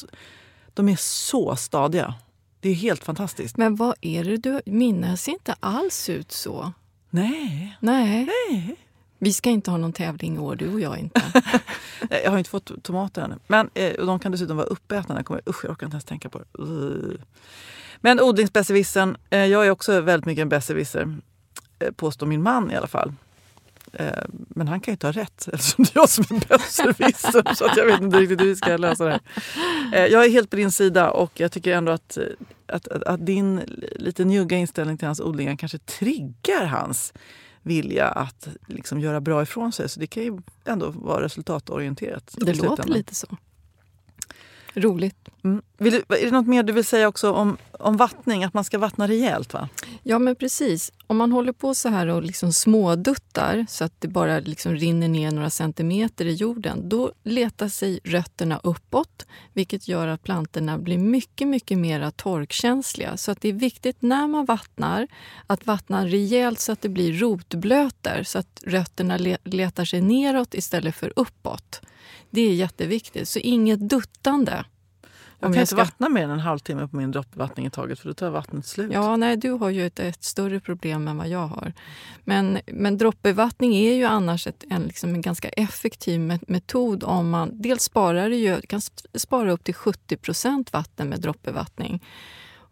de 0.73 0.89
är 0.89 0.95
så 0.95 1.55
stadiga. 1.55 2.13
Det 2.59 2.69
är 2.69 2.73
helt 2.73 3.03
fantastiskt. 3.03 3.57
Men 3.57 3.75
vad 3.75 3.95
är 4.01 4.23
det 4.23 4.37
du... 4.37 4.61
Mina 4.65 5.17
ser 5.17 5.31
inte 5.31 5.55
alls 5.59 6.09
ut 6.09 6.31
så. 6.31 6.73
Nej, 7.09 7.77
Nej. 7.79 8.29
nej. 8.49 8.75
Vi 9.19 9.33
ska 9.33 9.49
inte 9.49 9.71
ha 9.71 9.77
någon 9.77 9.93
tävling 9.93 10.35
i 10.35 10.39
år, 10.39 10.55
du 10.55 10.73
och 10.73 10.79
jag 10.79 10.97
inte. 10.97 11.21
Jag 12.23 12.31
har 12.31 12.37
inte 12.37 12.49
fått 12.49 12.83
tomater 12.83 13.21
ännu. 13.21 13.35
Men 13.47 13.69
eh, 13.73 13.93
och 13.93 14.05
de 14.05 14.19
kan 14.19 14.31
dessutom 14.31 14.57
vara 14.57 14.67
uppätna. 14.67 15.23
kommer, 15.23 15.41
usch, 15.49 15.65
jag 15.65 15.71
orkar 15.71 15.87
inte 15.87 15.95
ens 15.95 16.05
tänka 16.05 16.29
på 16.29 16.39
det. 16.39 16.45
Men 18.01 18.19
odlingsbesserwissern. 18.19 19.17
Eh, 19.29 19.45
jag 19.45 19.67
är 19.67 19.71
också 19.71 20.01
väldigt 20.01 20.25
mycket 20.25 20.41
en 20.41 20.49
besserwisser. 20.49 21.17
Eh, 21.79 21.91
påstår 21.91 22.27
min 22.27 22.43
man 22.43 22.71
i 22.71 22.75
alla 22.75 22.87
fall. 22.87 23.13
Eh, 23.93 24.23
men 24.29 24.67
han 24.67 24.79
kan 24.79 24.93
ju 24.93 24.97
ta 24.97 25.11
rätt 25.11 25.47
eftersom 25.53 25.83
det 25.83 25.95
är 25.95 25.99
jag 25.99 26.09
som 26.09 26.25
är 26.29 26.57
besserwisser. 26.57 27.53
så 27.55 27.65
att 27.65 27.77
jag 27.77 27.85
vet 27.85 28.01
inte 28.01 28.19
riktigt 28.19 28.41
hur 28.41 28.45
vi 28.45 28.55
ska 28.55 28.77
lösa 28.77 29.05
det 29.05 29.11
här. 29.11 29.21
Eh, 29.93 30.05
jag 30.05 30.25
är 30.25 30.29
helt 30.29 30.49
på 30.49 30.55
din 30.55 30.71
sida 30.71 31.11
och 31.11 31.39
jag 31.39 31.51
tycker 31.51 31.73
ändå 31.73 31.91
att, 31.91 32.17
att, 32.67 32.87
att, 32.87 33.03
att 33.03 33.25
din 33.25 33.61
lite 33.95 34.25
njugga 34.25 34.57
inställning 34.57 34.97
till 34.97 35.07
hans 35.07 35.19
odlingar 35.19 35.55
kanske 35.55 35.77
triggar 35.77 36.65
hans 36.65 37.13
vilja 37.61 38.07
att 38.07 38.47
liksom 38.67 38.99
göra 38.99 39.21
bra 39.21 39.41
ifrån 39.43 39.71
sig. 39.71 39.89
Så 39.89 39.99
det 39.99 40.07
kan 40.07 40.23
ju 40.23 40.41
ändå 40.65 40.89
vara 40.89 41.23
resultatorienterat. 41.23 42.35
Det 42.37 42.53
låter 42.53 42.89
lite 42.89 43.15
så. 43.15 43.27
Roligt. 44.73 45.29
Mm. 45.43 45.61
Vill, 45.77 45.93
är 45.93 46.25
det 46.25 46.31
något 46.31 46.47
mer 46.47 46.63
du 46.63 46.73
vill 46.73 46.85
säga 46.85 47.07
också 47.07 47.31
om, 47.31 47.57
om 47.79 47.97
vattning? 47.97 48.43
Att 48.43 48.53
man 48.53 48.63
ska 48.63 48.77
vattna 48.77 49.07
rejält? 49.07 49.53
va? 49.53 49.69
Ja, 50.03 50.19
men 50.19 50.35
precis. 50.35 50.91
Om 51.07 51.17
man 51.17 51.31
håller 51.31 51.51
på 51.51 51.75
så 51.75 51.89
här 51.89 52.07
och 52.07 52.23
liksom 52.23 52.53
småduttar 52.53 53.65
så 53.69 53.83
att 53.83 53.93
det 53.99 54.07
bara 54.07 54.39
liksom 54.39 54.75
rinner 54.75 55.07
ner 55.07 55.31
några 55.31 55.49
centimeter 55.49 56.25
i 56.25 56.33
jorden, 56.33 56.89
då 56.89 57.11
letar 57.23 57.67
sig 57.67 57.99
rötterna 58.03 58.59
uppåt 58.63 59.25
vilket 59.53 59.87
gör 59.87 60.07
att 60.07 60.23
plantorna 60.23 60.77
blir 60.77 60.97
mycket, 60.97 61.47
mycket 61.47 61.77
mer 61.77 62.11
torkkänsliga. 62.11 63.17
Så 63.17 63.31
att 63.31 63.41
det 63.41 63.49
är 63.49 63.53
viktigt 63.53 64.01
när 64.01 64.27
man 64.27 64.45
vattnar 64.45 65.07
att 65.47 65.65
vattna 65.65 66.05
rejält 66.05 66.59
så 66.59 66.71
att 66.71 66.81
det 66.81 66.89
blir 66.89 67.13
rotblöter 67.13 68.23
så 68.23 68.39
att 68.39 68.63
rötterna 68.65 69.17
letar 69.43 69.85
sig 69.85 70.01
neråt 70.01 70.53
istället 70.53 70.95
för 70.95 71.13
uppåt. 71.15 71.81
Det 72.29 72.41
är 72.41 72.53
jätteviktigt. 72.53 73.29
Så 73.29 73.39
inget 73.39 73.89
duttande. 73.89 74.65
Jag 75.39 75.53
kan 75.53 75.59
jag 75.59 75.67
ska... 75.67 75.75
inte 75.75 75.91
vattna 75.91 76.09
mer 76.09 76.23
än 76.23 76.29
en 76.29 76.39
halvtimme 76.39 76.87
på 76.87 76.95
min 76.95 77.11
droppvattning 77.11 77.65
i 77.65 77.69
taget 77.69 77.99
för 77.99 78.07
då 78.07 78.13
tar 78.13 78.29
vattnet 78.29 78.65
slut. 78.65 78.91
Ja, 78.93 79.15
nej, 79.15 79.37
du 79.37 79.51
har 79.51 79.69
ju 79.69 79.85
ett, 79.85 79.99
ett, 79.99 80.23
större 80.23 80.59
problem 80.59 81.07
än 81.07 81.17
vad 81.17 81.27
jag 81.27 81.47
har. 81.47 81.73
Men, 82.23 82.59
men 82.65 82.97
droppbevattning 82.97 83.75
är 83.75 83.93
ju 83.93 84.03
annars 84.03 84.47
ett, 84.47 84.63
en, 84.69 84.81
liksom 84.81 85.13
en 85.13 85.21
ganska 85.21 85.49
effektiv 85.49 86.39
metod 86.47 87.03
om 87.03 87.29
man... 87.29 87.61
Dels 87.61 87.83
sparar 87.83 88.29
ju, 88.29 88.61
kan 88.61 88.81
spara 89.13 89.51
upp 89.51 89.63
till 89.63 89.73
70% 89.73 90.73
vatten 90.73 91.09
med 91.09 91.21
droppbevattning. 91.21 92.03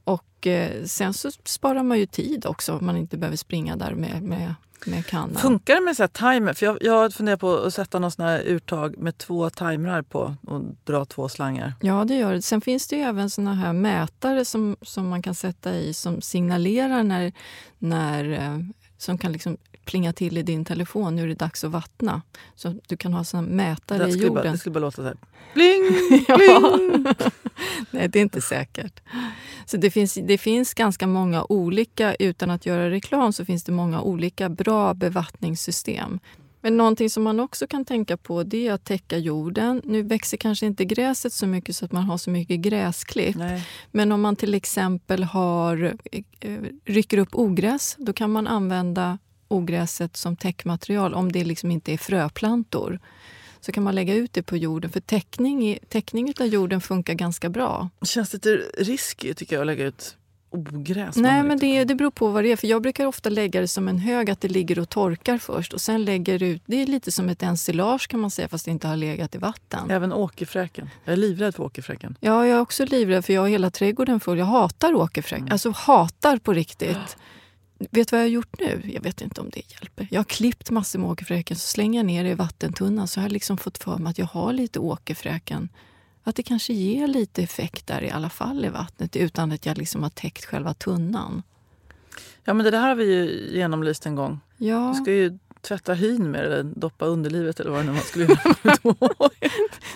Och 0.03 0.47
eh, 0.47 0.83
sen 0.85 1.13
så 1.13 1.31
sparar 1.43 1.83
man 1.83 1.99
ju 1.99 2.05
tid 2.05 2.45
också 2.45 2.73
om 2.73 2.85
man 2.85 2.97
inte 2.97 3.17
behöver 3.17 3.37
springa 3.37 3.75
där 3.75 3.93
med, 3.93 4.23
med 4.23 4.55
med 4.85 5.05
kannan. 5.05 5.35
Funkar 5.35 5.75
det 5.75 5.81
med 5.81 5.97
så 5.97 6.07
timer? 6.07 6.53
För 6.53 6.65
jag, 6.65 6.77
jag 6.81 7.13
funderar 7.13 7.37
på 7.37 7.57
att 7.57 7.73
sätta 7.73 7.99
någon 7.99 8.11
sån 8.11 8.25
här 8.25 8.39
uttag 8.39 8.97
med 8.97 9.17
två 9.17 9.49
timrar 9.49 10.01
på 10.01 10.35
och 10.47 10.61
dra 10.83 11.05
två 11.05 11.29
slangar. 11.29 11.73
Ja, 11.81 12.05
det 12.05 12.15
gör 12.15 12.33
det. 12.33 12.41
Sen 12.41 12.61
finns 12.61 12.87
det 12.87 12.95
ju 12.95 13.01
även 13.01 13.29
såna 13.29 13.53
här 13.53 13.73
mätare 13.73 14.45
som, 14.45 14.77
som 14.81 15.09
man 15.09 15.21
kan 15.21 15.35
sätta 15.35 15.75
i 15.75 15.93
som 15.93 16.21
signalerar 16.21 17.03
när, 17.03 17.31
när 17.77 18.31
eh, 18.31 18.59
som 18.97 19.17
kan 19.17 19.31
liksom 19.31 19.57
plinga 19.87 20.13
till 20.13 20.37
i 20.37 20.43
din 20.43 20.65
telefon. 20.65 21.15
Nu 21.15 21.23
är 21.23 21.27
det 21.27 21.33
dags 21.33 21.63
att 21.63 21.71
vattna. 21.71 22.21
Så 22.55 22.75
du 22.87 22.97
kan 22.97 23.13
ha 23.13 23.23
såna 23.23 23.41
mätare 23.41 24.05
det 24.05 24.09
i 24.09 24.17
jorden. 24.17 24.33
Bara, 24.33 24.51
det 24.51 24.57
skulle 24.57 24.73
bara 24.73 24.79
låta 24.79 24.95
så 24.95 25.03
här. 25.03 25.17
Bling, 25.53 25.81
bling! 26.27 27.05
Nej, 27.91 28.07
det 28.07 28.19
är 28.19 28.23
inte 28.23 28.41
säkert. 28.41 28.99
Så 29.65 29.77
det 29.77 29.91
finns, 29.91 30.13
det 30.13 30.37
finns 30.37 30.73
ganska 30.73 31.07
många 31.07 31.45
olika, 31.49 32.15
utan 32.15 32.49
att 32.49 32.65
göra 32.65 32.89
reklam, 32.89 33.33
så 33.33 33.45
finns 33.45 33.63
det 33.63 33.71
många 33.71 34.01
olika 34.01 34.49
bra 34.49 34.93
bevattningssystem. 34.93 36.19
Men 36.61 36.77
någonting 36.77 37.09
som 37.09 37.23
man 37.23 37.39
också 37.39 37.67
kan 37.67 37.85
tänka 37.85 38.17
på 38.17 38.43
det 38.43 38.67
är 38.67 38.73
att 38.73 38.85
täcka 38.85 39.17
jorden. 39.17 39.81
Nu 39.85 40.01
växer 40.01 40.37
kanske 40.37 40.65
inte 40.65 40.85
gräset 40.85 41.33
så 41.33 41.47
mycket 41.47 41.75
så 41.75 41.85
att 41.85 41.91
man 41.91 42.03
har 42.03 42.17
så 42.17 42.29
mycket 42.29 42.59
gräsklipp. 42.59 43.35
Nej. 43.35 43.67
Men 43.91 44.11
om 44.11 44.21
man 44.21 44.35
till 44.35 44.53
exempel 44.53 45.23
har, 45.23 45.93
eh, 46.39 46.59
rycker 46.85 47.17
upp 47.17 47.29
ogräs, 47.31 47.95
då 47.99 48.13
kan 48.13 48.31
man 48.31 48.47
använda 48.47 49.17
ogräset 49.47 50.17
som 50.17 50.35
täckmaterial 50.35 51.13
om 51.13 51.31
det 51.31 51.43
liksom 51.43 51.71
inte 51.71 51.93
är 51.93 51.97
fröplantor 51.97 52.99
så 53.59 53.71
kan 53.71 53.83
man 53.83 53.95
lägga 53.95 54.13
ut 54.13 54.33
det 54.33 54.43
på 54.43 54.57
jorden. 54.57 54.91
För 54.91 54.99
täckning, 54.99 55.79
täckning 55.89 56.33
av 56.39 56.47
jorden 56.47 56.81
funkar 56.81 57.13
ganska 57.13 57.49
bra. 57.49 57.89
Känns 58.01 58.29
det 58.29 58.35
lite 58.37 58.83
risky 58.83 59.33
tycker 59.33 59.55
jag 59.55 59.61
att 59.61 59.67
lägga 59.67 59.85
ut 59.85 60.17
ogräs? 60.49 61.15
Nej, 61.15 61.43
men 61.43 61.57
det, 61.59 61.83
det 61.83 61.95
beror 61.95 62.11
på 62.11 62.27
vad 62.27 62.43
det 62.43 62.51
är. 62.51 62.55
För 62.55 62.67
Jag 62.67 62.81
brukar 62.81 63.05
ofta 63.05 63.29
lägga 63.29 63.61
det 63.61 63.67
som 63.67 63.87
en 63.87 63.99
hög, 63.99 64.29
att 64.29 64.41
det 64.41 64.47
ligger 64.47 64.79
och 64.79 64.89
torkar 64.89 65.37
först. 65.37 65.73
och 65.73 65.81
sen 65.81 66.05
lägger 66.05 66.43
ut, 66.43 66.61
Det 66.65 66.81
är 66.81 66.87
lite 66.87 67.11
som 67.11 67.29
ett 67.29 67.43
ensilage 67.43 68.07
kan 68.07 68.19
man 68.19 68.31
säga, 68.31 68.47
fast 68.47 68.65
det 68.65 68.71
inte 68.71 68.87
har 68.87 68.95
legat 68.95 69.35
i 69.35 69.37
vatten. 69.37 69.89
Även 69.89 70.13
åkerfräken. 70.13 70.89
Jag 71.05 71.13
är 71.13 71.17
livrädd 71.17 71.55
för 71.55 71.63
åkerfräken. 71.63 72.15
Ja, 72.19 72.45
jag 72.45 72.57
är 72.57 72.61
också 72.61 72.85
livrädd 72.85 73.25
för 73.25 73.33
jag 73.33 73.41
har 73.41 73.47
hela 73.49 73.69
trädgården 73.69 74.19
full. 74.19 74.37
Jag 74.37 74.45
hatar 74.45 74.93
åkerfräken. 74.93 75.43
Mm. 75.43 75.53
Alltså 75.53 75.71
hatar 75.71 76.37
på 76.37 76.53
riktigt. 76.53 77.17
Vet 77.79 78.07
du 78.07 78.15
vad 78.15 78.19
jag 78.19 78.25
har 78.25 78.31
gjort 78.31 78.59
nu? 78.59 78.81
Jag 78.85 79.01
vet 79.01 79.21
inte 79.21 79.41
om 79.41 79.49
det 79.49 79.61
hjälper. 79.73 80.07
Jag 80.11 80.19
har 80.19 80.25
klippt 80.25 80.71
massor 80.71 80.99
med 80.99 81.09
åkerfräken, 81.09 81.57
så 81.57 81.67
slänger 81.67 81.99
jag 81.99 82.05
ner 82.05 82.23
det 82.23 82.29
i 82.29 82.33
vattentunnan 82.33 83.07
så 83.07 83.19
har 83.19 83.25
jag 83.25 83.31
liksom 83.31 83.57
fått 83.57 83.77
för 83.77 83.97
mig 83.97 84.09
att 84.09 84.17
jag 84.17 84.25
har 84.25 84.53
lite 84.53 84.79
åkerfräken. 84.79 85.69
Att 86.23 86.35
det 86.35 86.43
kanske 86.43 86.73
ger 86.73 87.07
lite 87.07 87.43
effekt 87.43 87.87
där 87.87 88.03
i 88.03 88.09
alla 88.09 88.29
fall 88.29 88.65
i 88.65 88.69
vattnet 88.69 89.15
utan 89.15 89.51
att 89.51 89.65
jag 89.65 89.77
liksom 89.77 90.03
har 90.03 90.09
täckt 90.09 90.45
själva 90.45 90.73
tunnan. 90.73 91.43
Ja 92.43 92.53
men 92.53 92.63
det 92.63 92.71
där 92.71 92.81
har 92.81 92.95
vi 92.95 93.05
ju 93.13 93.49
genomlyst 93.57 94.05
en 94.05 94.15
gång. 94.15 94.39
Ja. 94.57 94.93
Du 94.95 95.03
ska 95.03 95.13
ju 95.13 95.37
tvätta 95.61 95.93
hyn 95.93 96.31
med 96.31 96.45
eller 96.45 96.63
doppa 96.63 97.05
underlivet 97.05 97.59
eller 97.59 97.71
vad 97.71 97.79
det 97.79 97.85
nu 97.85 97.91
man 97.91 98.01
skulle 98.01 98.25
göra. 98.25 99.29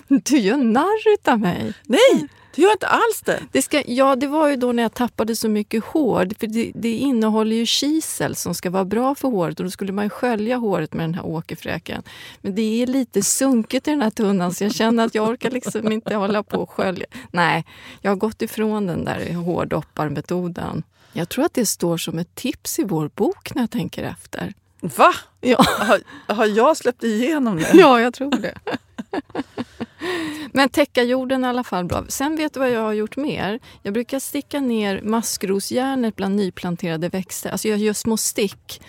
du 0.23 0.37
gör 0.37 0.57
narr 0.57 1.31
av 1.31 1.39
mig. 1.39 1.73
Nej! 1.83 2.27
Det 2.55 2.61
gör 2.61 2.71
inte 2.71 2.87
alls 2.87 3.21
det. 3.25 3.39
det 3.51 3.61
ska, 3.61 3.83
ja, 3.85 4.15
det 4.15 4.27
var 4.27 4.49
ju 4.49 4.55
då 4.55 4.71
när 4.71 4.83
jag 4.83 4.93
tappade 4.93 5.35
så 5.35 5.49
mycket 5.49 5.83
hår. 5.83 6.27
För 6.39 6.47
det, 6.47 6.71
det 6.75 6.91
innehåller 6.91 7.55
ju 7.55 7.65
kisel 7.65 8.35
som 8.35 8.55
ska 8.55 8.69
vara 8.69 8.85
bra 8.85 9.15
för 9.15 9.27
håret 9.27 9.59
och 9.59 9.65
då 9.65 9.71
skulle 9.71 9.91
man 9.91 10.05
ju 10.05 10.09
skölja 10.09 10.57
håret 10.57 10.93
med 10.93 11.03
den 11.03 11.13
här 11.13 11.25
åkerfräken. 11.25 12.03
Men 12.41 12.55
det 12.55 12.83
är 12.83 12.87
lite 12.87 13.23
sunket 13.23 13.87
i 13.87 13.91
den 13.91 14.01
här 14.01 14.09
tunnan 14.09 14.53
så 14.53 14.63
jag 14.63 14.75
känner 14.75 15.05
att 15.05 15.15
jag 15.15 15.29
orkar 15.29 15.51
liksom 15.51 15.91
inte 15.91 16.15
hålla 16.15 16.43
på 16.43 16.57
och 16.57 16.69
skölja. 16.71 17.05
Nej, 17.31 17.65
jag 18.01 18.11
har 18.11 18.15
gått 18.15 18.41
ifrån 18.41 18.87
den 18.87 19.05
där 19.05 19.33
hårdopparmetoden. 19.33 20.83
Jag 21.13 21.29
tror 21.29 21.45
att 21.45 21.53
det 21.53 21.65
står 21.65 21.97
som 21.97 22.19
ett 22.19 22.35
tips 22.35 22.79
i 22.79 22.83
vår 22.83 23.09
bok 23.15 23.55
när 23.55 23.61
jag 23.61 23.71
tänker 23.71 24.03
efter. 24.03 24.53
Va? 24.81 25.13
Ja. 25.41 25.65
Har, 25.67 26.01
har 26.33 26.45
jag 26.45 26.77
släppt 26.77 27.03
igenom 27.03 27.57
det? 27.57 27.71
Ja, 27.73 28.01
jag 28.01 28.13
tror 28.13 28.31
det. 28.31 28.57
Men 30.53 30.69
täcka 30.69 31.03
jorden 31.03 31.43
i 31.43 31.47
alla 31.47 31.63
fall 31.63 31.85
bra. 31.85 32.03
Sen 32.07 32.35
vet 32.35 32.53
du 32.53 32.59
vad 32.59 32.71
jag 32.71 32.81
har 32.81 32.93
gjort 32.93 33.17
mer? 33.17 33.59
Jag 33.83 33.93
brukar 33.93 34.19
sticka 34.19 34.59
ner 34.59 35.01
maskrosjärnet 35.01 36.15
bland 36.15 36.35
nyplanterade 36.35 37.09
växter. 37.09 37.49
Alltså 37.49 37.67
jag 37.67 37.77
gör 37.77 37.93
små 37.93 38.17
stick 38.17 38.81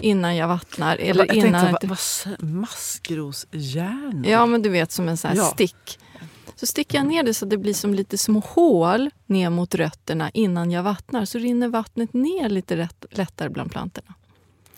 innan 0.00 0.36
jag 0.36 0.48
vattnar. 0.48 0.96
Eller 0.96 1.26
jag 1.26 1.36
innan 1.36 1.66
tänkte, 1.66 1.86
vad, 1.86 1.98
vad, 2.26 2.50
maskrosjärn? 2.50 4.24
Ja, 4.28 4.46
men 4.46 4.62
du 4.62 4.68
vet 4.68 4.92
som 4.92 5.08
en 5.08 5.16
sån 5.16 5.36
ja. 5.36 5.44
stick. 5.44 5.98
Så 6.56 6.66
sticker 6.66 6.98
jag 6.98 7.06
ner 7.06 7.22
det 7.22 7.34
så 7.34 7.46
det 7.46 7.56
blir 7.56 7.74
som 7.74 7.94
lite 7.94 8.18
små 8.18 8.40
hål 8.40 9.10
ner 9.26 9.50
mot 9.50 9.74
rötterna 9.74 10.30
innan 10.30 10.70
jag 10.70 10.82
vattnar. 10.82 11.24
Så 11.24 11.38
rinner 11.38 11.68
vattnet 11.68 12.14
ner 12.14 12.48
lite 12.48 12.76
rätt, 12.76 13.04
lättare 13.10 13.48
bland 13.48 13.70
plantorna. 13.70 14.14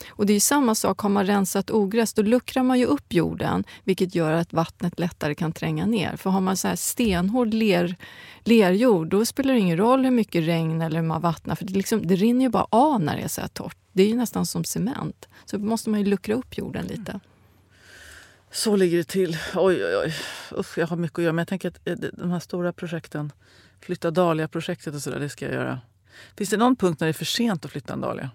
Och 0.09 0.27
det 0.27 0.33
är 0.33 0.41
samma 0.41 0.75
sak, 0.75 1.01
har 1.01 1.09
man 1.09 1.27
rensat 1.27 1.71
ogräs 1.71 2.13
då 2.15 2.23
luckrar 2.23 2.63
man 2.63 2.79
ju 2.79 2.87
upp 2.87 3.13
jorden 3.13 3.65
vilket 3.85 4.15
gör 4.15 4.33
att 4.33 4.53
vattnet 4.53 4.99
lättare 4.99 5.35
kan 5.35 5.53
tränga 5.53 5.87
ner. 5.87 6.17
För 6.17 6.31
har 6.31 6.41
man 6.41 6.57
så 6.57 6.69
här 6.69 6.77
stenhård 6.77 7.55
ler, 7.55 7.97
lerjord 8.45 9.09
då 9.09 9.27
spelar 9.27 9.55
det 9.55 9.61
ingen 9.61 9.79
roll 9.79 10.05
hur 10.05 10.11
mycket 10.11 10.45
regn 10.45 10.83
eller 10.83 11.01
hur 11.01 11.07
man 11.07 11.21
vattnar 11.21 11.55
för 11.55 11.65
det, 11.65 11.73
liksom, 11.73 12.07
det 12.07 12.17
rinner 12.17 12.45
ju 12.45 12.49
bara 12.49 12.67
av 12.71 13.01
när 13.01 13.17
det 13.17 13.23
är 13.23 13.29
så 13.29 13.41
här 13.41 13.49
torrt. 13.49 13.77
Det 13.93 14.03
är 14.03 14.07
ju 14.07 14.17
nästan 14.17 14.47
som 14.47 14.65
cement. 14.65 15.29
Så 15.45 15.57
då 15.57 15.65
måste 15.65 15.91
man 15.91 16.01
ju 16.01 16.07
luckra 16.07 16.35
upp 16.35 16.59
jorden 16.59 16.87
lite. 16.87 17.21
Så 18.51 18.77
ligger 18.77 18.97
det 18.97 19.05
till. 19.05 19.37
Oj, 19.55 19.85
oj, 19.85 19.97
oj. 19.97 20.15
Usch, 20.59 20.79
jag 20.79 20.87
har 20.87 20.97
mycket 20.97 21.19
att 21.19 21.23
göra. 21.23 21.33
Men 21.33 21.41
jag 21.41 21.49
tänker 21.49 21.69
att 21.69 21.89
eh, 21.89 21.97
de 22.13 22.31
här 22.31 22.41
stora 22.41 22.73
projekten, 22.73 23.33
flytta 23.81 24.11
Dahlia-projektet 24.11 24.95
och 24.95 25.03
sådär, 25.03 25.21
det 25.21 25.29
ska 25.29 25.45
jag 25.45 25.55
göra. 25.55 25.81
Finns 26.37 26.51
det 26.51 26.57
någon 26.57 26.77
punkt 26.77 27.01
när 27.01 27.07
det 27.07 27.11
är 27.11 27.13
för 27.13 27.25
sent 27.25 27.65
att 27.65 27.71
flytta 27.71 27.93
en 27.93 28.01
dahlia? 28.01 28.31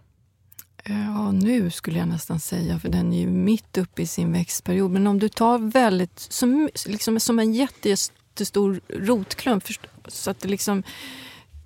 Ja, 0.89 1.31
nu 1.31 1.71
skulle 1.71 1.99
jag 1.99 2.07
nästan 2.07 2.39
säga, 2.39 2.79
för 2.79 2.89
den 2.89 3.13
är 3.13 3.19
ju 3.19 3.27
mitt 3.27 3.77
uppe 3.77 4.01
i 4.01 4.07
sin 4.07 4.31
växtperiod. 4.31 4.91
Men 4.91 5.07
om 5.07 5.19
du 5.19 5.29
tar 5.29 5.59
väldigt, 5.59 6.19
som, 6.19 6.69
liksom, 6.85 7.19
som 7.19 7.39
en 7.39 7.53
jättestor 7.53 8.81
rotklump 8.87 9.63
så 10.07 10.31
att 10.31 10.39
det 10.39 10.47
liksom 10.47 10.83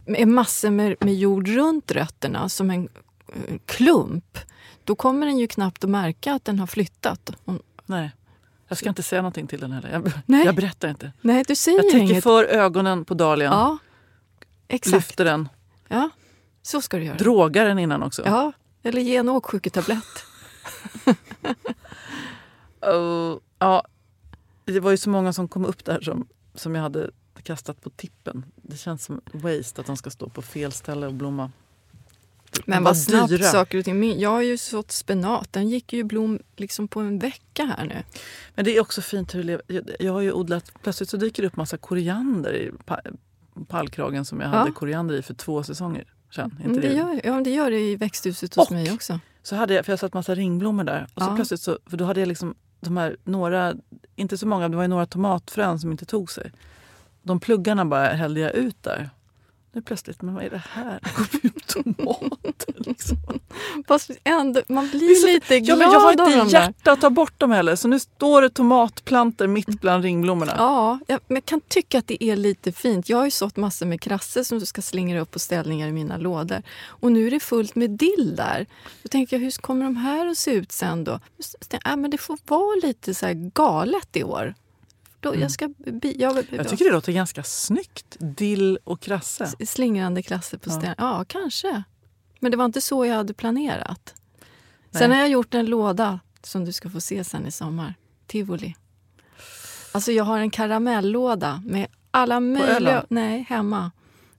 är 0.05 0.25
massor 0.25 0.69
med, 0.69 0.95
med 0.99 1.15
jord 1.15 1.47
runt 1.47 1.91
rötterna 1.91 2.49
som 2.49 2.69
en 2.69 2.81
uh, 2.81 3.57
klump, 3.65 4.37
då 4.83 4.95
kommer 4.95 5.25
den 5.25 5.37
ju 5.37 5.47
knappt 5.47 5.83
att 5.83 5.89
märka 5.89 6.33
att 6.33 6.45
den 6.45 6.59
har 6.59 6.67
flyttat. 6.67 7.31
Nej. 7.85 8.11
Jag 8.67 8.77
ska 8.77 8.89
inte 8.89 9.03
säga 9.03 9.21
någonting 9.21 9.47
till 9.47 9.59
den 9.59 9.71
heller. 9.71 9.89
Jag, 9.91 10.11
Nej. 10.25 10.45
jag 10.45 10.55
berättar 10.55 10.89
inte. 10.89 11.11
Nej, 11.21 11.43
du 11.47 11.55
säger 11.55 11.77
jag 11.77 11.91
täcker 11.91 11.97
inget. 11.97 12.23
för 12.23 12.43
ögonen 12.43 13.05
på 13.05 13.13
dahlian. 13.13 13.53
Ja, 13.53 13.77
exakt. 14.67 14.93
Lyfter 14.93 15.25
den. 15.25 15.49
Ja, 15.87 16.09
så 16.61 16.81
ska 16.81 16.97
du 16.97 17.03
göra. 17.03 17.17
Drogar 17.17 17.65
den 17.65 17.79
innan 17.79 18.03
också. 18.03 18.21
Ja, 18.25 18.51
eller 18.83 19.01
ge 19.01 19.15
en 19.15 19.29
åksjuketablett. 19.29 20.25
uh, 22.87 23.37
ja, 23.59 23.83
det 24.65 24.79
var 24.79 24.91
ju 24.91 24.97
så 24.97 25.09
många 25.09 25.33
som 25.33 25.47
kom 25.47 25.65
upp 25.65 25.85
där 25.85 26.01
som, 26.01 26.27
som 26.55 26.75
jag 26.75 26.81
hade 26.81 27.09
kastat 27.43 27.81
på 27.81 27.89
tippen. 27.89 28.45
Det 28.55 28.77
känns 28.77 29.03
som 29.05 29.21
waste 29.33 29.81
att 29.81 29.87
de 29.87 29.97
ska 29.97 30.09
stå 30.09 30.29
på 30.29 30.41
fel 30.41 30.71
ställe 30.71 31.07
och 31.07 31.13
blomma. 31.13 31.51
Men 32.65 32.83
vad 32.83 32.97
snabbt 32.97 33.29
dyra. 33.29 33.43
saker 33.43 33.77
och 33.77 33.85
ting. 33.85 34.19
Jag 34.19 34.29
har 34.29 34.41
ju 34.41 34.57
sått 34.57 34.91
spenat. 34.91 35.53
Den 35.53 35.69
gick 35.69 35.93
ju 35.93 36.03
blom 36.03 36.39
liksom 36.55 36.87
på 36.87 36.99
en 36.99 37.19
vecka 37.19 37.65
här 37.65 37.85
nu. 37.85 38.03
Men 38.55 38.65
det 38.65 38.77
är 38.77 38.81
också 38.81 39.01
fint 39.01 39.33
hur 39.35 39.39
det 39.39 39.45
lever. 39.45 39.95
Jag- 39.99 40.13
har 40.13 40.21
ju 40.21 40.31
odlat, 40.31 40.71
plötsligt 40.83 41.09
så 41.09 41.17
dyker 41.17 41.43
det 41.43 41.47
upp 41.47 41.55
massa 41.55 41.77
koriander 41.77 42.53
i 42.55 42.71
pa- 42.85 43.01
pallkragen 43.67 44.25
som 44.25 44.39
jag 44.39 44.47
Ja. 44.53 44.57
hade 44.57 44.71
koriander 44.71 45.15
i 45.15 45.21
för 45.21 45.33
två 45.33 45.63
säsonger 45.63 46.12
sedan. 46.33 46.51
Inte 46.59 46.69
Men 46.69 46.81
det, 46.81 46.93
gör, 46.93 47.21
ja, 47.23 47.41
det 47.43 47.49
gör 47.49 47.71
det 47.71 47.79
i 47.79 47.95
växthuset 47.95 48.55
hos 48.55 48.67
Och- 48.67 48.71
mig 48.73 48.91
också. 48.91 49.19
Så 49.43 49.55
hade 49.55 49.73
jag, 49.73 49.85
för 49.85 49.91
jag 49.91 49.99
satt 49.99 50.13
massa 50.13 50.35
ringblommor 50.35 50.83
där. 50.83 51.07
Och 51.13 51.21
så 51.21 51.29
Ja. 51.29 51.35
plötsligt 51.35 51.61
så, 51.61 51.77
för 51.85 51.97
då 51.97 52.05
hade 52.05 52.19
jag 52.19 52.27
liksom 52.27 52.55
de 52.79 52.97
här 52.97 53.17
några, 53.23 53.73
inte 54.15 54.37
så 54.37 54.47
många, 54.47 54.69
det 54.69 54.75
var 54.75 54.83
ju 54.83 54.87
några 54.89 55.05
tomatfrön 55.05 55.79
som 55.79 55.91
inte 55.91 56.05
tog 56.05 56.31
sig. 56.31 56.51
De 57.23 57.39
pluggarna 57.39 57.85
bara 57.85 58.05
hällde 58.07 58.39
jag 58.39 58.53
ut 58.53 58.83
där. 58.83 59.09
Nu 59.71 59.81
plötsligt, 59.81 60.21
men 60.21 60.33
vad 60.33 60.43
är 60.43 60.49
det 60.49 60.63
här? 60.69 60.99
Det 61.03 61.09
kommer 61.09 61.45
ut 61.45 61.67
tomater 61.67 62.62
liksom. 62.85 63.17
Fast 63.87 64.11
ändå, 64.23 64.61
man 64.69 64.89
blir 64.89 65.25
lite 65.33 65.55
Ja, 65.55 65.59
glad 65.59 65.77
men 65.79 65.91
jag 65.91 65.99
har 65.99 66.11
inte 66.41 66.51
hjärta 66.55 66.91
att 66.91 67.01
ta 67.01 67.09
bort 67.09 67.39
dem 67.39 67.51
heller. 67.51 67.75
Så 67.75 67.87
nu 67.87 67.99
står 67.99 68.41
det 68.41 68.49
tomatplanter 68.49 69.47
mitt 69.47 69.81
bland 69.81 70.03
ringblommorna. 70.03 70.53
Ja, 70.57 70.99
jag, 71.07 71.19
men 71.27 71.35
jag 71.35 71.45
kan 71.45 71.61
tycka 71.61 71.99
att 71.99 72.07
det 72.07 72.23
är 72.23 72.35
lite 72.35 72.71
fint. 72.71 73.09
Jag 73.09 73.17
har 73.17 73.25
ju 73.25 73.31
sått 73.31 73.57
massor 73.57 73.85
med 73.85 74.01
krasser 74.01 74.43
som 74.43 74.61
ska 74.61 74.81
slingra 74.81 75.21
upp 75.21 75.31
på 75.31 75.39
ställningar 75.39 75.87
i 75.87 75.91
mina 75.91 76.17
lådor. 76.17 76.61
Och 76.87 77.11
nu 77.11 77.27
är 77.27 77.31
det 77.31 77.39
fullt 77.39 77.75
med 77.75 77.89
dill 77.89 78.33
där. 78.37 78.65
Då 79.03 79.07
tänker 79.07 79.35
jag, 79.37 79.41
hur 79.43 79.51
kommer 79.51 79.85
de 79.85 79.95
här 79.95 80.27
att 80.27 80.37
se 80.37 80.51
ut 80.51 80.71
sen 80.71 81.03
då? 81.03 81.19
Tänkte 81.59 81.79
jag, 81.83 81.93
äh, 81.93 81.97
men 81.97 82.11
det 82.11 82.17
får 82.17 82.37
vara 82.47 82.75
lite 82.83 83.13
så 83.13 83.27
galet 83.53 84.15
i 84.15 84.23
år. 84.23 84.53
Då, 85.19 85.35
jag 85.35 85.51
ska 85.51 85.67
bi, 85.77 86.15
jag, 86.19 86.31
Mm. 86.31 86.45
Jag 86.49 86.69
tycker 86.69 86.85
det 86.85 86.91
låter 86.91 87.11
ganska 87.11 87.43
snyggt. 87.43 88.15
Dill 88.19 88.79
och 88.83 88.99
krasse. 89.01 89.51
Slingrande 89.67 90.23
klasser 90.23 90.57
på 90.57 90.69
Ja. 90.69 90.71
ställningar. 90.73 90.95
Ja, 90.97 91.25
kanske. 91.27 91.83
Men 92.43 92.51
det 92.51 92.57
var 92.57 92.65
inte 92.65 92.81
så 92.81 93.05
jag 93.05 93.15
hade 93.15 93.33
planerat. 93.33 94.15
Nej. 94.91 94.99
Sen 94.99 95.11
har 95.11 95.17
jag 95.17 95.29
gjort 95.29 95.53
en 95.53 95.65
låda 95.65 96.19
som 96.41 96.65
du 96.65 96.71
ska 96.71 96.89
få 96.89 97.01
se 97.01 97.23
sen 97.23 97.47
i 97.47 97.51
sommar. 97.51 97.93
Tivoli. 98.27 98.75
Alltså 99.91 100.11
jag 100.11 100.23
har 100.23 100.39
en 100.39 100.49
karamellåda 100.49 101.63
med 101.65 101.87
alla 102.11 102.39
möjliga... 102.39 103.05
Nej, 103.09 103.45
hemma. 103.49 103.91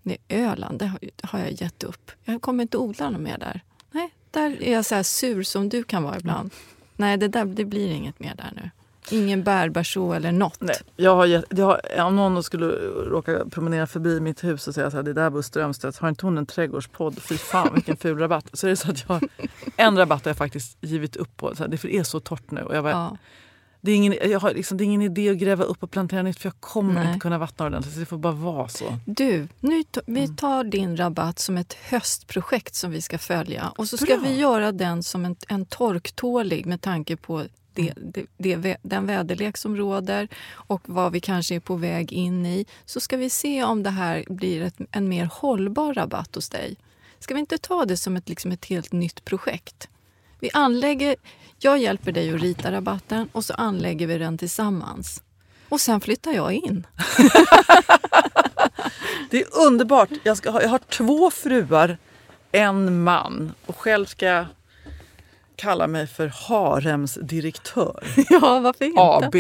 Nej, 0.03 0.19
Öland, 0.29 0.79
det 0.79 0.93
har, 1.23 1.39
jag 1.39 1.53
gett 1.53 1.83
upp. 1.83 2.11
Jag 2.25 2.43
kommer 2.43 2.63
inte 2.63 2.79
odla 2.79 3.11
något 3.11 3.21
mer 3.21 3.39
där. 3.39 3.61
Nej, 3.91 4.11
där 4.31 4.63
är 4.63 4.73
jag 4.73 4.85
så 4.85 4.95
här 4.95 5.03
sur 5.03 5.43
som 5.43 5.69
du 5.69 5.83
kan 5.83 6.03
vara 6.03 6.19
ibland. 6.19 6.51
Nej, 6.97 7.17
det, 7.17 7.29
där, 7.29 7.45
det 7.45 7.65
blir 7.65 7.89
inget 7.89 8.21
mer 8.21 8.35
där 8.35 8.53
nu. 8.57 8.71
Ingen 9.11 9.43
bärbärså 9.43 10.13
eller 10.13 10.33
något. 10.33 10.61
Nej, 10.61 10.77
jag 10.97 11.15
har, 11.17 11.27
gett- 11.27 11.45
jag 11.51 11.65
har, 11.67 12.03
om 12.05 12.17
någon 12.17 12.43
skulle 12.43 12.67
råka 13.11 13.45
promenera 13.51 13.87
förbi 13.87 14.21
mitt 14.21 14.45
hus 14.45 14.69
och 14.69 14.75
säga 14.75 14.91
så 14.91 14.97
här, 14.97 15.05
det 15.05 15.13
där 15.13 15.31
Buss 15.31 15.47
Strömstedt, 15.47 15.99
har 15.99 16.09
inte 16.09 16.27
hon 16.27 16.39
en 16.39 16.47
trädgårdspodd? 16.47 17.19
Fy 17.23 17.37
fan 17.39 17.75
vilken 17.75 17.97
ful 17.97 18.19
rabatt. 18.19 18.47
Så 18.53 18.67
är 18.67 18.71
det 18.71 18.77
så 18.77 18.91
att 18.91 19.05
jag 19.09 19.29
en 19.77 19.97
rabatt 19.99 20.25
har 20.25 20.31
jag 20.31 20.37
faktiskt 20.37 20.77
givit 20.81 21.17
upp 21.17 21.37
på. 21.37 21.55
Så 21.55 21.63
här, 21.63 21.71
det 21.71 21.85
är 21.85 22.03
så 22.03 22.21
torrt 22.21 22.51
nu. 22.51 22.61
Och 22.63 22.77
jag 22.77 22.85
bara, 22.85 22.91
Ja. 22.93 23.17
Det, 23.85 23.93
är 23.93 23.97
ingen, 23.97 24.31
jag 24.31 24.41
har 24.41 24.55
liksom, 24.55 24.77
det 24.79 24.85
är 24.85 24.87
ingen 24.87 25.03
idé 25.03 25.31
att 25.31 25.37
gräva 25.37 25.65
upp 25.65 25.83
och 25.83 25.91
plantera 25.91 26.23
nytt 26.23 26.39
för 26.39 26.47
jag 26.49 26.61
kommer 26.61 26.95
Nej. 26.95 27.07
inte 27.07 27.19
kunna 27.21 27.39
vattna 27.39 27.67
ordentligt. 27.67 27.95
Så 27.95 28.01
det 28.01 28.07
får 28.07 28.19
bara 28.19 28.33
vara 28.33 28.69
så. 28.69 28.99
Du, 29.07 29.49
nu 29.61 29.83
ta, 29.83 30.01
vi 30.07 30.25
Mm. 30.25 30.37
tar 30.37 30.65
din 30.65 30.97
rabatt 30.97 31.39
som 31.39 31.57
ett 31.57 31.73
höstprojekt 31.75 32.75
som 32.75 32.91
vi 32.91 33.03
ska 33.03 33.19
följa. 33.19 33.73
Och 33.79 33.89
så 33.89 33.97
ska 33.97 34.07
Bra. 34.17 34.29
vi 34.29 34.37
göra 34.39 34.73
den 34.73 35.03
som 35.03 35.25
en, 35.25 35.37
en 35.49 35.67
torktålig 35.67 36.67
med 36.67 36.81
tanke 36.81 37.17
på 37.17 37.45
det, 37.75 37.91
Mm. 37.91 38.13
det, 38.37 38.57
det, 38.57 38.77
den 38.83 39.07
väderlek 39.07 39.57
som 39.57 39.77
råder 39.77 40.29
och 40.53 40.83
vad 40.85 41.13
vi 41.13 41.21
kanske 41.21 41.55
är 41.55 41.61
på 41.61 41.77
väg 41.77 42.13
in 42.13 42.47
i. 42.47 42.67
Så 42.85 43.01
ska 43.01 43.17
vi 43.17 43.31
se 43.31 43.65
om 43.65 43.83
det 43.83 43.91
här 43.91 44.25
blir 44.29 44.63
ett, 44.63 44.75
en 44.91 45.09
mer 45.09 45.29
hållbar 45.33 45.95
rabatt 45.95 46.35
hos 46.35 46.49
dig. 46.49 46.77
Ska 47.19 47.35
vi 47.35 47.41
inte 47.41 47.59
ta 47.59 47.85
det 47.85 47.97
som 47.97 48.17
ett, 48.17 48.29
liksom 48.29 48.53
ett 48.53 48.65
helt 48.65 48.93
nytt 48.93 49.25
projekt? 49.25 49.89
Vi 50.41 50.51
anlägger, 50.53 51.17
jag 51.59 51.79
hjälper 51.79 52.13
dig 52.13 52.35
att 52.35 52.41
rita 52.41 52.73
rabatten 52.73 53.29
och 53.33 53.45
så 53.45 53.55
anlägger 53.55 54.07
vi 54.07 54.19
den 54.19 54.39
tillsammans. 54.39 55.23
Och 55.69 55.81
sen 55.81 56.01
flyttar 56.01 56.33
jag 56.33 56.53
in. 56.53 56.87
Det 59.31 59.41
är 59.43 59.47
underbart. 59.67 60.09
Jag, 60.23 60.37
ha, 60.47 60.63
jag 60.63 60.69
har 60.69 60.79
två 60.79 61.31
fruar, 61.31 61.99
en 62.53 63.03
man 63.03 63.53
och 63.67 63.77
själv 63.79 64.07
ska 64.07 64.27
jag 64.27 64.47
kalla 65.57 65.87
mig 65.87 66.07
för 66.07 66.27
haremsdirektör. 66.49 68.05
Ja, 68.31 68.61
varför 68.61 68.85
inte? 68.85 69.01
AB. 69.01 69.35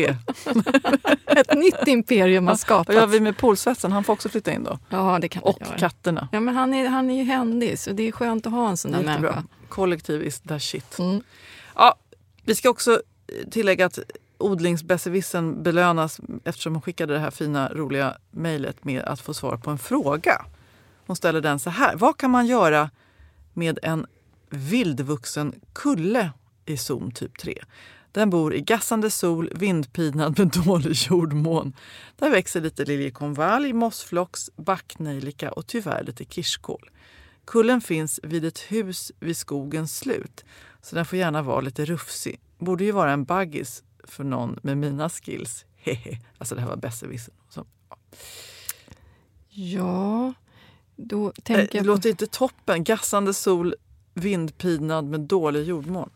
Ett 1.38 1.54
nytt 1.54 1.86
imperium 1.88 2.46
har 2.46 2.52
Vad 2.52 2.60
skapats. 2.60 2.96
gör 2.96 3.06
vi 3.06 3.20
med 3.20 3.36
poolsvetsen? 3.36 3.92
Han 3.92 4.04
får 4.04 4.12
också 4.12 4.28
flytta 4.28 4.52
in 4.52 4.64
då. 4.64 4.78
Ja, 4.88 5.18
det 5.20 5.28
kan 5.28 5.42
Och 5.42 5.58
göra. 5.60 5.78
katterna. 5.78 6.28
Ja, 6.32 6.40
men 6.40 6.54
han, 6.56 6.74
är, 6.74 6.88
han 6.88 7.10
är 7.10 7.16
ju 7.18 7.24
händig, 7.24 7.78
så 7.78 7.90
det 7.90 8.08
är 8.08 8.12
skönt 8.12 8.46
att 8.46 8.52
ha 8.52 8.68
en 8.68 8.76
sån 8.76 8.90
där 8.92 8.98
Jättebra. 8.98 9.30
människa. 9.30 9.44
Kollektiv 9.68 10.22
is 10.22 10.40
the 10.40 10.60
shit. 10.60 10.98
Mm. 10.98 11.22
Ja, 11.76 11.94
vi 12.44 12.54
ska 12.54 12.70
också 12.70 13.02
eh, 13.26 13.48
tillägga 13.48 13.86
att 13.86 13.98
odlingsbesserwissern 14.38 15.62
belönas 15.62 16.20
eftersom 16.44 16.74
hon 16.74 16.82
skickade 16.82 17.12
det 17.12 17.18
här 17.18 17.30
fina 17.30 17.68
roliga 17.68 18.16
mejlet 18.30 18.84
med 18.84 19.02
att 19.02 19.20
få 19.20 19.34
svar 19.34 19.56
på 19.56 19.70
en 19.70 19.78
fråga. 19.78 20.44
Hon 21.06 21.16
ställer 21.16 21.40
den 21.40 21.58
så 21.58 21.70
här. 21.70 21.96
Vad 21.96 22.16
kan 22.16 22.30
man 22.30 22.46
göra 22.46 22.90
med 23.52 23.78
en 23.82 24.06
vildvuxen 24.50 25.54
kulle 25.72 26.30
i 26.66 26.76
zon 26.76 27.10
typ 27.10 27.38
3? 27.38 27.64
Den 28.12 28.30
bor 28.30 28.54
i 28.54 28.60
gassande 28.60 29.10
sol, 29.10 29.50
vindpinad 29.54 30.38
med 30.38 30.48
dålig 30.64 30.94
jordmån. 30.94 31.72
Där 32.16 32.30
växer 32.30 32.60
lite 32.60 32.84
liljekonvalj, 32.84 33.72
mossflox, 33.72 34.50
backnejlika 34.56 35.52
och 35.52 35.66
tyvärr 35.66 36.04
lite 36.04 36.24
kirskål. 36.24 36.90
Kullen 37.44 37.80
finns 37.80 38.20
vid 38.22 38.44
ett 38.44 38.58
hus 38.58 39.12
vid 39.20 39.36
skogens 39.36 39.98
slut, 39.98 40.44
så 40.84 40.96
den 40.96 41.04
får 41.06 41.18
gärna 41.18 41.42
vara 41.42 41.60
lite 41.60 41.84
rufsig. 41.84 42.40
Borde 42.58 42.84
ju 42.84 42.92
vara 42.92 43.12
en 43.12 43.24
baggis 43.24 43.82
för 44.04 44.24
någon 44.24 44.58
med 44.62 44.78
mina 44.78 45.08
skills. 45.08 45.64
Hehe. 45.76 46.18
Alltså 46.38 46.54
det 46.54 46.60
här 46.60 46.68
var 46.68 46.76
besserwissern. 46.76 47.34
Så, 47.48 47.64
Ja, 49.48 50.32
då 50.96 51.32
tänker 51.32 51.62
Det 51.66 51.74
jag 51.74 51.84
på... 51.84 51.92
låter 51.92 52.10
inte 52.10 52.26
toppen. 52.26 52.84
Gassande 52.84 53.34
sol, 53.34 53.74
vindpinad 54.14 55.04
med 55.04 55.20
dålig 55.20 55.64
jordmån. 55.64 56.10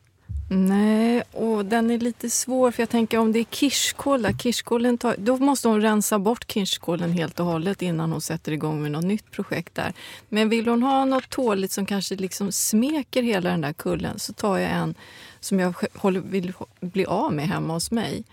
Nej, 0.50 1.22
och 1.32 1.64
den 1.64 1.90
är 1.90 1.98
lite 1.98 2.30
svår 2.30 2.70
för 2.70 2.82
jag 2.82 2.90
tänker 2.90 3.18
om 3.18 3.32
det 3.32 3.38
är 3.38 3.44
kirskål 3.44 4.26
kirskålen 4.38 4.98
tar, 4.98 5.14
då 5.18 5.36
måste 5.36 5.68
hon 5.68 5.80
rensa 5.80 6.18
bort 6.18 6.52
kirskålen 6.52 7.12
helt 7.12 7.40
och 7.40 7.46
hållet 7.46 7.82
innan 7.82 8.12
hon 8.12 8.20
sätter 8.20 8.52
igång 8.52 8.82
med 8.82 8.92
något 8.92 9.04
nytt 9.04 9.30
projekt 9.30 9.74
där. 9.74 9.92
Men 10.28 10.48
vill 10.48 10.68
hon 10.68 10.82
ha 10.82 11.04
något 11.04 11.28
tåligt 11.30 11.72
som 11.72 11.86
kanske 11.86 12.16
liksom 12.16 12.52
smeker 12.52 13.22
hela 13.22 13.50
den 13.50 13.60
där 13.60 13.72
kullen 13.72 14.18
så 14.18 14.32
tar 14.32 14.58
jag 14.58 14.70
en 14.70 14.94
som 15.40 15.60
jag 15.60 15.74
håller, 15.94 16.20
vill 16.20 16.52
bli 16.80 17.06
av 17.06 17.32
med 17.32 17.48
hemma 17.48 17.74
hos 17.74 17.90
mig. 17.90 18.24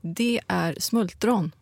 Det 0.00 0.40
är 0.46 0.76
smultron. 0.78 1.52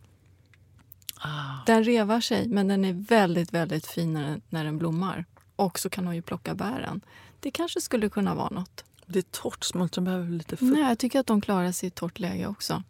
Den 1.66 1.84
revar 1.84 2.20
sig, 2.20 2.48
men 2.48 2.68
den 2.68 2.84
är 2.84 2.92
väldigt, 2.92 3.52
väldigt 3.54 3.86
fin 3.86 4.12
när 4.12 4.22
den, 4.22 4.40
när 4.48 4.64
den 4.64 4.78
blommar. 4.78 5.24
Och 5.56 5.78
så 5.78 5.90
kan 5.90 6.06
hon 6.06 6.14
ju 6.14 6.22
plocka 6.22 6.54
bären. 6.54 7.00
Det 7.40 7.50
kanske 7.50 7.80
skulle 7.80 8.08
kunna 8.08 8.34
vara 8.34 8.50
något. 8.50 8.84
Det 9.12 9.18
är 9.18 9.22
torrt, 9.22 9.64
smultron 9.64 10.04
behöver 10.04 10.30
lite 10.30 10.56
fukt. 10.56 10.72
Nej, 10.72 10.88
jag 10.88 10.98
tycker 10.98 11.20
att 11.20 11.26
de 11.26 11.40
klarar 11.40 11.72
sig 11.72 11.86
i 11.86 11.90
torrt 11.90 12.18
läge 12.18 12.46
också. 12.46 12.82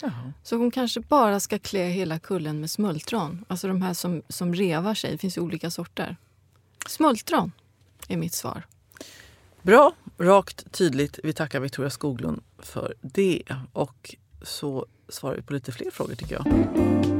Jaha. 0.00 0.32
Så 0.42 0.56
hon 0.56 0.70
kanske 0.70 1.00
bara 1.00 1.40
ska 1.40 1.58
klä 1.58 1.84
hela 1.84 2.18
kullen 2.18 2.60
med 2.60 2.70
smultron. 2.70 3.44
Alltså 3.48 3.68
de 3.68 3.82
här 3.82 3.94
som, 3.94 4.22
som 4.28 4.54
revar 4.54 4.94
sig. 4.94 5.12
Det 5.12 5.18
finns 5.18 5.36
ju 5.36 5.40
olika 5.40 5.70
sorter. 5.70 6.16
Smultron 6.86 7.52
är 8.08 8.16
mitt 8.16 8.34
svar. 8.34 8.66
Bra, 9.62 9.92
rakt, 10.18 10.72
tydligt. 10.72 11.18
Vi 11.24 11.32
tackar 11.32 11.60
Victoria 11.60 11.90
Skoglund 11.90 12.42
för 12.58 12.94
det. 13.00 13.42
Och 13.72 14.14
så 14.42 14.86
svarar 15.08 15.36
vi 15.36 15.42
på 15.42 15.52
lite 15.52 15.72
fler 15.72 15.90
frågor 15.90 16.14
tycker 16.14 16.34
jag. 16.34 17.19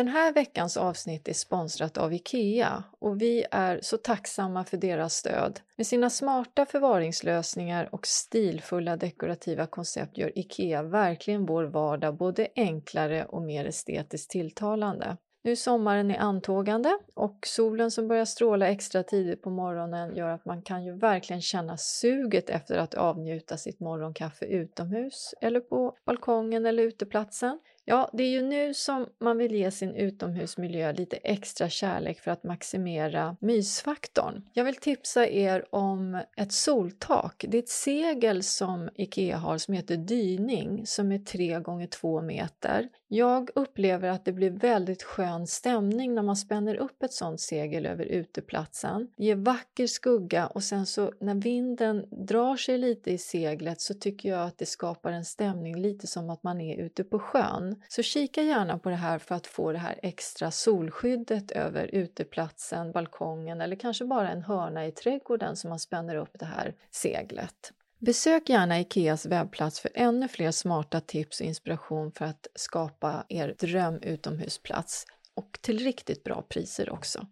Den 0.00 0.08
här 0.08 0.32
veckans 0.32 0.76
avsnitt 0.76 1.28
är 1.28 1.32
sponsrat 1.32 1.98
av 1.98 2.12
IKEA 2.12 2.84
och 2.98 3.22
vi 3.22 3.44
är 3.50 3.80
så 3.82 3.96
tacksamma 3.96 4.64
för 4.64 4.76
deras 4.76 5.14
stöd. 5.14 5.60
Med 5.76 5.86
sina 5.86 6.10
smarta 6.10 6.66
förvaringslösningar 6.66 7.88
och 7.94 8.06
stilfulla 8.06 8.96
dekorativa 8.96 9.66
koncept 9.66 10.18
gör 10.18 10.38
IKEA 10.38 10.82
verkligen 10.82 11.46
vår 11.46 11.64
vardag 11.64 12.16
både 12.16 12.48
enklare 12.56 13.24
och 13.24 13.42
mer 13.42 13.64
estetiskt 13.64 14.30
tilltalande. 14.30 15.16
Nu 15.42 15.50
är 15.50 15.56
sommaren 15.56 16.10
i 16.10 16.16
antågande 16.16 16.98
och 17.14 17.38
solen 17.46 17.90
som 17.90 18.08
börjar 18.08 18.24
stråla 18.24 18.68
extra 18.68 19.02
tidigt 19.02 19.42
på 19.42 19.50
morgonen 19.50 20.16
gör 20.16 20.28
att 20.28 20.44
man 20.44 20.62
kan 20.62 20.84
ju 20.84 20.98
verkligen 20.98 21.42
känna 21.42 21.76
suget 21.76 22.50
efter 22.50 22.78
att 22.78 22.94
avnjuta 22.94 23.56
sitt 23.56 23.80
morgonkaffe 23.80 24.44
utomhus 24.44 25.34
eller 25.40 25.60
på 25.60 25.96
balkongen 26.06 26.66
eller 26.66 26.82
uteplatsen. 26.82 27.60
Ja, 27.90 28.10
det 28.12 28.22
är 28.22 28.28
ju 28.28 28.42
nu 28.42 28.74
som 28.74 29.06
man 29.20 29.38
vill 29.38 29.54
ge 29.54 29.70
sin 29.70 29.94
utomhusmiljö 29.94 30.92
lite 30.92 31.16
extra 31.16 31.68
kärlek 31.68 32.20
för 32.20 32.30
att 32.30 32.44
maximera 32.44 33.36
mysfaktorn. 33.40 34.42
Jag 34.52 34.64
vill 34.64 34.76
tipsa 34.76 35.28
er 35.28 35.74
om 35.74 36.22
ett 36.36 36.52
soltak. 36.52 37.44
Det 37.48 37.58
är 37.58 37.62
ett 37.62 37.68
segel 37.68 38.42
som 38.42 38.88
IKEA 38.94 39.36
har 39.36 39.58
som 39.58 39.74
heter 39.74 39.96
Dyning 39.96 40.86
som 40.86 41.12
är 41.12 41.18
3 41.18 41.60
gånger 41.60 41.86
2 41.86 42.22
meter. 42.22 42.88
Jag 43.12 43.50
upplever 43.54 44.08
att 44.08 44.24
det 44.24 44.32
blir 44.32 44.50
väldigt 44.50 45.02
skön 45.02 45.46
stämning 45.46 46.14
när 46.14 46.22
man 46.22 46.36
spänner 46.36 46.74
upp 46.74 47.02
ett 47.02 47.12
sånt 47.12 47.40
segel 47.40 47.86
över 47.86 48.04
uteplatsen. 48.04 49.08
Det 49.16 49.24
ger 49.24 49.36
vacker 49.36 49.86
skugga 49.86 50.46
och 50.46 50.62
sen 50.62 50.86
så 50.86 51.12
när 51.20 51.34
vinden 51.34 52.06
drar 52.10 52.56
sig 52.56 52.78
lite 52.78 53.10
i 53.10 53.18
seglet 53.18 53.80
så 53.80 53.94
tycker 53.94 54.28
jag 54.28 54.46
att 54.46 54.58
det 54.58 54.66
skapar 54.66 55.12
en 55.12 55.24
stämning 55.24 55.76
lite 55.76 56.06
som 56.06 56.30
att 56.30 56.42
man 56.42 56.60
är 56.60 56.76
ute 56.76 57.04
på 57.04 57.18
sjön. 57.18 57.82
Så 57.88 58.02
kika 58.02 58.42
gärna 58.42 58.78
på 58.78 58.90
det 58.90 58.96
här 58.96 59.18
för 59.18 59.34
att 59.34 59.46
få 59.46 59.72
det 59.72 59.78
här 59.78 59.98
extra 60.02 60.50
solskyddet 60.50 61.50
över 61.50 61.86
uteplatsen, 61.86 62.92
balkongen 62.92 63.60
eller 63.60 63.76
kanske 63.76 64.04
bara 64.04 64.30
en 64.30 64.42
hörna 64.42 64.86
i 64.86 64.92
trädgården 64.92 65.56
som 65.56 65.70
man 65.70 65.78
spänner 65.78 66.16
upp 66.16 66.38
det 66.38 66.46
här 66.46 66.74
seglet. 66.90 67.72
Besök 68.00 68.48
gärna 68.48 68.80
Ikeas 68.80 69.26
webbplats 69.26 69.80
för 69.80 69.90
ännu 69.94 70.28
fler 70.28 70.50
smarta 70.50 71.00
tips 71.00 71.40
och 71.40 71.46
inspiration 71.46 72.12
för 72.12 72.24
att 72.24 72.46
skapa 72.54 73.26
er 73.28 73.54
dröm 73.58 74.02
utomhusplats 74.02 75.04
och 75.34 75.58
till 75.62 75.78
riktigt 75.78 76.24
bra 76.24 76.42
priser 76.42 76.90
också. 76.90 77.26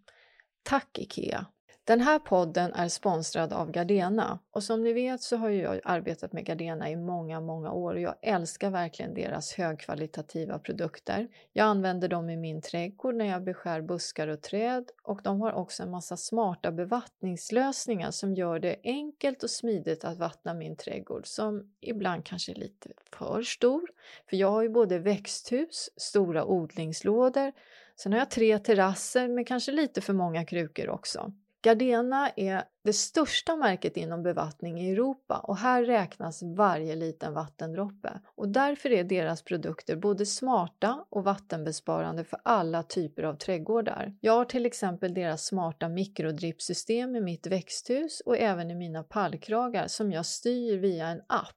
Tack 0.63 0.99
Ikea! 0.99 1.47
Den 1.89 2.01
här 2.01 2.19
podden 2.19 2.73
är 2.73 2.89
sponsrad 2.89 3.53
av 3.53 3.71
Gardena 3.71 4.39
och 4.51 4.63
som 4.63 4.83
ni 4.83 4.93
vet 4.93 5.23
så 5.23 5.37
har 5.37 5.51
jag 5.51 5.81
arbetat 5.85 6.33
med 6.33 6.47
Gardena 6.47 6.91
i 6.91 6.97
många, 6.97 7.41
många 7.41 7.73
år 7.73 7.95
och 7.95 8.01
jag 8.01 8.15
älskar 8.23 8.71
verkligen 8.71 9.15
deras 9.15 9.53
högkvalitativa 9.53 10.59
produkter. 10.59 11.29
Jag 11.53 11.65
använder 11.65 12.09
dem 12.09 12.31
i 12.31 12.37
min 12.37 12.63
trädgård 12.63 13.15
när 13.15 13.25
jag 13.25 13.45
beskär 13.45 13.81
buskar 13.81 14.29
och 14.29 14.43
träd 14.43 14.85
och 15.03 15.21
de 15.25 15.41
har 15.41 15.53
också 15.53 15.83
en 15.83 15.91
massa 15.91 16.17
smarta 16.17 16.73
bevattningslösningar 16.73 18.11
som 18.11 18.35
gör 18.35 18.59
det 18.59 18.77
enkelt 18.85 19.43
och 19.43 19.51
smidigt 19.51 20.05
att 20.05 20.19
vattna 20.19 20.55
min 20.55 20.77
trädgård 20.77 21.27
som 21.27 21.73
ibland 21.81 22.25
kanske 22.25 22.53
är 22.53 22.57
lite 22.57 22.91
för 23.13 23.43
stor. 23.43 23.91
För 24.31 24.37
jag 24.37 24.51
har 24.51 24.63
ju 24.63 24.69
både 24.69 24.99
växthus, 24.99 25.91
stora 25.97 26.45
odlingslådor, 26.45 27.53
sen 27.97 28.13
har 28.13 28.19
jag 28.19 28.31
tre 28.31 28.59
terrasser 28.59 29.29
med 29.29 29.49
kanske 29.49 29.73
lite 29.73 30.01
för 30.01 30.13
många 30.13 30.45
krukor 30.45 30.89
också. 30.89 31.33
Gardena 31.69 32.31
är 32.37 32.65
det 32.85 32.93
största 32.93 33.57
märket 33.57 33.97
inom 33.97 34.23
bevattning 34.23 34.81
i 34.81 34.91
Europa 34.91 35.39
och 35.39 35.57
här 35.57 35.85
räknas 35.85 36.43
varje 36.43 36.97
liten 36.97 37.35
vattendroppe. 37.35 38.21
Och 38.35 38.49
därför 38.49 38.91
är 38.91 39.05
deras 39.05 39.43
produkter 39.43 39.97
både 39.97 40.27
smarta 40.27 41.05
och 41.11 41.25
vattenbesparande 41.25 42.25
för 42.25 42.41
alla 42.43 42.83
typer 42.83 43.23
av 43.23 43.35
trädgårdar. 43.35 44.17
Jag 44.21 44.33
har 44.33 44.45
till 44.45 44.67
exempel 44.67 45.15
deras 45.15 45.47
smarta 45.47 45.89
mikrodrippsystem 45.89 47.17
i 47.17 47.21
mitt 47.21 47.47
växthus 47.47 48.23
och 48.27 48.39
även 48.39 48.71
i 48.71 48.75
mina 48.75 49.03
pallkragar 49.03 49.87
som 49.87 50.13
jag 50.13 50.27
styr 50.27 50.77
via 50.77 51.07
en 51.09 51.23
app 51.27 51.55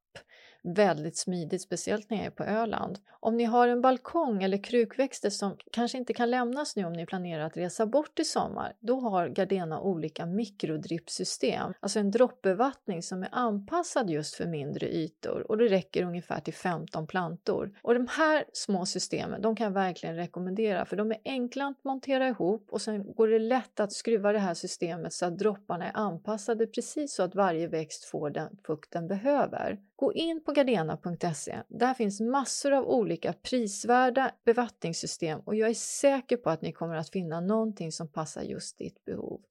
väldigt 0.64 1.18
smidigt, 1.18 1.62
speciellt 1.62 2.10
när 2.10 2.18
jag 2.18 2.26
är 2.26 2.32
på 2.32 2.44
Öland. 2.44 3.00
Om 3.20 3.38
ni 3.38 3.44
har 3.44 3.68
en 3.68 3.82
balkong 3.82 4.44
eller 4.44 4.64
krukväxter 4.64 5.30
som 5.30 5.58
kanske 5.72 5.98
inte 5.98 6.14
kan 6.14 6.32
lämnas 6.32 6.76
nu 6.76 6.86
om 6.86 6.94
ni 6.94 7.06
planerar 7.06 7.44
att 7.44 7.58
resa 7.58 7.86
bort 7.86 8.20
i 8.20 8.26
sommar, 8.26 8.74
då 8.80 9.00
har 9.00 9.28
Gardena 9.28 9.82
olika 9.82 10.26
mikrodrippsystem, 10.26 11.74
alltså 11.80 12.00
en 12.00 12.12
droppbevattning 12.12 13.04
som 13.04 13.24
är 13.24 13.30
anpassad 13.32 14.10
just 14.10 14.36
för 14.36 14.46
mindre 14.46 14.88
ytor 14.88 15.52
och 15.52 15.58
det 15.58 15.68
räcker 15.68 16.04
ungefär 16.04 16.40
till 16.40 16.54
15 16.54 17.08
plantor. 17.08 17.72
Och 17.82 17.94
de 17.94 18.08
här 18.08 18.44
små 18.54 18.86
systemen, 18.86 19.42
de 19.42 19.56
kan 19.56 19.66
jag 19.66 19.72
verkligen 19.72 20.16
rekommendera 20.16 20.86
för 20.86 20.96
de 20.96 21.12
är 21.12 21.20
enkla 21.26 21.66
att 21.66 21.84
montera 21.84 22.28
ihop 22.28 22.68
och 22.72 22.82
sen 22.82 23.14
går 23.14 23.28
det 23.28 23.40
lätt 23.40 23.80
att 23.80 23.94
skruva 23.94 24.32
det 24.32 24.40
här 24.40 24.54
systemet 24.54 25.14
så 25.14 25.26
att 25.26 25.38
dropparna 25.38 25.88
är 25.88 25.98
anpassade 25.98 26.68
precis 26.68 27.16
så 27.16 27.24
att 27.24 27.36
varje 27.36 27.68
växt 27.68 28.06
får 28.06 28.30
den 28.30 28.58
fukt 28.66 28.92
den 28.92 29.08
behöver. 29.08 29.80
Gå 30.02 30.14
in 30.14 30.44
på 30.44 30.52
gardena.se. 30.52 31.62
Där 31.68 31.94
finns 31.94 32.20
massor 32.20 32.72
av 32.72 32.88
olika 32.88 33.34
prisvärda 33.34 34.32
bevattningssystem 34.46 35.40
och 35.40 35.56
jag 35.56 35.70
är 35.70 35.74
säker 35.74 36.38
på 36.38 36.50
att 36.50 36.62
ni 36.62 36.72
kommer 36.72 36.96
att 36.96 37.10
finna 37.10 37.40
någonting 37.40 37.92
som 37.92 38.08
passar 38.08 38.42
just 38.42 38.78
ditt 38.78 39.06
behov. 39.06 39.42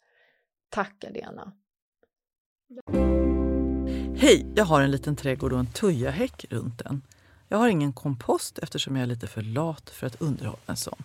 Tack 0.68 0.98
Gardena! 1.00 1.52
Hej! 4.16 4.46
Jag 4.56 4.64
har 4.64 4.80
en 4.82 4.90
liten 4.90 5.16
trädgård 5.16 5.52
och 5.52 5.58
en 5.58 5.72
tujahäck 5.72 6.44
runt 6.50 6.78
den. 6.78 7.02
Jag 7.48 7.58
har 7.58 7.68
ingen 7.68 7.92
kompost 7.92 8.58
eftersom 8.58 8.96
jag 8.96 9.02
är 9.02 9.06
lite 9.06 9.26
för 9.26 9.42
lat 9.42 9.90
för 9.90 10.06
att 10.06 10.20
underhålla 10.20 10.58
en 10.66 10.76
sån. 10.76 11.02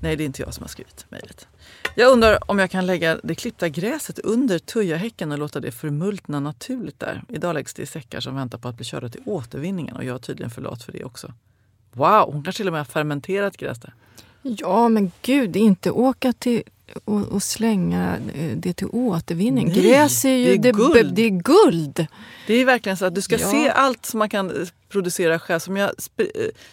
Nej, 0.00 0.16
det 0.16 0.24
är 0.24 0.26
inte 0.26 0.42
jag 0.42 0.54
som 0.54 0.62
har 0.62 0.68
skrivit 0.68 1.06
mejlet. 1.08 1.48
Jag 1.94 2.12
undrar 2.12 2.50
om 2.50 2.58
jag 2.58 2.70
kan 2.70 2.86
lägga 2.86 3.20
det 3.22 3.34
klippta 3.34 3.68
gräset 3.68 4.18
under 4.18 4.58
tujahäcken 4.58 5.32
och 5.32 5.38
låta 5.38 5.60
det 5.60 5.72
förmultna 5.72 6.40
naturligt 6.40 7.00
där. 7.00 7.22
Idag 7.28 7.54
läggs 7.54 7.74
det 7.74 7.82
i 7.82 7.86
säckar 7.86 8.20
som 8.20 8.36
väntar 8.36 8.58
på 8.58 8.68
att 8.68 8.76
bli 8.76 8.84
körda 8.84 9.08
till 9.08 9.22
återvinningen 9.26 9.96
och 9.96 10.04
jag 10.04 10.14
är 10.14 10.18
tydligen 10.18 10.50
för 10.50 10.62
lat 10.62 10.82
för 10.82 10.92
det 10.92 11.04
också. 11.04 11.32
Wow, 11.92 12.32
hon 12.32 12.44
kanske 12.44 12.58
till 12.58 12.66
och 12.66 12.72
med 12.72 12.80
har 12.80 12.84
fermenterat 12.84 13.56
gräs 13.56 13.80
där. 13.80 13.94
Ja, 14.58 14.88
men 14.88 15.12
gud, 15.22 15.56
inte 15.56 15.90
åka 15.90 16.32
till 16.32 16.62
och, 17.04 17.22
och 17.22 17.42
slänga 17.42 18.16
eh, 18.34 18.56
det 18.56 18.72
till 18.72 18.86
återvinning. 18.92 19.68
Nej, 19.68 19.82
Gräs 19.82 20.24
är 20.24 20.30
ju 20.30 20.56
det 20.56 20.68
är 20.68 20.72
guld. 20.72 21.14
det 21.14 21.22
är 21.22 21.30
guld. 21.30 22.06
Det 22.46 22.54
är 22.54 22.64
verkligen 22.64 22.96
så 22.96 23.04
att 23.04 23.14
du 23.14 23.22
ska 23.22 23.36
Ja. 23.38 23.50
se 23.50 23.68
allt 23.70 24.06
som 24.06 24.18
man 24.18 24.28
kan 24.28 24.50
eh, 24.50 24.68
producera 24.88 25.38
själv. 25.38 25.60
Som 25.60 25.76
jag 25.76 25.90
eh, 26.16 26.24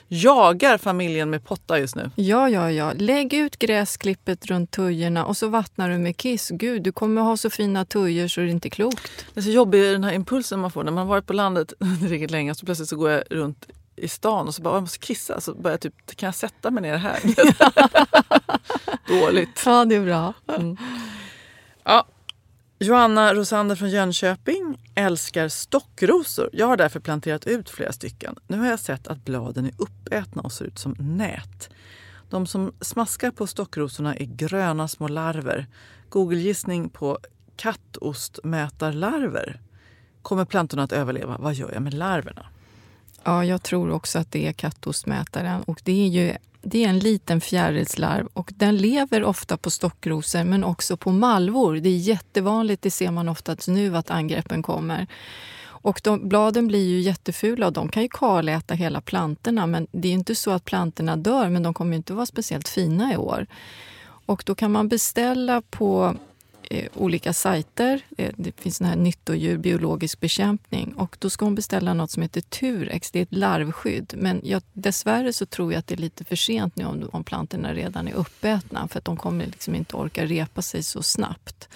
jagar 0.08 0.78
familjen 0.78 1.30
med 1.30 1.46
pottar 1.46 1.78
just 1.78 1.96
nu. 1.96 2.12
Ja, 2.16 2.50
ja, 2.50 2.72
ja. 2.72 2.94
Lägg 2.98 3.34
ut 3.34 3.60
gräsklippet 3.60 4.46
runt 4.46 4.72
tujorna 4.72 5.26
och 5.26 5.38
så 5.38 5.48
vattnar 5.48 5.90
du 5.90 5.98
med 5.98 6.18
kiss. 6.18 6.50
Gud, 6.54 6.82
du 6.84 6.92
kommer 6.92 7.22
ha 7.22 7.38
så 7.38 7.50
fina 7.50 7.86
tujor 7.86 8.28
så 8.28 8.42
det 8.42 8.48
är 8.48 8.50
inte 8.50 8.70
klokt. 8.70 9.26
Det 9.34 9.40
är 9.40 9.44
så 9.44 9.50
jobbig 9.50 9.84
den 9.84 10.04
här 10.04 10.14
impulsen 10.14 10.60
man 10.60 10.72
får 10.72 10.84
när 10.84 10.92
man 10.92 11.02
har 11.08 11.10
varit 11.10 11.26
på 11.26 11.34
landet 11.34 11.74
riktigt 12.02 12.32
länge. 12.32 12.56
Så 12.56 12.66
plötsligt 12.66 12.90
så 12.90 12.96
går 12.96 13.10
jag 13.12 13.24
runt 13.30 13.66
i 13.96 14.08
stan 14.08 14.48
och 14.48 14.56
så 14.56 14.62
bara, 14.62 14.70
"Åh, 14.70 14.76
jag 14.76 14.82
måste 14.82 15.00
kissa. 15.00 15.42
Så 15.42 15.54
börjar 15.54 15.74
jag 15.74 15.82
typ, 15.82 16.16
kan 16.16 16.28
jag 16.28 16.36
sätta 16.36 16.72
mig 16.72 16.82
ner 16.82 16.98
här? 16.98 17.20
Dåligt. 19.08 19.64
Ja, 19.66 19.86
det 19.86 19.96
är 19.96 20.06
bra. 20.06 20.34
Ja. 21.84 22.08
Joanna 22.80 23.34
Rosander 23.34 23.76
från 23.76 23.90
Jönköping 23.90 24.92
älskar 24.96 25.48
stockrosor. 25.48 26.50
Jag 26.54 26.68
har 26.68 26.78
därför 26.78 27.00
planterat 27.00 27.48
ut 27.48 27.70
flera 27.70 27.92
stycken. 27.92 28.36
Nu 28.48 28.60
har 28.60 28.68
jag 28.68 28.80
sett 28.80 29.08
att 29.08 29.26
bladen 29.26 29.66
är 29.66 29.74
uppätna 29.78 30.42
och 30.42 30.52
ser 30.52 30.66
ut 30.66 30.80
som 30.80 30.96
nät. 31.00 31.70
De 32.30 32.48
som 32.48 32.74
smaskar 32.82 33.32
på 33.32 33.48
stockrosorna 33.48 34.16
är 34.16 34.26
gröna 34.26 34.88
små 34.88 35.08
larver. 35.08 35.68
Google-gissning 36.10 36.90
på 36.90 37.20
kattostmätarlarver. 37.56 39.62
Kommer 40.22 40.46
plantorna 40.46 40.84
att 40.84 40.92
överleva? 40.92 41.38
Vad 41.38 41.54
gör 41.54 41.72
jag 41.74 41.82
med 41.82 41.94
larverna? 41.94 42.46
Ja, 43.24 43.46
jag 43.46 43.64
tror 43.64 43.92
också 43.92 44.20
att 44.20 44.32
det 44.32 44.48
är 44.48 44.54
kattostmätaren. 44.54 45.64
Och 45.64 45.82
det 45.84 46.04
är 46.04 46.08
ju 46.08 46.34
det 46.66 46.84
är 46.84 46.90
en 46.90 47.00
liten 47.00 47.42
fjärilslarv 47.42 48.28
och 48.34 48.52
den 48.56 48.78
lever 48.78 49.24
ofta 49.24 49.58
på 49.58 49.70
stockrosor 49.70 50.44
men 50.44 50.64
också 50.64 50.98
på 50.98 51.12
malvor. 51.12 51.76
Det 51.76 51.90
är 51.90 51.98
jättevanligt, 51.98 52.82
det 52.82 52.92
ser 52.92 53.12
man 53.12 53.30
oftast 53.30 53.68
nu 53.68 53.98
att 53.98 54.12
angreppen 54.12 54.64
kommer. 54.64 55.08
Och 55.66 56.02
de, 56.04 56.30
bladen 56.30 56.68
blir 56.68 56.90
ju 56.90 57.00
jättefula 57.00 57.68
och 57.68 57.74
de 57.74 57.90
kan 57.90 58.04
ju 58.04 58.10
kaläta 58.12 58.74
hela 58.74 59.02
plantorna 59.02 59.68
men 59.68 59.88
det 59.92 60.08
är 60.08 60.14
inte 60.14 60.36
så 60.36 60.52
att 60.52 60.66
plantorna 60.66 61.16
dör 61.16 61.50
men 61.50 61.64
de 61.64 61.74
kommer 61.74 61.96
inte 61.96 62.14
vara 62.14 62.26
speciellt 62.26 62.68
fina 62.68 63.14
i 63.14 63.18
år. 63.18 63.48
Och 64.26 64.44
då 64.46 64.56
kan 64.56 64.72
man 64.72 64.88
beställa 64.88 65.62
på 65.62 66.16
eh, 66.70 66.90
olika 66.94 67.34
sajter. 67.34 68.02
Eh, 68.18 68.32
det 68.38 68.62
finns 68.62 68.78
sån 68.78 68.88
här 68.88 68.96
nyttodjur, 68.96 69.58
biologisk 69.58 70.20
bekämpning. 70.20 70.94
Och 70.94 71.18
då 71.20 71.30
ska 71.30 71.46
hon 71.46 71.56
beställa 71.56 71.94
något 71.94 72.12
som 72.12 72.22
heter 72.22 72.42
Turex. 72.42 73.12
Det 73.12 73.20
är 73.20 73.24
ett 73.24 73.34
larvskydd. 73.34 74.14
Men 74.18 74.42
jag, 74.44 74.62
dessvärre 74.74 75.34
så 75.34 75.46
tror 75.46 75.74
jag 75.74 75.80
att 75.80 75.88
det 75.88 75.96
är 75.96 75.98
lite 75.98 76.24
för 76.24 76.36
sent 76.36 76.76
nu 76.76 76.86
om, 76.86 77.10
om 77.12 77.24
plantorna 77.24 77.74
redan 77.74 78.08
är 78.08 78.14
uppätna. 78.14 78.88
För 78.88 79.00
att 79.00 79.06
de 79.06 79.18
kommer 79.18 79.46
liksom 79.46 79.76
inte 79.76 79.96
orka 79.96 80.26
repa 80.26 80.62
sig 80.62 80.84
så 80.84 81.04
snabbt. 81.04 81.70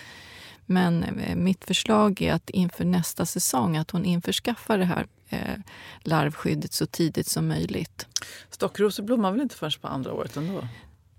Men 0.65 1.03
eh, 1.03 1.35
mitt 1.35 1.65
förslag 1.65 2.21
är 2.21 2.33
att 2.33 2.49
inför 2.49 2.85
nästa 2.85 3.25
säsong 3.25 3.77
att 3.77 3.91
hon 3.91 4.05
införskaffar 4.05 4.77
det 4.77 4.85
här 4.85 5.07
eh, 5.29 5.59
larvskyddet 5.99 6.73
så 6.73 6.85
tidigt 6.85 7.27
som 7.27 7.47
möjligt. 7.47 8.07
Stockrosor 8.49 9.03
blommar 9.03 9.31
väl 9.31 9.41
inte 9.41 9.55
förrän 9.55 9.71
på 9.81 9.87
andra 9.87 10.13
året 10.13 10.37
ändå? 10.37 10.67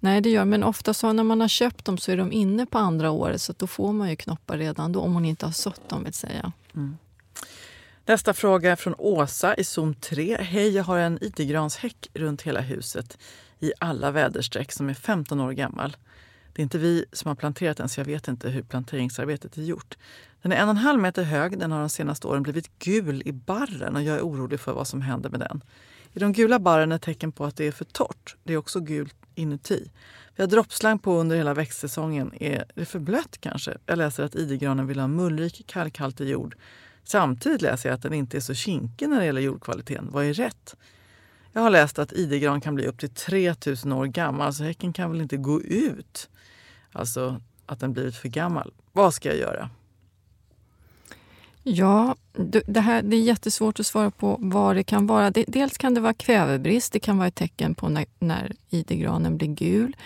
Nej, 0.00 0.20
det 0.20 0.30
gör 0.30 0.44
men 0.44 0.62
ofta 0.62 0.94
så 0.94 1.12
när 1.12 1.24
man 1.24 1.40
har 1.40 1.48
köpt 1.48 1.84
dem 1.84 1.98
så 1.98 2.12
är 2.12 2.16
de 2.16 2.32
inne 2.32 2.66
på 2.66 2.78
andra 2.78 3.10
året 3.10 3.40
så 3.40 3.54
då 3.58 3.66
får 3.66 3.92
man 3.92 4.10
ju 4.10 4.16
knoppar 4.16 4.58
redan 4.58 4.92
då 4.92 5.00
om 5.00 5.14
hon 5.14 5.24
inte 5.24 5.46
har 5.46 5.52
sått 5.52 5.88
dem 5.88 6.04
vill 6.04 6.12
säga. 6.12 6.52
Mm. 6.74 6.96
Nästa 8.06 8.34
fråga 8.34 8.72
är 8.72 8.76
från 8.76 8.94
Åsa 8.98 9.54
i 9.54 9.64
zon 9.64 9.94
3. 9.94 10.36
Hej, 10.40 10.68
jag 10.68 10.84
har 10.84 10.98
en 10.98 11.24
itigranshäck 11.24 12.08
runt 12.14 12.42
hela 12.42 12.60
huset 12.60 13.18
i 13.58 13.72
alla 13.80 14.10
väderstreck 14.10 14.72
som 14.72 14.88
är 14.88 14.94
15 14.94 15.40
år 15.40 15.52
gammal. 15.52 15.96
Det 16.52 16.62
är 16.62 16.64
inte 16.64 16.78
vi 16.78 17.04
som 17.12 17.28
har 17.28 17.34
planterat 17.34 17.76
den 17.76 17.88
så 17.88 18.00
jag 18.00 18.04
vet 18.04 18.28
inte 18.28 18.48
hur 18.48 18.62
planteringsarbetet 18.62 19.56
är 19.56 19.62
gjort. 19.62 19.96
Den 20.42 20.52
är 20.52 20.56
en 20.56 20.68
och 20.68 20.70
en 20.70 20.76
halv 20.76 21.00
meter 21.00 21.22
hög. 21.22 21.58
Den 21.58 21.72
har 21.72 21.80
de 21.80 21.88
senaste 21.88 22.26
åren 22.26 22.42
blivit 22.42 22.78
gul 22.78 23.22
i 23.24 23.32
barren 23.32 23.96
och 23.96 24.02
jag 24.02 24.16
är 24.16 24.22
orolig 24.22 24.60
för 24.60 24.72
vad 24.72 24.88
som 24.88 25.02
händer 25.02 25.30
med 25.30 25.40
den. 25.40 25.64
I 26.12 26.18
de 26.18 26.32
gula 26.32 26.58
barren 26.58 26.92
är 26.92 26.98
tecken 26.98 27.32
på 27.32 27.44
att 27.44 27.56
det 27.56 27.64
är 27.64 27.72
för 27.72 27.84
torrt. 27.84 28.36
Det 28.44 28.52
är 28.52 28.56
också 28.56 28.80
gult 28.80 29.27
inuti. 29.38 29.90
Vi 30.36 30.42
har 30.42 30.48
droppslang 30.48 30.98
på 30.98 31.20
under 31.20 31.36
hela 31.36 31.54
växtsäsongen. 31.54 32.32
Är 32.40 32.64
det 32.74 32.84
för 32.84 32.98
blött 32.98 33.38
kanske? 33.40 33.76
Jag 33.86 33.98
läser 33.98 34.24
att 34.24 34.34
idegranen 34.34 34.86
vill 34.86 35.00
ha 35.00 35.06
mullrik, 35.06 35.66
kalkhaltig 35.66 36.28
jord. 36.28 36.56
Samtidigt 37.04 37.62
läser 37.62 37.88
jag 37.88 37.96
att 37.96 38.02
den 38.02 38.12
inte 38.12 38.36
är 38.36 38.40
så 38.40 38.54
kinkig 38.54 39.08
när 39.08 39.18
det 39.18 39.26
gäller 39.26 39.40
jordkvaliteten. 39.40 40.08
Vad 40.12 40.24
är 40.24 40.34
rätt? 40.34 40.76
Jag 41.52 41.60
har 41.60 41.70
läst 41.70 41.98
att 41.98 42.12
idegran 42.12 42.60
kan 42.60 42.74
bli 42.74 42.86
upp 42.86 42.98
till 42.98 43.10
3000 43.10 43.92
år 43.92 44.06
gammal, 44.06 44.54
så 44.54 44.64
häcken 44.64 44.92
kan 44.92 45.10
väl 45.10 45.20
inte 45.20 45.36
gå 45.36 45.62
ut? 45.62 46.30
Alltså 46.92 47.40
att 47.66 47.80
den 47.80 47.92
blivit 47.92 48.16
för 48.16 48.28
gammal. 48.28 48.72
Vad 48.92 49.14
ska 49.14 49.28
jag 49.28 49.38
göra? 49.38 49.70
Ja, 51.70 52.16
det, 52.66 52.80
här, 52.80 53.02
det 53.02 53.16
är 53.16 53.20
jättesvårt 53.20 53.80
att 53.80 53.86
svara 53.86 54.10
på 54.10 54.36
vad 54.40 54.76
det 54.76 54.82
kan 54.82 55.06
vara. 55.06 55.30
dels 55.30 55.78
kan 55.78 55.94
det 55.94 56.00
vara 56.00 56.14
kvävebrist. 56.14 56.92
Det 56.92 57.00
kan 57.00 57.18
vara 57.18 57.28
ett 57.28 57.34
tecken 57.34 57.74
på 57.74 57.88
när, 57.88 58.06
när 58.18 58.52
idegranen 58.70 59.36
blir 59.36 59.48
gul. 59.48 59.96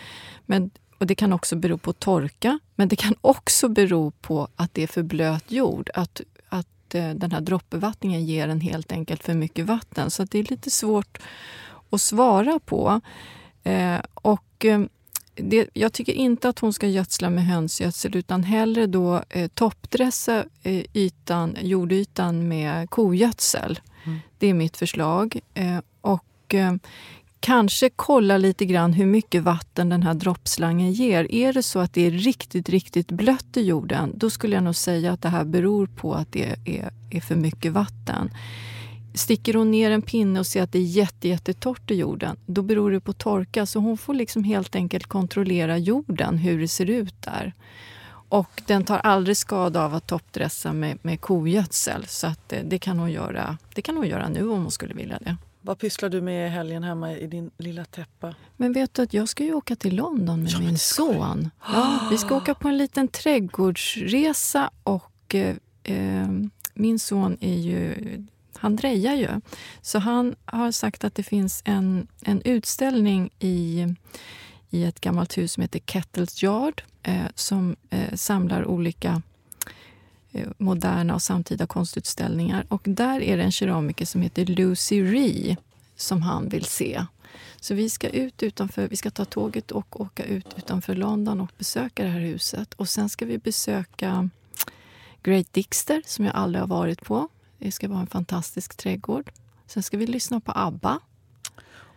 Men, 0.46 0.70
och 0.98 1.06
Det 1.06 1.14
kan 1.14 1.32
också 1.32 1.56
bero 1.56 1.78
på 1.78 1.92
torka, 1.92 2.58
men 2.74 2.88
det 2.88 2.96
kan 2.96 3.14
också 3.20 3.68
bero 3.68 4.10
på 4.10 4.48
att 4.56 4.74
det 4.74 4.82
är 4.82 4.86
för 4.86 5.02
blöt 5.02 5.50
jord. 5.50 5.90
Att, 5.94 6.20
att 6.48 6.94
eh, 6.94 7.10
den 7.10 7.32
här 7.32 7.40
droppbevattningen 7.40 8.26
ger 8.26 8.48
en 8.48 8.60
helt 8.60 8.92
enkelt 8.92 9.22
för 9.22 9.34
mycket 9.34 9.66
vatten. 9.66 10.10
Så 10.10 10.24
det 10.24 10.38
är 10.38 10.44
lite 10.44 10.70
svårt 10.70 11.18
att 11.90 12.00
svara 12.00 12.58
på. 12.58 13.00
Eh, 13.64 14.00
och 14.14 14.64
eh, 14.64 14.82
det, 15.34 15.68
jag 15.72 15.92
tycker 15.92 16.12
inte 16.12 16.48
att 16.48 16.58
hon 16.58 16.72
ska 16.72 16.86
gödsla 16.86 17.30
med 17.30 17.46
hönsgödsel 17.46 18.16
utan 18.16 18.44
hellre 18.44 18.86
då 18.86 19.22
eh, 19.30 19.48
toppdressa 19.48 20.44
eh, 20.62 20.84
ytan, 20.92 21.56
jordytan 21.60 22.48
med 22.48 22.90
kogödsel. 22.90 23.80
Mm. 24.04 24.18
Det 24.38 24.46
är 24.46 24.54
mitt 24.54 24.76
förslag. 24.76 25.40
Eh, 25.54 25.78
och 26.00 26.54
eh, 26.54 26.74
kanske 27.40 27.90
kolla 27.96 28.36
lite 28.36 28.64
grann 28.64 28.92
hur 28.92 29.06
mycket 29.06 29.42
vatten 29.42 29.88
den 29.88 30.02
här 30.02 30.14
droppslangen 30.14 30.92
ger. 30.92 31.34
Är 31.34 31.52
det 31.52 31.62
så 31.62 31.78
att 31.78 31.94
det 31.94 32.06
är 32.06 32.10
riktigt, 32.10 32.68
riktigt 32.68 33.08
blött 33.08 33.56
i 33.56 33.62
jorden, 33.62 34.12
då 34.14 34.30
skulle 34.30 34.54
jag 34.54 34.64
nog 34.64 34.76
säga 34.76 35.12
att 35.12 35.22
det 35.22 35.28
här 35.28 35.44
beror 35.44 35.86
på 35.86 36.14
att 36.14 36.32
det 36.32 36.56
är, 36.64 36.90
är 37.10 37.20
för 37.20 37.36
mycket 37.36 37.72
vatten. 37.72 38.30
Sticker 39.14 39.54
hon 39.54 39.70
ner 39.70 39.90
en 39.90 40.02
pinne 40.02 40.40
och 40.40 40.46
ser 40.46 40.62
att 40.62 40.72
det 40.72 40.78
är 40.78 40.82
jätte, 40.82 41.28
jättetorrt 41.28 41.90
i 41.90 41.94
jorden, 41.94 42.36
då 42.46 42.62
beror 42.62 42.90
det 42.90 43.00
på 43.00 43.12
torka. 43.12 43.66
Så 43.66 43.78
hon 43.78 43.98
får 43.98 44.14
liksom 44.14 44.44
helt 44.44 44.76
enkelt 44.76 45.06
kontrollera 45.06 45.78
jorden, 45.78 46.38
hur 46.38 46.60
det 46.60 46.68
ser 46.68 46.90
ut 46.90 47.22
där. 47.22 47.52
Och 48.28 48.62
den 48.66 48.84
tar 48.84 48.98
aldrig 48.98 49.36
skada 49.36 49.84
av 49.84 49.94
att 49.94 50.06
toppdressa 50.06 50.72
med, 50.72 50.98
med 51.02 51.20
kogödsel. 51.20 52.06
Så 52.06 52.26
att 52.26 52.48
det, 52.48 52.62
det, 52.62 52.78
kan 52.78 52.98
hon 52.98 53.10
göra, 53.10 53.58
det 53.74 53.82
kan 53.82 53.96
hon 53.96 54.08
göra 54.08 54.28
nu 54.28 54.48
om 54.48 54.62
hon 54.62 54.70
skulle 54.70 54.94
vilja 54.94 55.18
det. 55.18 55.36
Vad 55.60 55.78
pysslar 55.78 56.08
du 56.08 56.20
med 56.20 56.46
i 56.46 56.50
helgen 56.50 56.82
hemma 56.82 57.12
i 57.12 57.26
din 57.26 57.50
lilla 57.58 57.84
täppa? 57.84 58.34
Men 58.56 58.72
vet 58.72 58.94
du 58.94 59.02
att 59.02 59.14
jag 59.14 59.28
ska 59.28 59.44
ju 59.44 59.54
åka 59.54 59.76
till 59.76 59.96
London 59.96 60.42
med 60.42 60.52
ja, 60.52 60.58
min 60.58 60.78
son. 60.78 61.50
Ja, 61.62 62.08
vi 62.10 62.18
ska 62.18 62.36
åka 62.36 62.54
på 62.54 62.68
en 62.68 62.78
liten 62.78 63.08
trädgårdsresa 63.08 64.70
och 64.82 65.34
eh, 65.34 65.56
eh 65.84 66.28
min 66.74 66.98
son 66.98 67.36
är 67.40 67.54
ju 67.54 67.94
han 68.62 68.76
drejar 68.76 69.14
ju. 69.14 69.40
Så 69.80 69.98
han 69.98 70.34
har 70.44 70.70
sagt 70.70 71.04
att 71.04 71.14
det 71.14 71.22
finns 71.22 71.62
en, 71.64 72.06
en 72.20 72.42
utställning 72.42 73.30
i, 73.38 73.86
i 74.70 74.84
ett 74.84 75.00
gammalt 75.00 75.38
hus 75.38 75.52
som 75.52 75.60
heter 75.60 75.80
Kettles 75.86 76.42
Yard 76.42 76.82
eh, 77.02 77.26
som 77.34 77.76
eh, 77.90 78.14
samlar 78.14 78.64
olika 78.64 79.22
eh, 80.32 80.48
moderna 80.58 81.14
och 81.14 81.22
samtida 81.22 81.66
konstutställningar. 81.66 82.66
Och 82.68 82.82
där 82.84 83.20
är 83.20 83.36
det 83.36 83.42
en 83.42 83.52
keramiker 83.52 84.04
som 84.04 84.22
heter 84.22 84.46
Lucy 84.46 85.02
Ree 85.02 85.56
som 85.96 86.22
han 86.22 86.48
vill 86.48 86.64
se. 86.64 87.04
Så 87.60 87.74
vi 87.74 87.90
ska 87.90 88.08
ut 88.08 88.42
utanför, 88.42 88.88
vi 88.88 88.96
ska 88.96 89.10
ta 89.10 89.24
tåget 89.24 89.70
och 89.70 90.00
åka 90.00 90.24
ut 90.24 90.54
utanför 90.56 90.94
London 90.94 91.40
och 91.40 91.50
besöka 91.58 92.04
det 92.04 92.10
här 92.10 92.20
huset. 92.20 92.74
Och 92.74 92.88
sen 92.88 93.08
ska 93.08 93.26
vi 93.26 93.38
besöka 93.38 94.30
Great 95.22 95.52
Dixter 95.52 96.02
som 96.06 96.24
jag 96.24 96.34
aldrig 96.34 96.62
har 96.62 96.68
varit 96.68 97.04
på. 97.04 97.28
Det 97.62 97.72
ska 97.72 97.88
vara 97.88 98.00
en 98.00 98.06
fantastisk 98.06 98.76
trädgård. 98.76 99.30
Sen 99.66 99.82
ska 99.82 99.96
vi 99.96 100.06
lyssna 100.06 100.40
på 100.40 100.52
ABBA. 100.54 100.98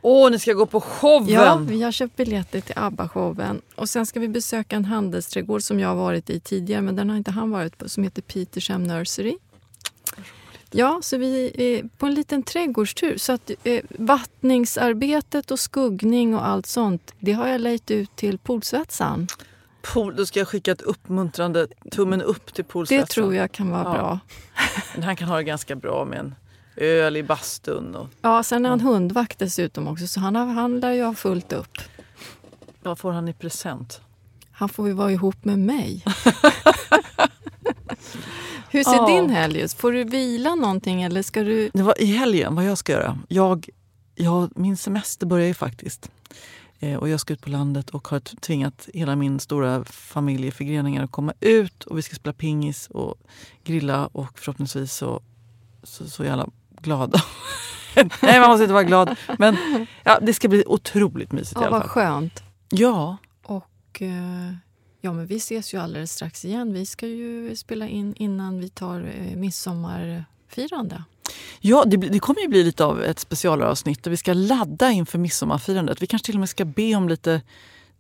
Åh, 0.02 0.32
ni 0.32 0.40
ska 0.40 0.54
gå 0.54 0.66
på 0.66 0.82
showen! 0.82 1.28
Ja, 1.28 1.56
vi 1.56 1.82
har 1.82 1.92
köpt 1.92 2.16
biljetter 2.16 2.62
till 2.62 2.76
ABBA-showen. 2.78 3.62
Och 3.76 3.90
sen 3.90 4.06
ska 4.06 4.20
vi 4.20 4.28
besöka 4.28 4.76
en 4.76 4.86
handelsträdgård 4.86 5.62
som 5.62 5.80
jag 5.80 5.88
har 5.88 5.96
varit 5.96 6.30
i 6.30 6.40
tidigare, 6.40 6.82
men 6.82 6.96
den 6.96 7.10
har 7.10 7.18
inte 7.18 7.32
han 7.32 7.52
varit 7.52 7.78
på, 7.78 7.90
som 7.90 8.04
heter 8.04 8.22
Petersham 8.22 8.84
Nursery. 8.84 9.38
Ja, 10.72 11.00
så 11.04 11.18
vi 11.18 11.52
är 11.56 11.90
på 11.98 12.06
en 12.06 12.14
liten 12.14 12.44
trädgårdstur. 12.44 13.18
Så 13.18 13.34
att 13.34 13.52
eh, 13.64 13.84
vattningsarbetet 13.90 15.52
och 15.52 15.60
skuggning 15.60 16.36
och 16.36 16.48
allt 16.48 16.66
sånt, 16.66 17.14
det 17.20 17.32
har 17.32 17.48
jag 17.48 17.62
lejt 17.62 17.92
ut 17.92 18.16
till 18.16 18.38
poolsvetsan. 18.38 19.28
Pool, 19.94 20.16
då 20.16 20.26
ska 20.26 20.40
jag 20.40 20.48
skicka 20.48 20.72
ett 20.72 20.82
uppmuntrande 20.82 21.68
tummen 21.92 22.22
upp 22.22 22.54
till 22.54 22.66
poolsvetsan. 22.66 23.06
Det 23.06 23.12
tror 23.12 23.36
jag 23.36 23.52
kan 23.52 23.70
vara 23.70 23.84
ja. 23.84 23.94
bra. 23.94 24.20
Men 24.94 25.04
han 25.08 25.16
kan 25.16 25.28
ha 25.28 25.38
det 25.38 25.44
ganska 25.44 25.76
bra 25.76 26.06
med 26.06 26.20
en 26.20 26.36
öl 26.76 27.18
i 27.18 27.24
bastun. 27.24 27.96
Och, 27.96 28.08
ja, 28.22 28.44
sen 28.44 28.66
är 28.66 28.70
han 28.70 28.80
ja. 28.80 28.86
hundvakt 28.86 29.40
dessutom 29.40 29.88
också 29.88 30.08
så 30.08 30.20
han, 30.20 30.36
har, 30.36 30.46
han 30.46 30.80
lär 30.80 30.92
ju 30.92 31.04
ha 31.04 31.14
fullt 31.14 31.54
upp. 31.54 31.78
Vad 32.84 33.00
får 33.00 33.12
han 33.12 33.28
i 33.28 33.34
present? 33.34 34.02
Han 34.52 34.70
får 34.70 34.88
ju 34.88 34.94
vara 34.94 35.12
ihop 35.12 35.46
med 35.46 35.60
mig. 35.60 36.04
Hur 38.70 38.84
ser 38.84 38.96
ja. 38.96 39.08
din 39.08 39.30
helg 39.30 39.60
ut? 39.62 39.74
Får 39.74 39.92
du 39.92 40.04
vila 40.04 40.56
någonting 40.56 41.02
eller 41.02 41.22
ska 41.22 41.44
du... 41.44 41.70
Det 41.74 41.84
var 41.84 42.02
i 42.02 42.06
helgen, 42.06 42.56
vad 42.56 42.66
jag 42.66 42.78
ska 42.78 42.92
göra. 42.92 43.20
Jag, 43.28 43.70
jag, 44.16 44.52
min 44.56 44.78
semester 44.78 45.26
börjar 45.26 45.48
ju 45.48 45.54
faktiskt. 45.54 46.12
Eh, 46.80 46.98
och 46.98 47.10
jag 47.10 47.20
ska 47.20 47.34
ut 47.34 47.42
på 47.42 47.50
landet 47.50 47.90
och 47.90 48.08
har 48.08 48.20
tvingat 48.20 48.90
hela 48.94 49.16
min 49.16 49.40
stora 49.40 49.84
familj 49.86 50.48
i 50.48 50.52
förgreningar 50.52 51.04
att 51.04 51.12
komma 51.12 51.34
ut 51.40 51.84
och 51.84 51.98
vi 51.98 52.02
ska 52.02 52.16
spela 52.16 52.34
pingis 52.34 52.88
och 52.88 53.16
grilla 53.64 54.08
och 54.08 54.40
förhoppningsvis 54.40 54.94
så, 54.94 55.22
så, 55.84 56.10
så 56.10 56.24
är 56.24 56.32
alla 56.32 56.50
glada. 56.82 57.22
Nej, 58.22 58.40
man 58.40 58.50
måste 58.50 58.64
inte 58.64 58.74
vara 58.74 58.84
glad. 58.84 59.16
Men 59.40 59.58
ja, 60.04 60.20
det 60.22 60.34
ska 60.34 60.48
bli 60.48 60.64
otroligt 60.68 61.32
mysigt 61.32 61.56
ja, 61.56 61.62
i 61.62 61.66
alla 61.66 61.72
fall. 61.72 61.82
Vad 61.82 61.92
skönt. 61.92 62.44
Ja. 62.70 63.18
Och 63.44 64.02
eh, 64.02 64.54
ja, 65.02 65.14
men 65.14 65.26
vi 65.26 65.36
ses 65.36 65.74
ju 65.74 65.78
alldeles 65.78 66.12
strax 66.12 66.46
igen. 66.46 66.74
Vi 66.74 66.86
ska 66.86 67.08
ju 67.08 67.56
spela 67.56 67.88
in 67.88 68.14
innan 68.18 68.60
vi 68.60 68.70
tar 68.70 69.00
eh, 69.00 69.38
midsommarfirande. 70.58 71.04
Ja, 71.60 71.86
det, 71.86 71.98
det, 71.98 72.20
kommer 72.20 72.42
ju 72.42 72.48
bli 72.48 72.64
lite 72.64 72.86
av 72.86 73.04
ett 73.04 73.20
specialavsnitt 73.20 74.04
där 74.04 74.12
vi 74.12 74.18
ska 74.18 74.34
ladda 74.34 74.92
inför 74.92 75.18
midsommarfirandet. 75.18 76.02
Vi 76.02 76.08
kanske 76.08 76.26
till 76.26 76.36
och 76.36 76.40
med 76.40 76.50
ska 76.50 76.66
be 76.66 76.96
om 76.96 77.10
lite 77.10 77.42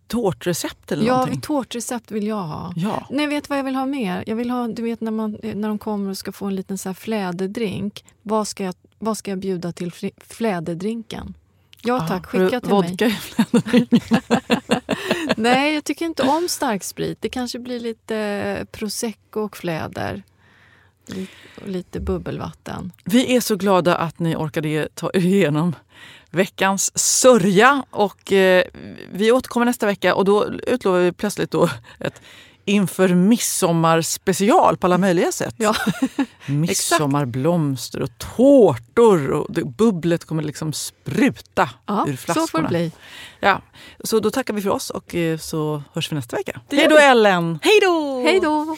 tårtrecept 0.07 0.91
eller 0.91 1.05
ja, 1.05 1.13
någonting. 1.13 1.35
Ja, 1.35 1.47
tårtrecept 1.47 2.11
vill 2.11 2.27
jag 2.27 2.43
ha. 2.43 2.73
Ja. 2.75 3.07
Nej, 3.09 3.27
vet 3.27 3.49
vad 3.49 3.59
jag 3.59 3.63
vill 3.63 3.75
ha 3.75 3.85
mer? 3.85 4.23
Jag 4.27 4.35
vill 4.35 4.49
ha, 4.49 4.67
du 4.67 4.81
vet 4.81 5.01
när, 5.01 5.11
man, 5.11 5.37
när 5.43 5.67
de 5.67 5.77
kommer 5.77 6.09
och 6.09 6.17
ska 6.17 6.31
få 6.31 6.45
en 6.45 6.55
liten 6.55 6.77
så 6.77 6.89
här 6.89 6.93
fläderdrink. 6.93 8.05
Vad 8.21 8.47
ska, 8.47 8.63
jag, 8.63 8.75
vad 8.99 9.17
ska 9.17 9.31
jag 9.31 9.39
bjuda 9.39 9.71
till 9.71 9.91
fläderdrinken? 10.27 11.33
Ja 11.81 11.95
ah, 11.95 12.07
tack, 12.07 12.25
skicka 12.25 12.61
till 12.61 12.69
vodka 12.69 13.11
mig. 13.51 13.87
Nej, 15.35 15.73
jag 15.73 15.83
tycker 15.83 16.05
inte 16.05 16.23
om 16.23 16.47
starksprit. 16.49 17.21
Det 17.21 17.29
kanske 17.29 17.59
blir 17.59 17.79
lite 17.79 18.67
prosecco 18.71 19.39
och 19.39 19.57
fläder. 19.57 20.23
Och 21.61 21.67
lite 21.67 21.99
bubbelvatten. 21.99 22.91
Vi 23.03 23.35
är 23.35 23.41
så 23.41 23.55
glada 23.55 23.95
att 23.95 24.19
ni 24.19 24.35
orkade 24.35 24.87
ta 24.93 25.11
er 25.13 25.25
igenom 25.25 25.75
veckans 26.31 26.97
sörja. 26.97 27.83
Och, 27.89 28.31
eh, 28.31 28.63
vi 29.11 29.31
återkommer 29.31 29.65
nästa 29.65 29.85
vecka 29.85 30.15
och 30.15 30.25
då 30.25 30.45
utlovar 30.67 30.99
vi 30.99 31.11
plötsligt 31.11 31.51
då 31.51 31.69
ett 31.99 32.21
inför 32.67 33.09
midsommarspecial 33.09 34.77
på 34.77 34.87
alla 34.87 34.97
möjliga 34.97 35.31
sätt. 35.31 35.55
Ja, 35.57 35.75
Midsommarblomster 36.45 38.01
och 38.01 38.09
tårtor 38.17 39.31
och 39.31 39.53
det, 39.53 39.63
bubblet 39.63 40.25
kommer 40.25 40.43
liksom 40.43 40.73
spruta 40.73 41.69
ja 41.85 42.05
ur 42.07 42.11
så 42.11 42.17
flaskorna. 42.17 42.47
får 42.47 42.61
det 42.61 42.67
bli. 42.67 42.91
Ja, 43.39 43.61
så 44.03 44.19
då 44.19 44.31
tackar 44.31 44.53
vi 44.53 44.61
för 44.61 44.69
oss 44.69 44.89
och 44.89 45.15
eh, 45.15 45.37
så 45.37 45.83
hörs 45.93 46.11
vi 46.11 46.15
nästa 46.15 46.35
vecka. 46.35 46.61
Hej 46.71 46.87
då. 46.89 46.97
Ellen! 46.97 47.59
Hej 47.61 47.79
då! 47.81 48.21
Hej 48.25 48.39
då! 48.39 48.77